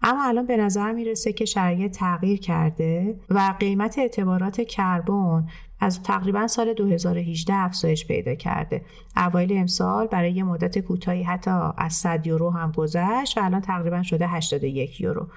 اما 0.02 0.24
الان 0.24 0.46
به 0.46 0.56
نظر 0.56 0.92
می‌رسه 0.92 1.32
که 1.32 1.44
شرایط 1.44 1.96
تغییر 1.96 2.40
کرده 2.40 3.20
و 3.30 3.54
قیمت 3.58 3.98
اعتبارات 3.98 4.60
کربن 4.60 5.46
از 5.80 6.02
تقریبا 6.02 6.46
سال 6.46 6.74
2018 6.74 7.54
افزایش 7.54 8.06
پیدا 8.06 8.34
کرده. 8.34 8.84
اوایل 9.16 9.52
امسال 9.52 10.06
برای 10.06 10.32
یه 10.32 10.42
مدت 10.44 10.78
کوتاهی 10.78 11.22
حتی 11.22 11.50
از 11.78 11.92
100 11.92 12.26
یورو 12.26 12.50
هم 12.50 12.72
گذشت 12.72 13.38
و 13.38 13.44
الان 13.44 13.60
تقریبا 13.60 14.02
شده 14.02 14.28
81 14.28 15.00
یورو. 15.00 15.28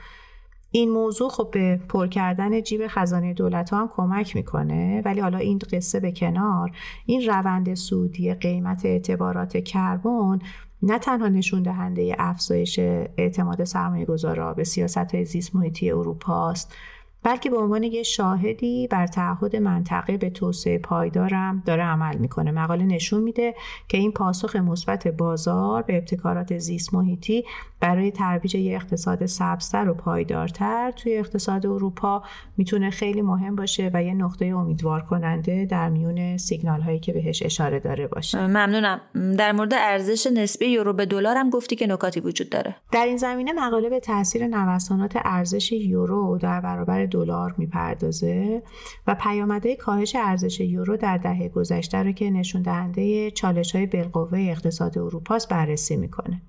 این 0.72 0.90
موضوع 0.90 1.30
خب 1.30 1.50
به 1.52 1.80
پر 1.90 2.08
کردن 2.08 2.62
جیب 2.62 2.82
خزانه 2.88 3.34
دولت 3.34 3.70
ها 3.70 3.82
هم 3.82 3.90
کمک 3.96 4.36
می‌کنه 4.36 5.02
ولی 5.06 5.20
حالا 5.20 5.38
این 5.38 5.60
قصه 5.72 6.00
به 6.00 6.12
کنار. 6.12 6.72
این 7.06 7.22
روند 7.30 7.74
سودی 7.74 8.34
قیمت 8.34 8.86
اعتبارات 8.86 9.58
کربن 9.58 10.40
نه 10.84 11.00
تنها 11.00 11.28
نشون 11.28 11.64
دهنده 11.64 12.16
افزایش 12.20 12.80
اعتماد 13.18 13.64
سرمایه 13.64 14.06
گذارا 14.06 14.54
به 14.54 14.64
سیاست 14.64 15.16
های 15.16 15.26
زیست 15.26 15.56
محیطی 15.56 15.92
اروپاست 15.92 16.76
بلکه 17.24 17.50
به 17.50 17.58
عنوان 17.58 17.84
یه 17.84 18.04
شاهدی 18.04 18.88
بر 18.88 19.08
تعهد 19.08 19.56
منطقه 19.56 20.18
به 20.18 20.30
توسعه 20.30 20.78
پایدارم 20.78 21.64
داره 21.66 21.84
عمل 21.84 22.18
می‌کنه. 22.18 22.52
مقاله 22.52 22.84
نشون 22.84 23.24
میده 23.24 23.56
که 23.88 23.98
این 23.98 24.12
پاسخ 24.12 24.56
مثبت 24.56 25.08
بازار 25.08 25.82
به 25.82 25.98
ابتکارات 25.98 26.58
زیست 26.58 26.94
محیطی 26.94 27.44
برای 27.80 28.12
ترویج 28.12 28.56
یه 28.56 28.76
اقتصاد 28.76 29.26
سبزتر 29.26 29.90
و 29.90 29.94
پایدارتر 29.94 30.92
توی 30.92 31.18
اقتصاد 31.18 31.66
اروپا 31.66 32.24
می‌تونه 32.58 32.90
خیلی 32.90 33.22
مهم 33.22 33.56
باشه 33.56 33.92
و 33.94 34.04
یه 34.04 34.14
نقطه 34.14 34.46
امیدوار 34.46 35.02
کننده 35.02 35.66
در 35.66 35.90
میون 35.90 36.38
سیگنال 36.38 36.82
هایی 36.82 37.00
که 37.00 37.14
بهش 37.14 37.44
اشاره 37.44 37.80
داره 37.80 38.08
باشه. 38.08 38.48
ممنونم. 38.48 39.02
در 39.38 39.52
مورد 39.52 39.74
ارزش 39.74 40.28
نسبی 40.28 40.66
یورو 40.66 40.94
به 40.94 41.06
دلار 41.06 41.38
هم 41.38 41.50
گفتی 41.50 41.76
که 41.76 41.88
نکاتی 41.88 42.20
وجود 42.20 42.50
داره. 42.50 42.76
در 42.92 43.06
این 43.06 43.18
زمینه 43.18 43.54
مقاله 43.54 43.90
به 43.90 44.00
تاثیر 44.00 44.48
نوسانات 44.48 45.18
ارزش 45.26 45.72
یورو 45.72 46.38
در 46.42 46.62
برابر 46.62 47.06
دلار 47.14 47.56
می‌پردازه 47.58 48.64
و 49.08 49.16
پیامدهای 49.16 49.76
کاهش 49.76 50.16
ارزش 50.16 50.60
یورو 50.60 50.98
در 50.98 51.18
دهه 51.18 51.50
گذشته 51.50 51.98
رو 51.98 52.12
که 52.12 52.30
نشون 52.30 52.62
دهنده 52.62 53.32
چالش 53.32 53.76
های 53.76 53.86
بالقوه 53.86 54.40
اقتصاد 54.40 54.98
اروپاست 54.98 55.50
بررسی 55.50 55.96
می‌کنه. 55.96 56.42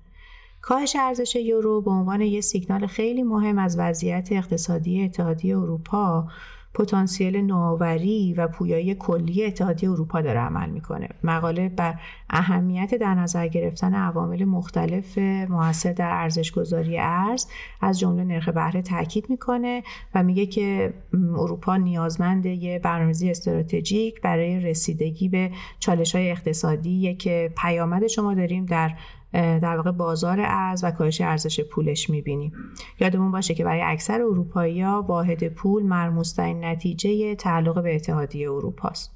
کاهش 0.61 0.95
ارزش 0.99 1.35
یورو 1.35 1.81
به 1.81 1.91
عنوان 1.91 2.21
یک 2.21 2.43
سیگنال 2.43 2.87
خیلی 2.87 3.23
مهم 3.23 3.59
از 3.59 3.79
وضعیت 3.79 4.29
اقتصادی 4.31 5.03
اتحادیه 5.03 5.57
اروپا 5.57 6.27
پتانسیل 6.75 7.37
نوآوری 7.37 8.33
و 8.37 8.47
پویایی 8.47 8.95
کلی 8.95 9.45
اتحادیه 9.45 9.91
اروپا 9.91 10.21
داره 10.21 10.39
عمل 10.39 10.69
می‌کنه. 10.69 11.09
مقاله 11.23 11.69
بر 11.69 11.99
اهمیت 12.29 12.95
در 12.95 13.13
نظر 13.13 13.47
گرفتن 13.47 13.93
عوامل 13.93 14.45
مختلف 14.45 15.17
موثر 15.49 15.93
در 15.93 16.09
ارزش 16.11 16.51
گذاری 16.51 16.97
ارز 16.99 17.47
از 17.81 17.99
جمله 17.99 18.23
نرخ 18.23 18.49
بهره 18.49 18.81
تاکید 18.81 19.29
می‌کنه 19.29 19.83
و 20.15 20.23
میگه 20.23 20.45
که 20.45 20.93
اروپا 21.13 21.77
نیازمند 21.77 22.45
یه 22.45 22.79
برنامه‌ریزی 22.79 23.29
استراتژیک 23.29 24.21
برای 24.21 24.59
رسیدگی 24.59 25.29
به 25.29 25.51
چالش 25.79 26.15
های 26.15 26.31
اقتصادی 26.31 27.15
که 27.15 27.53
پیامد 27.57 28.07
شما 28.07 28.33
داریم 28.33 28.65
در 28.65 28.91
در 29.35 29.75
واقع 29.75 29.91
بازار 29.91 30.39
ارز 30.41 30.83
و 30.83 30.91
کاهش 30.91 31.21
ارزش 31.21 31.61
پولش 31.61 32.09
می‌بینیم. 32.09 32.53
یادمون 32.99 33.31
باشه 33.31 33.53
که 33.53 33.63
برای 33.63 33.81
اکثر 33.81 34.21
اروپایی 34.21 34.81
ها 34.81 35.01
واحد 35.01 35.47
پول 35.47 35.83
مرموزترین 35.83 36.65
نتیجه 36.65 37.35
تعلق 37.35 37.83
به 37.83 37.95
اتحادیه 37.95 38.51
اروپاست 38.51 39.15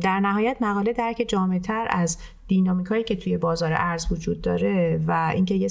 در 0.00 0.20
نهایت 0.20 0.56
مقاله 0.60 0.92
درک 0.92 1.24
جامعتر 1.28 1.86
از 1.90 2.18
دینامیک 2.48 2.86
هایی 2.86 3.04
که 3.04 3.16
توی 3.16 3.38
بازار 3.38 3.72
ارز 3.72 4.12
وجود 4.12 4.40
داره 4.40 5.00
و 5.06 5.32
اینکه 5.34 5.54
یه 5.54 5.68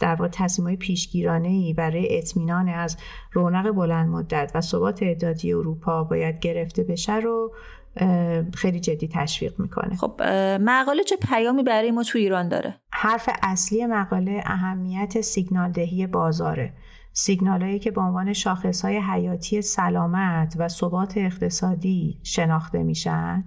در 0.00 0.14
واقع 0.14 0.28
تصمیم 0.32 0.66
های 0.68 0.76
پیشگیرانه 0.76 1.48
ای 1.48 1.74
برای 1.74 2.18
اطمینان 2.18 2.68
از 2.68 2.96
رونق 3.32 3.70
بلند 3.70 4.08
مدت 4.08 4.52
و 4.54 4.60
ثبات 4.60 5.02
اتحادیه 5.02 5.56
اروپا 5.56 6.04
باید 6.04 6.38
گرفته 6.38 6.82
بشه 6.82 7.16
رو 7.16 7.52
خیلی 8.54 8.80
جدی 8.80 9.08
تشویق 9.12 9.60
می‌کنه. 9.60 9.96
خب 9.96 10.22
مقاله 10.60 11.04
چه 11.04 11.16
پیامی 11.16 11.62
برای 11.62 11.90
ما 11.90 12.02
تو 12.02 12.18
ایران 12.18 12.48
داره؟ 12.48 12.74
حرف 12.92 13.28
اصلی 13.42 13.86
مقاله 13.86 14.42
اهمیت 14.46 15.20
سیگنال 15.20 15.72
دهی 15.72 16.06
بازاره. 16.06 16.72
سیگنال 17.12 17.78
که 17.78 17.90
به 17.90 18.00
عنوان 18.00 18.32
شاخص 18.32 18.84
های 18.84 18.96
حیاتی 18.98 19.62
سلامت 19.62 20.54
و 20.58 20.68
ثبات 20.68 21.16
اقتصادی 21.16 22.20
شناخته 22.22 22.82
میشن. 22.82 23.44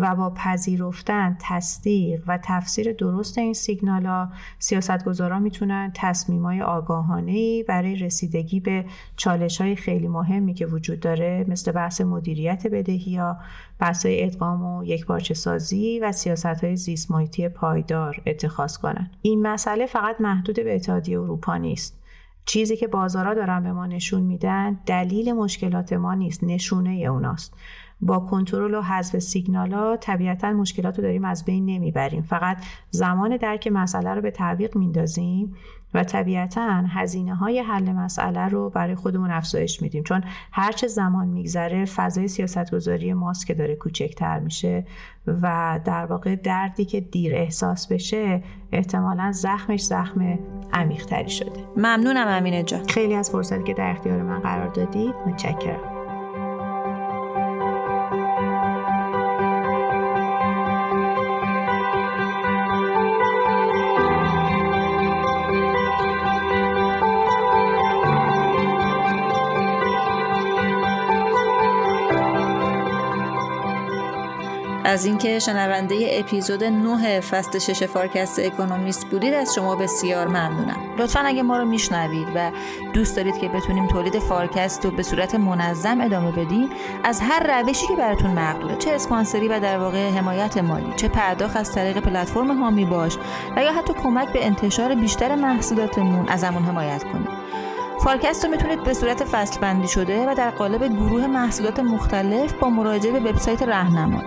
و 0.00 0.14
با 0.14 0.30
پذیرفتن 0.30 1.36
تصدیق 1.40 2.22
و 2.26 2.38
تفسیر 2.44 2.92
درست 2.92 3.38
این 3.38 3.54
سیگنال 3.54 4.06
ها 4.06 4.28
سیاستگزاران 4.58 5.42
می‌تونن 5.42 5.92
تصمیم 5.94 6.42
های 6.42 6.62
آگاهانه 6.62 7.62
برای 7.62 7.96
رسیدگی 7.96 8.60
به 8.60 8.84
چالش 9.16 9.60
های 9.60 9.76
خیلی 9.76 10.08
مهمی 10.08 10.54
که 10.54 10.66
وجود 10.66 11.00
داره 11.00 11.44
مثل 11.48 11.72
بحث 11.72 12.00
مدیریت 12.00 12.66
بدهی 12.66 13.16
ها 13.16 13.36
بحث 13.78 14.06
های 14.06 14.24
ادغام 14.24 14.64
و 14.64 14.84
یک 14.84 15.06
سازی 15.32 16.00
و 16.00 16.12
سیاست 16.12 16.64
های 16.64 16.76
زیست 16.76 17.12
پایدار 17.54 18.22
اتخاذ 18.26 18.76
کنن. 18.76 19.10
این 19.22 19.42
مسئله 19.42 19.86
فقط 19.86 20.20
محدود 20.20 20.56
به 20.56 20.74
اتحادیه 20.74 21.20
اروپا 21.20 21.56
نیست. 21.56 22.02
چیزی 22.44 22.76
که 22.76 22.86
بازارها 22.86 23.34
دارن 23.34 23.62
به 23.62 23.72
ما 23.72 23.86
نشون 23.86 24.22
میدن 24.22 24.80
دلیل 24.86 25.32
مشکلات 25.32 25.92
ما 25.92 26.14
نیست 26.14 26.44
نشونه 26.44 26.90
اوناست. 26.90 27.54
با 28.00 28.18
کنترل 28.18 28.74
و 28.74 28.82
حذف 28.82 29.18
سیگنالا 29.18 29.96
طبیعتا 29.96 30.52
مشکلات 30.52 30.96
رو 30.96 31.02
داریم 31.02 31.24
از 31.24 31.44
بین 31.44 31.66
نمی‌بریم. 31.66 32.22
فقط 32.22 32.56
زمان 32.90 33.36
درک 33.36 33.66
مسئله 33.66 34.14
رو 34.14 34.22
به 34.22 34.30
تعویق 34.30 34.76
میندازیم 34.76 35.54
و 35.94 36.04
طبیعتا 36.04 36.84
هزینه 36.88 37.34
های 37.34 37.58
حل 37.58 37.92
مسئله 37.92 38.48
رو 38.48 38.70
برای 38.70 38.94
خودمون 38.94 39.30
افزایش 39.30 39.82
میدیم. 39.82 40.02
چون 40.02 40.24
هرچه 40.52 40.86
زمان 40.86 41.28
میگذره 41.28 41.84
فضای 41.84 42.28
سیاستگذاری 42.28 43.12
ماست 43.12 43.46
که 43.46 43.54
داره 43.54 43.76
کوچکتر 43.76 44.38
میشه 44.38 44.86
و 45.26 45.80
در 45.84 46.06
واقع 46.06 46.36
دردی 46.36 46.84
که 46.84 47.00
دیر 47.00 47.34
احساس 47.34 47.92
بشه 47.92 48.42
احتمالا 48.72 49.32
زخمش 49.32 49.82
زخم 49.84 50.38
عمیقتری 50.72 51.30
شده. 51.30 51.64
ممنونم 51.76 52.26
امینه 52.28 52.62
جان. 52.62 52.86
خیلی 52.86 53.14
از 53.14 53.30
فرصتی 53.30 53.64
که 53.64 53.74
در 53.74 53.90
اختیار 53.90 54.22
من 54.22 54.38
قرار 54.38 54.68
دادید. 54.68 55.14
متشکرم. 55.26 55.95
از 74.86 75.04
اینکه 75.04 75.38
شنونده 75.38 76.08
اپیزود 76.12 76.64
9 76.64 77.20
فصل 77.20 77.58
6 77.58 77.84
فارکست 77.84 78.38
اکونومیست 78.38 79.06
بودید 79.06 79.34
از 79.34 79.54
شما 79.54 79.76
بسیار 79.76 80.26
ممنونم. 80.26 80.76
لطفا 80.98 81.20
اگه 81.20 81.42
ما 81.42 81.56
رو 81.56 81.64
میشنوید 81.64 82.28
و 82.34 82.50
دوست 82.92 83.16
دارید 83.16 83.38
که 83.38 83.48
بتونیم 83.48 83.86
تولید 83.86 84.18
فارکست 84.18 84.84
رو 84.84 84.90
به 84.90 85.02
صورت 85.02 85.34
منظم 85.34 86.00
ادامه 86.00 86.32
بدیم 86.32 86.68
از 87.04 87.20
هر 87.20 87.62
روشی 87.62 87.86
که 87.86 87.96
براتون 87.96 88.30
مقدوره 88.30 88.76
چه 88.76 88.90
اسپانسری 88.90 89.48
و 89.48 89.60
در 89.60 89.78
واقع 89.78 90.10
حمایت 90.10 90.58
مالی 90.58 90.92
چه 90.96 91.08
پرداخت 91.08 91.56
از 91.56 91.72
طریق 91.72 91.98
پلتفرم 91.98 92.62
حامی 92.62 92.84
باش 92.84 93.18
و 93.56 93.62
یا 93.62 93.72
حتی 93.72 93.92
کمک 93.92 94.32
به 94.32 94.46
انتشار 94.46 94.94
بیشتر 94.94 95.34
محصولاتمون 95.34 96.28
ازمون 96.28 96.62
حمایت 96.62 97.04
کنید. 97.04 97.28
فارکست 98.00 98.44
رو 98.44 98.50
می‌تونید 98.50 98.84
به 98.84 98.94
صورت 98.94 99.24
فصل 99.24 99.60
بندی 99.60 99.88
شده 99.88 100.30
و 100.30 100.34
در 100.34 100.50
قالب 100.50 100.86
گروه 100.88 101.26
محصولات 101.26 101.80
مختلف 101.80 102.52
با 102.52 102.70
مراجعه 102.70 103.12
به 103.12 103.30
وبسایت 103.30 103.62
رهنما 103.62 104.22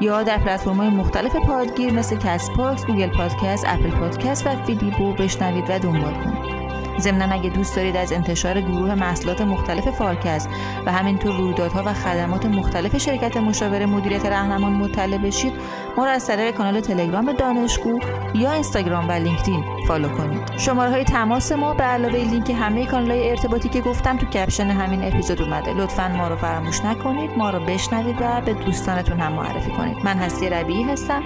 یا 0.00 0.22
در 0.22 0.38
پلتفرم 0.38 0.94
مختلف 0.94 1.36
پادگیر 1.36 1.92
مثل 1.92 2.16
کست 2.16 2.52
باکس، 2.56 2.86
گوگل 2.86 3.08
پادکست، 3.08 3.64
اپل 3.68 3.90
پادکست 3.90 4.46
و 4.46 4.64
فیدیبو 4.64 5.12
بشنوید 5.12 5.64
و 5.68 5.78
دنبال 5.78 6.14
کنید. 6.14 6.55
ضمنا 7.00 7.34
اگه 7.34 7.50
دوست 7.50 7.76
دارید 7.76 7.96
از 7.96 8.12
انتشار 8.12 8.60
گروه 8.60 8.94
محصولات 8.94 9.40
مختلف 9.40 9.88
فارکست 9.88 10.48
و 10.86 10.92
همینطور 10.92 11.36
رویدادها 11.36 11.82
و 11.86 11.92
خدمات 11.92 12.46
مختلف 12.46 12.98
شرکت 12.98 13.36
مشاور 13.36 13.86
مدیریت 13.86 14.26
رهنمان 14.26 14.72
مطلع 14.72 15.18
بشید 15.18 15.52
ما 15.96 16.04
را 16.04 16.10
از 16.10 16.26
طریق 16.26 16.54
کانال 16.54 16.80
تلگرام 16.80 17.32
دانشگو 17.32 18.00
یا 18.34 18.52
اینستاگرام 18.52 19.08
و 19.08 19.12
لینکدین 19.12 19.64
follow 19.88 20.08
کنید. 20.08 20.58
شماره 20.58 20.90
های 20.90 21.04
تماس 21.04 21.52
ما 21.52 21.74
به 21.74 21.84
علاوه 21.84 22.14
لینک 22.14 22.50
همه 22.50 22.86
کانال 22.86 23.10
های 23.10 23.30
ارتباطی 23.30 23.68
که 23.68 23.80
گفتم 23.80 24.16
تو 24.16 24.26
caption 24.26 24.66
همین 24.66 25.04
اپیزود 25.04 25.42
اومده. 25.42 25.74
لطفا 25.74 26.08
ما 26.08 26.28
رو 26.28 26.36
فراموش 26.36 26.80
نکنید 26.80 27.30
ما 27.38 27.50
رو 27.50 27.60
بشنوید 27.60 28.16
و 28.20 28.40
به 28.40 28.54
دوستانتون 28.54 29.20
هم 29.20 29.32
معرفی 29.32 29.70
کنید. 29.70 29.96
من 30.04 30.16
هستی 30.16 30.48
ربیعی 30.48 30.82
هستم 30.82 31.22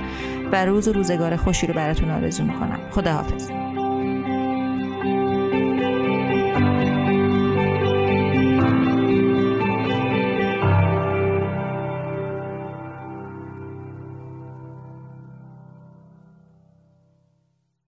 و 0.52 0.64
روز 0.64 0.88
و 0.88 0.92
روزگار 0.92 1.36
خوشی 1.36 1.66
رو 1.66 1.74
براتون 1.74 2.10
آرزو 2.10 2.44
می‌کنم. 2.44 2.80
خداحافظ. 2.90 3.50